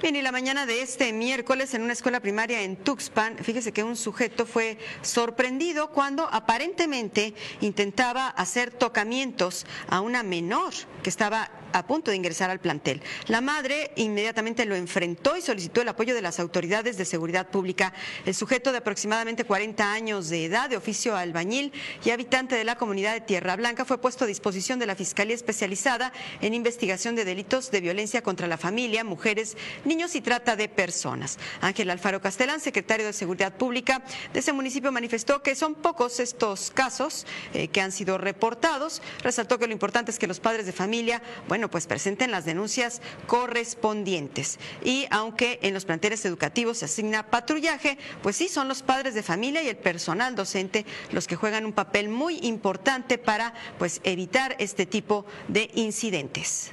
Bien, 0.00 0.16
y 0.16 0.22
la 0.22 0.32
mañana 0.32 0.64
de 0.64 0.80
este 0.80 1.12
miércoles 1.12 1.74
en 1.74 1.82
una 1.82 1.92
escuela 1.92 2.20
primaria 2.20 2.62
en 2.62 2.76
Tuxpan, 2.76 3.36
fíjese 3.36 3.72
que 3.72 3.84
un 3.84 3.96
sujeto 3.96 4.46
fue 4.46 4.78
sorprendido 5.02 5.90
cuando 5.90 6.26
aparentemente 6.32 7.34
intentaba 7.60 8.28
hacer 8.28 8.70
tocamientos 8.70 9.66
a 9.90 10.00
una 10.00 10.22
menor 10.22 10.72
que 11.02 11.10
estaba 11.10 11.50
a 11.72 11.86
punto 11.86 12.10
de 12.10 12.16
ingresar 12.16 12.50
al 12.50 12.60
plantel. 12.60 13.02
La 13.26 13.40
madre 13.40 13.92
inmediatamente 13.96 14.64
lo 14.66 14.74
enfrentó 14.74 15.36
y 15.36 15.42
solicitó 15.42 15.82
el 15.82 15.88
apoyo 15.88 16.14
de 16.14 16.22
las 16.22 16.40
autoridades 16.40 16.96
de 16.96 17.04
seguridad 17.04 17.48
pública. 17.48 17.92
El 18.26 18.34
sujeto 18.34 18.72
de 18.72 18.78
aproximadamente 18.78 19.44
40 19.44 19.92
años 19.92 20.28
de 20.28 20.44
edad, 20.44 20.70
de 20.70 20.76
oficio 20.76 21.16
albañil 21.16 21.72
y 22.04 22.10
habitante 22.10 22.56
de 22.56 22.64
la 22.64 22.76
comunidad 22.76 23.14
de 23.14 23.20
Tierra 23.20 23.56
Blanca, 23.56 23.84
fue 23.84 24.00
puesto 24.00 24.24
a 24.24 24.26
disposición 24.26 24.78
de 24.78 24.86
la 24.86 24.96
Fiscalía 24.96 25.34
Especializada 25.34 26.12
en 26.40 26.54
Investigación 26.54 27.14
de 27.14 27.24
Delitos 27.24 27.70
de 27.70 27.80
Violencia 27.80 28.22
contra 28.22 28.46
la 28.46 28.56
Familia, 28.56 29.04
Mujeres, 29.04 29.56
Niños 29.84 30.14
y 30.14 30.20
Trata 30.20 30.56
de 30.56 30.68
Personas. 30.68 31.38
Ángel 31.60 31.90
Alfaro 31.90 32.20
Castelán, 32.20 32.60
secretario 32.60 33.06
de 33.06 33.12
Seguridad 33.12 33.54
Pública 33.56 34.02
de 34.32 34.40
ese 34.40 34.52
municipio, 34.52 34.92
manifestó 34.92 35.42
que 35.42 35.54
son 35.54 35.74
pocos 35.74 36.20
estos 36.20 36.70
casos 36.70 37.26
eh, 37.54 37.68
que 37.68 37.80
han 37.80 37.92
sido 37.92 38.18
reportados. 38.18 39.02
Resaltó 39.22 39.58
que 39.58 39.66
lo 39.66 39.72
importante 39.72 40.10
es 40.10 40.18
que 40.18 40.26
los 40.26 40.40
padres 40.40 40.66
de 40.66 40.72
familia, 40.72 41.22
bueno, 41.48 41.59
pues 41.68 41.86
presenten 41.86 42.30
las 42.30 42.44
denuncias 42.44 43.02
correspondientes. 43.26 44.58
Y 44.84 45.06
aunque 45.10 45.58
en 45.62 45.74
los 45.74 45.84
planteles 45.84 46.24
educativos 46.24 46.78
se 46.78 46.84
asigna 46.84 47.26
patrullaje, 47.26 47.98
pues 48.22 48.36
sí, 48.36 48.48
son 48.48 48.68
los 48.68 48.82
padres 48.82 49.14
de 49.14 49.22
familia 49.22 49.62
y 49.62 49.68
el 49.68 49.76
personal 49.76 50.34
docente 50.34 50.86
los 51.10 51.26
que 51.26 51.36
juegan 51.36 51.66
un 51.66 51.72
papel 51.72 52.08
muy 52.08 52.38
importante 52.42 53.18
para 53.18 53.54
pues 53.78 54.00
evitar 54.04 54.56
este 54.58 54.86
tipo 54.86 55.26
de 55.48 55.70
incidentes. 55.74 56.72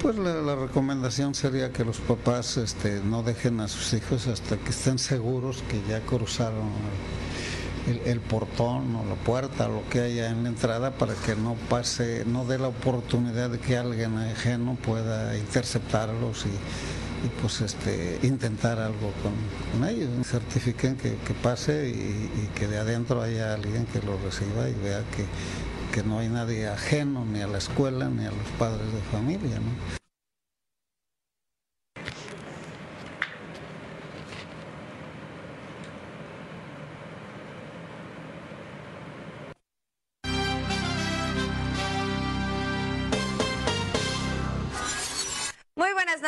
Pues 0.00 0.16
la, 0.16 0.34
la, 0.34 0.54
recomendación 0.54 1.34
sería 1.34 1.72
que 1.72 1.82
los 1.82 1.98
papás 1.98 2.58
este, 2.58 3.00
no 3.00 3.22
dejen 3.22 3.60
a 3.60 3.68
sus 3.68 3.94
hijos 3.94 4.26
hasta 4.26 4.58
que 4.58 4.68
estén 4.68 4.98
seguros 4.98 5.64
que 5.70 5.80
ya 5.88 6.00
cruzaron 6.00 6.70
el, 7.86 8.00
el, 8.04 8.20
portón 8.20 8.96
o 8.96 9.04
la 9.04 9.14
puerta, 9.14 9.68
lo 9.68 9.82
que 9.88 10.00
haya 10.00 10.30
en 10.30 10.42
la 10.42 10.48
entrada, 10.48 10.92
para 10.92 11.14
que 11.14 11.36
no 11.36 11.54
pase, 11.68 12.24
no 12.26 12.44
dé 12.44 12.58
la 12.58 12.68
oportunidad 12.68 13.50
de 13.50 13.58
que 13.58 13.76
alguien 13.76 14.16
ajeno 14.16 14.76
pueda 14.76 15.36
interceptarlos 15.36 16.46
y, 16.46 17.28
pues 17.40 17.60
este, 17.62 18.18
intentar 18.22 18.78
algo 18.78 19.12
con, 19.22 19.88
ellos. 19.88 20.08
Certifiquen 20.26 20.96
que, 20.96 21.16
pase 21.42 21.88
y, 21.88 21.92
y, 21.92 22.50
que 22.54 22.66
de 22.66 22.78
adentro 22.78 23.22
haya 23.22 23.54
alguien 23.54 23.86
que 23.86 24.00
lo 24.00 24.18
reciba 24.18 24.68
y 24.68 24.74
vea 24.74 25.02
que, 25.16 25.24
que 25.94 26.06
no 26.06 26.18
hay 26.18 26.28
nadie 26.28 26.68
ajeno 26.68 27.24
ni 27.24 27.40
a 27.40 27.46
la 27.46 27.58
escuela 27.58 28.08
ni 28.08 28.26
a 28.26 28.30
los 28.30 28.48
padres 28.58 28.92
de 28.92 29.00
familia. 29.12 29.56
¿no? 29.56 30.03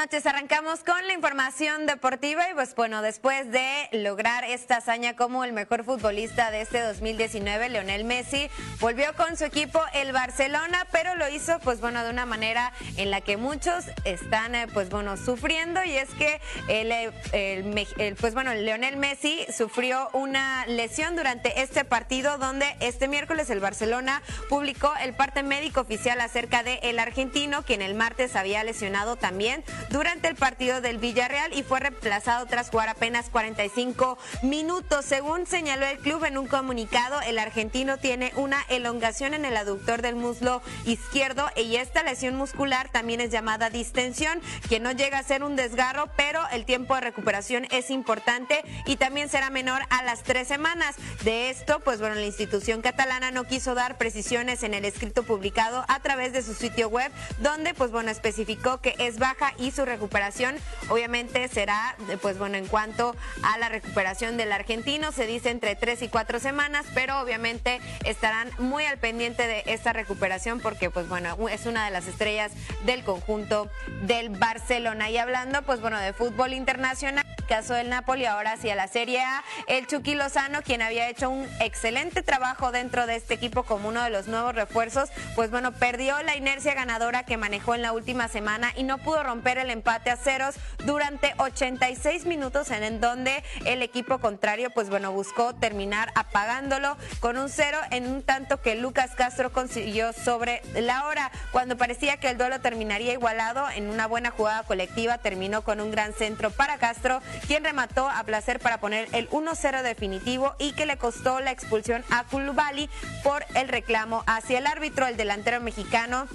Arrancamos 0.07 0.85
con 0.85 1.05
la 1.09 1.15
información 1.15 1.85
deportiva 1.85 2.49
y 2.49 2.55
pues 2.55 2.77
bueno, 2.77 3.03
después 3.03 3.51
de 3.51 3.89
lograr 3.91 4.45
esta 4.45 4.77
hazaña 4.77 5.17
como 5.17 5.43
el 5.43 5.53
mejor 5.53 5.83
futbolista 5.83 6.53
de 6.53 6.61
este 6.61 6.81
2019, 6.81 7.69
Leonel 7.71 8.05
Messi 8.05 8.49
volvió 8.79 9.15
con 9.17 9.37
su 9.37 9.45
equipo 9.45 9.81
el 9.95 10.13
Barcelona, 10.13 10.87
pero 10.93 11.17
lo 11.17 11.29
hizo 11.29 11.59
pues 11.59 11.81
bueno 11.81 12.05
de 12.05 12.11
una 12.11 12.25
manera 12.25 12.73
en 12.97 13.11
la 13.11 13.21
que 13.21 13.37
muchos 13.37 13.85
están 14.05 14.55
eh, 14.55 14.69
pues 14.73 14.91
bueno 14.91 15.17
sufriendo. 15.17 15.83
Y 15.83 15.97
es 15.97 16.09
que 16.11 16.41
el, 16.69 16.93
el, 17.33 17.87
el 17.99 18.15
pues 18.15 18.33
bueno, 18.33 18.55
Leonel 18.55 18.97
Messi 18.99 19.45
sufrió 19.53 20.09
una 20.13 20.67
lesión 20.67 21.17
durante 21.17 21.63
este 21.63 21.85
partido 21.85 22.39
donde 22.39 22.77
este 22.79 23.09
miércoles 23.09 23.51
el 23.51 23.59
Barcelona 23.59 24.23
publicó 24.49 24.95
el 25.03 25.15
parte 25.15 25.43
médico 25.43 25.81
oficial 25.81 26.21
acerca 26.21 26.63
de 26.63 26.79
el 26.85 27.01
argentino 27.01 27.65
quien 27.65 27.83
el 27.83 27.95
martes 27.95 28.37
había 28.37 28.63
lesionado 28.63 29.17
también 29.17 29.65
durante 29.97 30.29
el 30.29 30.35
partido 30.35 30.83
del 30.83 30.99
Villarreal 30.99 31.57
y 31.57 31.63
fue 31.63 31.81
reemplazado 31.81 32.45
tras 32.45 32.69
jugar 32.69 32.91
apenas 32.91 33.31
45 33.31 34.19
minutos. 34.43 35.07
Según 35.07 35.47
señaló 35.47 35.87
el 35.87 35.97
club 35.97 36.23
en 36.25 36.37
un 36.37 36.47
comunicado, 36.47 37.19
el 37.23 37.39
argentino 37.39 37.97
tiene 37.97 38.31
una 38.37 38.61
elongación 38.69 39.33
en 39.33 39.47
el 39.47 39.57
aductor 39.57 40.03
del 40.03 40.15
muslo 40.15 40.61
izquierdo 40.85 41.49
y 41.57 41.77
esta 41.77 42.03
lesión 42.03 42.37
muscular 42.37 42.91
también 42.91 43.23
es 43.23 43.31
llamada 43.31 43.71
distensión, 43.71 44.43
que 44.69 44.81
no 44.81 44.93
llega 44.93 45.19
a 45.19 45.23
ser 45.23 45.43
un 45.43 45.57
desgarro, 45.57 46.11
pero 46.15 46.43
el 46.53 46.67
tiempo 46.67 46.95
de 46.95 47.01
recuperación 47.01 47.67
es 47.71 47.89
importante 47.89 48.63
y 48.85 48.97
también 48.97 49.31
será 49.31 49.49
menor 49.49 49.81
a 49.89 50.03
las 50.03 50.23
tres 50.23 50.47
semanas. 50.47 50.97
De 51.25 51.49
esto, 51.49 51.81
pues 51.81 52.01
bueno, 52.01 52.17
la 52.17 52.27
institución 52.27 52.83
catalana 52.83 53.31
no 53.31 53.45
quiso 53.45 53.75
dar 53.75 53.97
precisiones 53.97 54.63
en 54.63 54.75
el 54.75 54.85
escrito 54.85 55.23
publicado 55.23 55.87
a 55.89 56.01
través 56.01 56.35
de 56.35 56.43
su 56.43 56.53
sitio 56.53 56.91
web, 56.91 57.11
donde 57.39 57.73
pues 57.73 57.91
bueno, 57.91 58.11
especificó 58.11 58.83
que 58.83 58.95
es 58.99 59.19
baja 59.19 59.55
y 59.57 59.71
su 59.71 59.86
recuperación 59.87 60.57
obviamente 60.89 61.49
será, 61.49 61.97
pues 62.21 62.39
bueno, 62.39 62.57
en 62.57 62.67
cuanto 62.67 63.17
a 63.43 63.59
la 63.59 63.69
recuperación 63.69 64.37
del 64.37 64.53
argentino, 64.53 65.13
se 65.13 65.27
dice 65.27 65.51
entre 65.51 65.77
tres 65.77 66.03
y 66.03 66.09
cuatro 66.09 66.39
semanas, 66.41 66.87
pero 66.95 67.21
obviamente 67.21 67.81
estarán 68.05 68.51
muy 68.59 68.85
al 68.85 68.99
pendiente 68.99 69.47
de 69.47 69.63
esta 69.67 69.93
recuperación 69.93 70.61
porque, 70.61 70.91
pues 70.91 71.09
bueno, 71.09 71.37
es 71.49 71.67
una 71.67 71.85
de 71.85 71.91
las 71.91 72.07
estrellas 72.07 72.53
del 72.85 73.05
conjunto 73.05 73.71
del 74.03 74.31
Barcelona. 74.31 75.11
Y 75.11 75.19
hablando, 75.19 75.63
pues 75.63 75.81
bueno, 75.81 75.99
de 75.99 76.13
fútbol 76.13 76.53
internacional, 76.53 77.25
caso 77.47 77.75
del 77.75 77.89
Napoli, 77.89 78.27
ahora 78.27 78.53
hacia 78.53 78.75
la 78.75 78.89
Serie 78.89 79.23
A, 79.23 79.45
el 79.69 79.87
Chucky 79.87 80.15
Lozano, 80.15 80.63
quien 80.63 80.83
había 80.83 81.09
hecho 81.09 81.31
un 81.31 81.49
excelente 81.61 82.23
trabajo 82.23 82.73
dentro 82.73 83.07
de 83.07 83.17
este 83.17 83.35
equipo 83.35 83.63
como 83.63 83.89
uno 83.89 84.03
de 84.03 84.11
los 84.11 84.27
nuevos 84.27 84.55
refuerzos, 84.55 85.11
pues 85.35 85.51
bueno, 85.51 85.73
perdió 85.73 86.21
la 86.23 86.37
inercia 86.37 86.75
ganadora 86.75 87.25
que 87.25 87.37
manejó 87.37 87.75
en 87.75 87.83
la 87.83 87.93
última 87.93 88.29
semana 88.29 88.73
y 88.77 88.83
no 88.83 88.99
pudo 88.99 89.23
romper 89.23 89.59
el 89.59 89.66
empate 89.71 90.11
a 90.11 90.17
ceros 90.17 90.57
durante 90.85 91.35
86 91.39 92.27
minutos 92.27 92.71
en 92.71 93.01
donde 93.01 93.45
el 93.65 93.83
equipo 93.83 94.19
contrario 94.19 94.71
pues 94.71 94.89
bueno 94.89 95.13
buscó 95.13 95.55
terminar 95.55 96.13
apagándolo 96.15 96.97
con 97.21 97.39
un 97.39 97.49
cero 97.49 97.79
en 97.91 98.07
un 98.07 98.23
tanto 98.23 98.61
que 98.61 98.75
Lucas 98.75 99.13
Castro 99.17 99.53
consiguió 99.53 100.13
sobre 100.13 100.63
la 100.75 101.07
hora. 101.07 101.31
Cuando 101.53 101.77
parecía 101.77 102.19
que 102.19 102.29
el 102.29 102.39
duelo 102.39 102.61
terminaría 102.61 103.13
igualado 103.13 103.69
en 103.75 103.89
una 103.89 104.07
buena 104.07 104.31
jugada 104.31 104.63
colectiva 104.63 105.19
terminó 105.19 105.63
con 105.63 105.81
un 105.81 105.91
gran 105.91 106.13
centro 106.13 106.51
para 106.51 106.79
Castro 106.79 107.21
quien 107.47 107.65
remató 107.65 108.09
a 108.09 108.25
placer 108.25 108.61
para 108.61 108.79
poner 108.79 109.09
el 109.13 109.29
1-0 109.31 109.83
definitivo 109.83 110.55
y 110.59 110.73
que 110.73 110.87
le 110.87 110.97
costó 110.97 111.41
la 111.41 111.51
expulsión 111.51 112.05
a 112.11 112.25
Kulubali 112.25 112.89
por 113.23 113.45
el 113.55 113.69
reclamo 113.69 114.25
hacia 114.27 114.59
el 114.59 114.67
árbitro 114.67 115.07
el 115.07 115.17
delantero 115.17 115.61
mexicano 115.61 116.29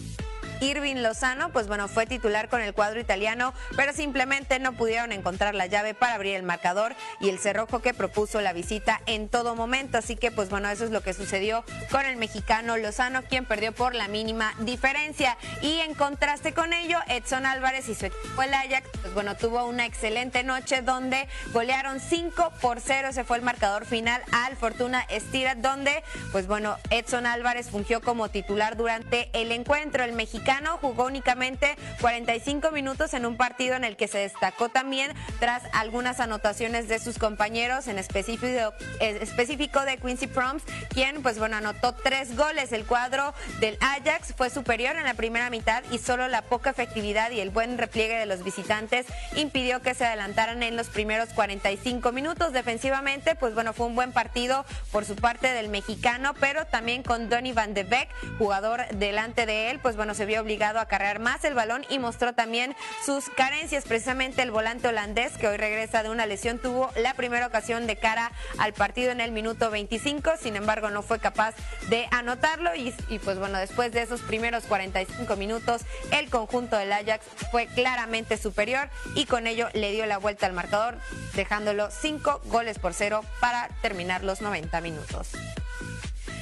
Irving 0.62 0.98
Lozano, 0.98 1.52
pues 1.52 1.68
bueno, 1.68 1.88
fue 1.88 2.06
titular 2.06 2.48
con 2.48 2.62
el 2.62 2.76
cuadro 2.76 3.00
italiano, 3.00 3.52
pero 3.76 3.94
simplemente 3.94 4.60
no 4.60 4.74
pudieron 4.74 5.12
encontrar 5.12 5.56
la 5.56 5.66
llave 5.66 5.96
para 5.96 6.14
abrir 6.14 6.36
el 6.36 6.44
marcador 6.44 6.96
y 7.20 7.30
el 7.30 7.40
cerrojo 7.40 7.80
que 7.80 7.96
propuso 7.96 8.42
la 8.42 8.54
visita 8.54 9.02
en 9.08 9.28
todo 9.28 9.56
momento. 9.56 9.98
Así 9.98 10.16
que, 10.16 10.30
pues 10.30 10.50
bueno, 10.50 10.70
eso 10.70 10.86
es 10.86 10.92
lo 10.92 11.02
que 11.02 11.14
sucedió 11.14 11.66
con 11.90 12.06
el 12.06 12.16
mexicano 12.16 12.78
Lozano, 12.78 13.24
quien 13.24 13.46
perdió 13.46 13.72
por 13.72 13.96
la 13.96 14.08
mínima 14.08 14.54
diferencia. 14.60 15.36
Y 15.64 15.80
en 15.80 15.96
contraste 15.96 16.54
con 16.54 16.74
ello, 16.74 17.00
Edson 17.08 17.48
Álvarez 17.48 17.90
y 17.90 17.96
su 17.96 18.06
equipo 18.06 18.44
el 18.44 18.54
Ajax, 18.54 18.88
pues 19.02 19.14
bueno, 19.16 19.36
tuvo 19.36 19.66
una 19.66 19.88
excelente 19.88 20.44
noche 20.44 20.84
donde 20.84 21.28
golearon 21.54 22.00
5 22.00 22.54
por 22.62 22.82
0. 22.82 23.08
Ese 23.10 23.24
fue 23.24 23.38
el 23.38 23.44
marcador 23.44 23.88
final 23.88 24.22
al 24.32 24.56
Fortuna 24.56 25.02
Estira, 25.10 25.56
donde, 25.56 26.04
pues 26.32 26.46
bueno, 26.46 26.78
Edson 26.92 27.26
Álvarez 27.26 27.72
fungió 27.72 28.02
como 28.02 28.30
titular 28.30 28.78
durante 28.78 29.32
el 29.34 29.52
encuentro. 29.52 30.04
El 30.04 30.14
mexicano 30.14 30.51
jugó 30.82 31.06
únicamente 31.06 31.76
45 32.02 32.72
minutos 32.72 33.14
en 33.14 33.26
un 33.26 33.38
partido 33.38 33.76
en 33.76 33.84
el 33.84 33.96
que 33.96 34.08
se 34.08 34.18
destacó 34.20 34.70
también 34.70 35.12
tras 35.40 35.64
algunas 35.74 36.20
anotaciones 36.20 36.88
de 36.88 37.00
sus 37.00 37.18
compañeros, 37.18 37.88
en 37.88 37.98
específico, 37.98 38.74
específico 39.00 39.82
de 39.82 39.98
Quincy 39.98 40.28
Proms, 40.28 40.64
quien 40.90 41.22
pues 41.22 41.40
bueno 41.40 41.58
anotó 41.58 41.94
tres 41.94 42.36
goles. 42.36 42.72
El 42.72 42.86
cuadro 42.86 43.34
del 43.60 43.78
Ajax 43.80 44.34
fue 44.36 44.50
superior 44.50 44.96
en 44.96 45.04
la 45.04 45.14
primera 45.14 45.50
mitad 45.50 45.84
y 45.92 45.98
solo 45.98 46.28
la 46.28 46.42
poca 46.42 46.72
efectividad 46.72 47.32
y 47.32 47.40
el 47.40 47.50
buen 47.50 47.78
repliegue 47.78 48.18
de 48.18 48.26
los 48.26 48.44
visitantes 48.44 49.06
impidió 49.36 49.82
que 49.82 49.94
se 49.94 50.06
adelantaran 50.06 50.64
en 50.64 50.76
los 50.76 50.88
primeros 50.88 51.30
45 51.30 52.12
minutos. 52.12 52.54
Defensivamente, 52.54 53.36
pues 53.36 53.54
bueno, 53.54 53.74
fue 53.74 53.88
un 53.88 53.96
buen 53.96 54.12
partido 54.12 54.66
por 54.92 55.06
su 55.06 55.16
parte 55.16 55.54
del 55.54 55.70
mexicano, 55.70 56.34
pero 56.40 56.66
también 56.66 57.04
con 57.04 57.30
Donny 57.30 57.54
Van 57.54 57.74
de 57.74 57.84
Beek, 57.84 58.10
jugador 58.38 58.88
delante 58.94 59.46
de 59.46 59.72
él, 59.72 59.80
pues 59.80 59.96
bueno, 59.96 60.14
se 60.14 60.26
vio 60.26 60.41
obligado 60.42 60.80
a 60.80 60.88
cargar 60.88 61.20
más 61.20 61.44
el 61.44 61.54
balón 61.54 61.86
y 61.90 62.00
mostró 62.00 62.34
también 62.34 62.76
sus 63.06 63.30
carencias. 63.30 63.86
Precisamente 63.86 64.42
el 64.42 64.52
volante 64.52 64.88
holandés, 64.88 65.38
que 65.38 65.48
hoy 65.48 65.58
regresa 65.58 66.04
de 66.04 66.10
una 66.10 66.26
lesión, 66.26 66.60
tuvo 66.60 66.92
la 66.96 67.14
primera 67.14 67.48
ocasión 67.48 67.88
de 67.88 67.96
cara 67.96 68.32
al 68.58 68.74
partido 68.74 69.12
en 69.12 69.22
el 69.22 69.32
minuto 69.32 69.72
25, 69.72 70.32
sin 70.40 70.56
embargo 70.56 70.90
no 70.90 71.02
fue 71.02 71.20
capaz 71.20 71.56
de 71.90 72.08
anotarlo 72.12 72.76
y, 72.76 72.94
y 73.10 73.20
pues 73.20 73.40
bueno, 73.40 73.58
después 73.58 73.92
de 73.92 74.02
esos 74.02 74.22
primeros 74.22 74.66
45 74.66 75.36
minutos, 75.36 75.82
el 76.12 76.30
conjunto 76.30 76.78
del 76.78 76.92
Ajax 76.92 77.26
fue 77.52 77.68
claramente 77.68 78.38
superior 78.38 78.90
y 79.16 79.26
con 79.26 79.48
ello 79.48 79.70
le 79.74 79.92
dio 79.92 80.06
la 80.06 80.18
vuelta 80.18 80.46
al 80.46 80.54
marcador, 80.54 80.98
dejándolo 81.36 81.90
5 81.90 82.42
goles 82.46 82.80
por 82.80 82.94
cero 82.94 83.24
para 83.40 83.70
terminar 83.82 84.24
los 84.24 84.42
90 84.42 84.82
minutos. 84.82 85.32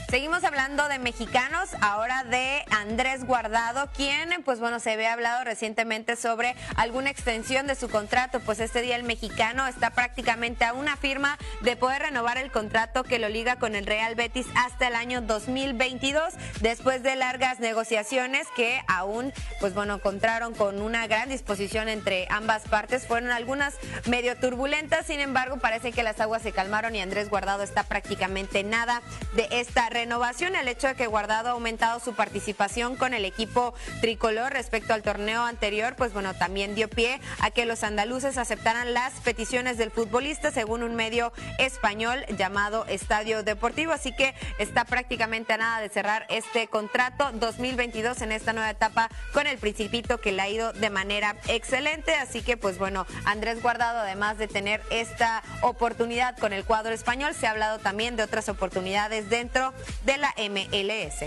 Seguimos 0.09 0.43
hablando 0.43 0.87
de 0.87 0.97
mexicanos, 0.97 1.69
ahora 1.81 2.23
de 2.23 2.65
Andrés 2.71 3.25
Guardado, 3.25 3.91
quien, 3.95 4.41
pues 4.43 4.59
bueno, 4.59 4.79
se 4.79 4.93
había 4.93 5.13
hablado 5.13 5.43
recientemente 5.43 6.15
sobre 6.15 6.55
alguna 6.75 7.11
extensión 7.11 7.67
de 7.67 7.75
su 7.75 7.89
contrato, 7.89 8.39
pues 8.39 8.59
este 8.59 8.81
día 8.81 8.95
el 8.95 9.03
mexicano 9.03 9.67
está 9.67 9.91
prácticamente 9.91 10.65
a 10.65 10.73
una 10.73 10.97
firma 10.97 11.37
de 11.61 11.75
poder 11.75 12.01
renovar 12.01 12.39
el 12.39 12.51
contrato 12.51 13.03
que 13.03 13.19
lo 13.19 13.29
liga 13.29 13.57
con 13.57 13.75
el 13.75 13.85
Real 13.85 14.15
Betis 14.15 14.47
hasta 14.55 14.87
el 14.87 14.95
año 14.95 15.21
2022, 15.21 16.33
después 16.59 17.03
de 17.03 17.15
largas 17.15 17.59
negociaciones 17.59 18.47
que 18.55 18.81
aún, 18.87 19.31
pues 19.59 19.75
bueno, 19.75 19.93
encontraron 19.93 20.55
con 20.55 20.81
una 20.81 21.05
gran 21.05 21.29
disposición 21.29 21.87
entre 21.87 22.25
ambas 22.31 22.63
partes, 22.63 23.05
fueron 23.05 23.29
algunas 23.29 23.75
medio 24.07 24.35
turbulentas, 24.37 25.05
sin 25.05 25.19
embargo, 25.19 25.57
parece 25.57 25.91
que 25.91 26.01
las 26.01 26.19
aguas 26.19 26.41
se 26.41 26.51
calmaron 26.51 26.95
y 26.95 27.01
Andrés 27.01 27.29
Guardado 27.29 27.61
está 27.61 27.83
prácticamente 27.83 28.63
nada 28.63 29.03
de 29.35 29.47
esta 29.51 29.87
renovación, 29.99 30.55
el 30.55 30.69
hecho 30.69 30.87
de 30.87 30.95
que 30.95 31.07
Guardado 31.07 31.49
ha 31.49 31.51
aumentado 31.51 31.99
su 31.99 32.13
participación 32.13 32.95
con 32.95 33.13
el 33.13 33.25
equipo 33.25 33.73
tricolor 33.99 34.53
respecto 34.53 34.93
al 34.93 35.03
torneo 35.03 35.43
anterior, 35.43 35.97
pues 35.97 36.13
bueno, 36.13 36.33
también 36.33 36.73
dio 36.73 36.89
pie 36.89 37.19
a 37.41 37.51
que 37.51 37.65
los 37.65 37.83
andaluces 37.83 38.37
aceptaran 38.37 38.93
las 38.93 39.11
peticiones 39.25 39.77
del 39.77 39.91
futbolista 39.91 40.51
según 40.51 40.83
un 40.83 40.95
medio 40.95 41.33
español 41.57 42.25
llamado 42.37 42.85
Estadio 42.85 43.43
Deportivo, 43.43 43.91
así 43.91 44.15
que 44.15 44.33
está 44.57 44.85
prácticamente 44.85 45.51
a 45.51 45.57
nada 45.57 45.81
de 45.81 45.89
cerrar 45.89 46.25
este 46.29 46.69
contrato 46.69 47.31
2022 47.33 48.21
en 48.21 48.31
esta 48.31 48.53
nueva 48.53 48.69
etapa 48.69 49.09
con 49.33 49.47
el 49.47 49.57
Principito 49.57 50.21
que 50.21 50.31
le 50.31 50.41
ha 50.41 50.47
ido 50.47 50.71
de 50.71 50.89
manera 50.89 51.35
excelente, 51.49 52.15
así 52.15 52.41
que 52.41 52.55
pues 52.55 52.77
bueno, 52.77 53.05
Andrés 53.25 53.61
Guardado 53.61 53.99
además 53.99 54.37
de 54.37 54.47
tener 54.47 54.81
esta 54.91 55.43
oportunidad 55.61 56.37
con 56.37 56.53
el 56.53 56.63
cuadro 56.63 56.93
español, 56.93 57.33
se 57.33 57.47
ha 57.47 57.51
hablado 57.51 57.79
también 57.79 58.15
de 58.15 58.23
otras 58.23 58.47
oportunidades 58.47 59.29
dentro 59.29 59.73
de 60.05 60.17
la 60.17 60.33
MLS. 60.49 61.25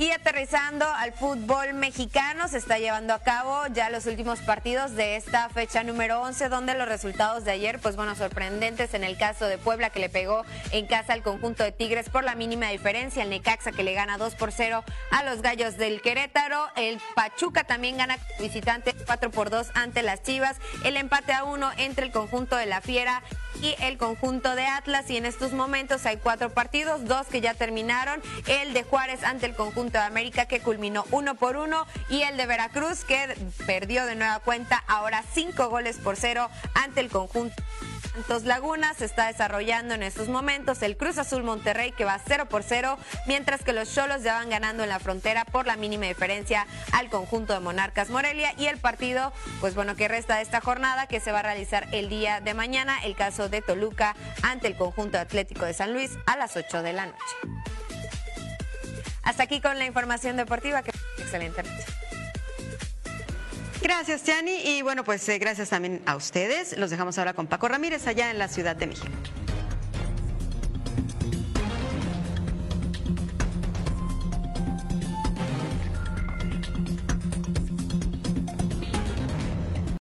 Y 0.00 0.12
aterrizando 0.12 0.86
al 0.86 1.12
fútbol 1.12 1.74
mexicano, 1.74 2.46
se 2.46 2.58
está 2.58 2.78
llevando 2.78 3.14
a 3.14 3.18
cabo 3.18 3.62
ya 3.72 3.90
los 3.90 4.06
últimos 4.06 4.38
partidos 4.38 4.94
de 4.94 5.16
esta 5.16 5.48
fecha 5.48 5.82
número 5.82 6.22
11, 6.22 6.48
donde 6.48 6.74
los 6.74 6.86
resultados 6.86 7.44
de 7.44 7.50
ayer, 7.50 7.80
pues 7.80 7.96
bueno, 7.96 8.14
sorprendentes 8.14 8.94
en 8.94 9.02
el 9.02 9.18
caso 9.18 9.46
de 9.46 9.58
Puebla, 9.58 9.90
que 9.90 9.98
le 9.98 10.08
pegó 10.08 10.44
en 10.70 10.86
casa 10.86 11.14
al 11.14 11.24
conjunto 11.24 11.64
de 11.64 11.72
Tigres 11.72 12.10
por 12.10 12.22
la 12.22 12.36
mínima 12.36 12.68
diferencia, 12.68 13.24
el 13.24 13.30
Necaxa 13.30 13.72
que 13.72 13.82
le 13.82 13.92
gana 13.92 14.18
2 14.18 14.36
por 14.36 14.52
0 14.52 14.84
a 15.10 15.24
los 15.24 15.42
Gallos 15.42 15.76
del 15.76 16.00
Querétaro, 16.00 16.68
el 16.76 17.00
Pachuca 17.16 17.64
también 17.64 17.96
gana 17.96 18.18
visitante 18.38 18.94
4 19.04 19.32
por 19.32 19.50
2 19.50 19.72
ante 19.74 20.04
las 20.04 20.22
Chivas, 20.22 20.58
el 20.84 20.96
empate 20.96 21.32
a 21.32 21.42
1 21.42 21.72
entre 21.76 22.06
el 22.06 22.12
conjunto 22.12 22.54
de 22.54 22.66
la 22.66 22.80
Fiera 22.80 23.24
y 23.62 23.74
el 23.80 23.98
conjunto 23.98 24.54
de 24.54 24.66
Atlas. 24.66 25.10
Y 25.10 25.16
en 25.16 25.26
estos 25.26 25.52
momentos 25.52 26.06
hay 26.06 26.16
cuatro 26.16 26.50
partidos, 26.50 27.04
dos 27.06 27.26
que 27.26 27.40
ya 27.40 27.54
terminaron, 27.54 28.20
el 28.46 28.72
de 28.72 28.82
Juárez 28.82 29.22
ante 29.24 29.46
el 29.46 29.54
conjunto 29.54 29.98
de 29.98 30.04
América 30.04 30.46
que 30.46 30.60
culminó 30.60 31.04
uno 31.10 31.34
por 31.34 31.56
uno 31.56 31.86
y 32.08 32.22
el 32.22 32.36
de 32.36 32.46
Veracruz 32.46 33.04
que 33.04 33.36
perdió 33.66 34.06
de 34.06 34.14
nueva 34.14 34.40
cuenta 34.40 34.82
ahora 34.86 35.22
cinco 35.32 35.68
goles 35.68 35.98
por 35.98 36.16
cero 36.16 36.48
ante 36.74 37.00
el 37.00 37.08
conjunto 37.08 37.62
Santos 38.18 38.42
Laguna 38.42 38.94
se 38.94 39.04
está 39.04 39.28
desarrollando 39.28 39.94
en 39.94 40.02
estos 40.02 40.26
momentos 40.26 40.82
el 40.82 40.96
Cruz 40.96 41.18
Azul 41.18 41.44
Monterrey 41.44 41.92
que 41.92 42.04
va 42.04 42.18
0 42.18 42.46
por 42.46 42.64
0, 42.64 42.98
mientras 43.28 43.62
que 43.62 43.72
los 43.72 43.94
Cholos 43.94 44.24
ya 44.24 44.34
van 44.34 44.50
ganando 44.50 44.82
en 44.82 44.88
la 44.88 44.98
frontera 44.98 45.44
por 45.44 45.68
la 45.68 45.76
mínima 45.76 46.06
diferencia 46.06 46.66
al 46.90 47.10
conjunto 47.10 47.52
de 47.52 47.60
Monarcas 47.60 48.10
Morelia 48.10 48.54
y 48.58 48.66
el 48.66 48.78
partido, 48.78 49.32
pues 49.60 49.76
bueno, 49.76 49.94
que 49.94 50.08
resta 50.08 50.34
de 50.34 50.42
esta 50.42 50.60
jornada 50.60 51.06
que 51.06 51.20
se 51.20 51.30
va 51.30 51.38
a 51.38 51.42
realizar 51.42 51.86
el 51.92 52.08
día 52.08 52.40
de 52.40 52.54
mañana, 52.54 52.98
el 53.04 53.14
caso 53.14 53.48
de 53.48 53.62
Toluca 53.62 54.16
ante 54.42 54.66
el 54.66 54.74
conjunto 54.74 55.16
atlético 55.16 55.64
de 55.64 55.74
San 55.74 55.92
Luis 55.92 56.10
a 56.26 56.36
las 56.36 56.56
8 56.56 56.82
de 56.82 56.92
la 56.92 57.06
noche. 57.06 57.36
Hasta 59.22 59.44
aquí 59.44 59.60
con 59.60 59.78
la 59.78 59.86
información 59.86 60.36
deportiva, 60.36 60.82
que 60.82 60.90
excelente 61.18 61.62
noche. 61.62 62.07
Gracias, 63.80 64.22
Tiani. 64.22 64.56
Y 64.64 64.82
bueno, 64.82 65.04
pues 65.04 65.28
eh, 65.28 65.38
gracias 65.38 65.70
también 65.70 66.02
a 66.06 66.16
ustedes. 66.16 66.76
Los 66.76 66.90
dejamos 66.90 67.18
ahora 67.18 67.32
con 67.34 67.46
Paco 67.46 67.68
Ramírez 67.68 68.06
allá 68.06 68.30
en 68.30 68.38
la 68.38 68.48
Ciudad 68.48 68.76
de 68.76 68.86
México. 68.88 69.08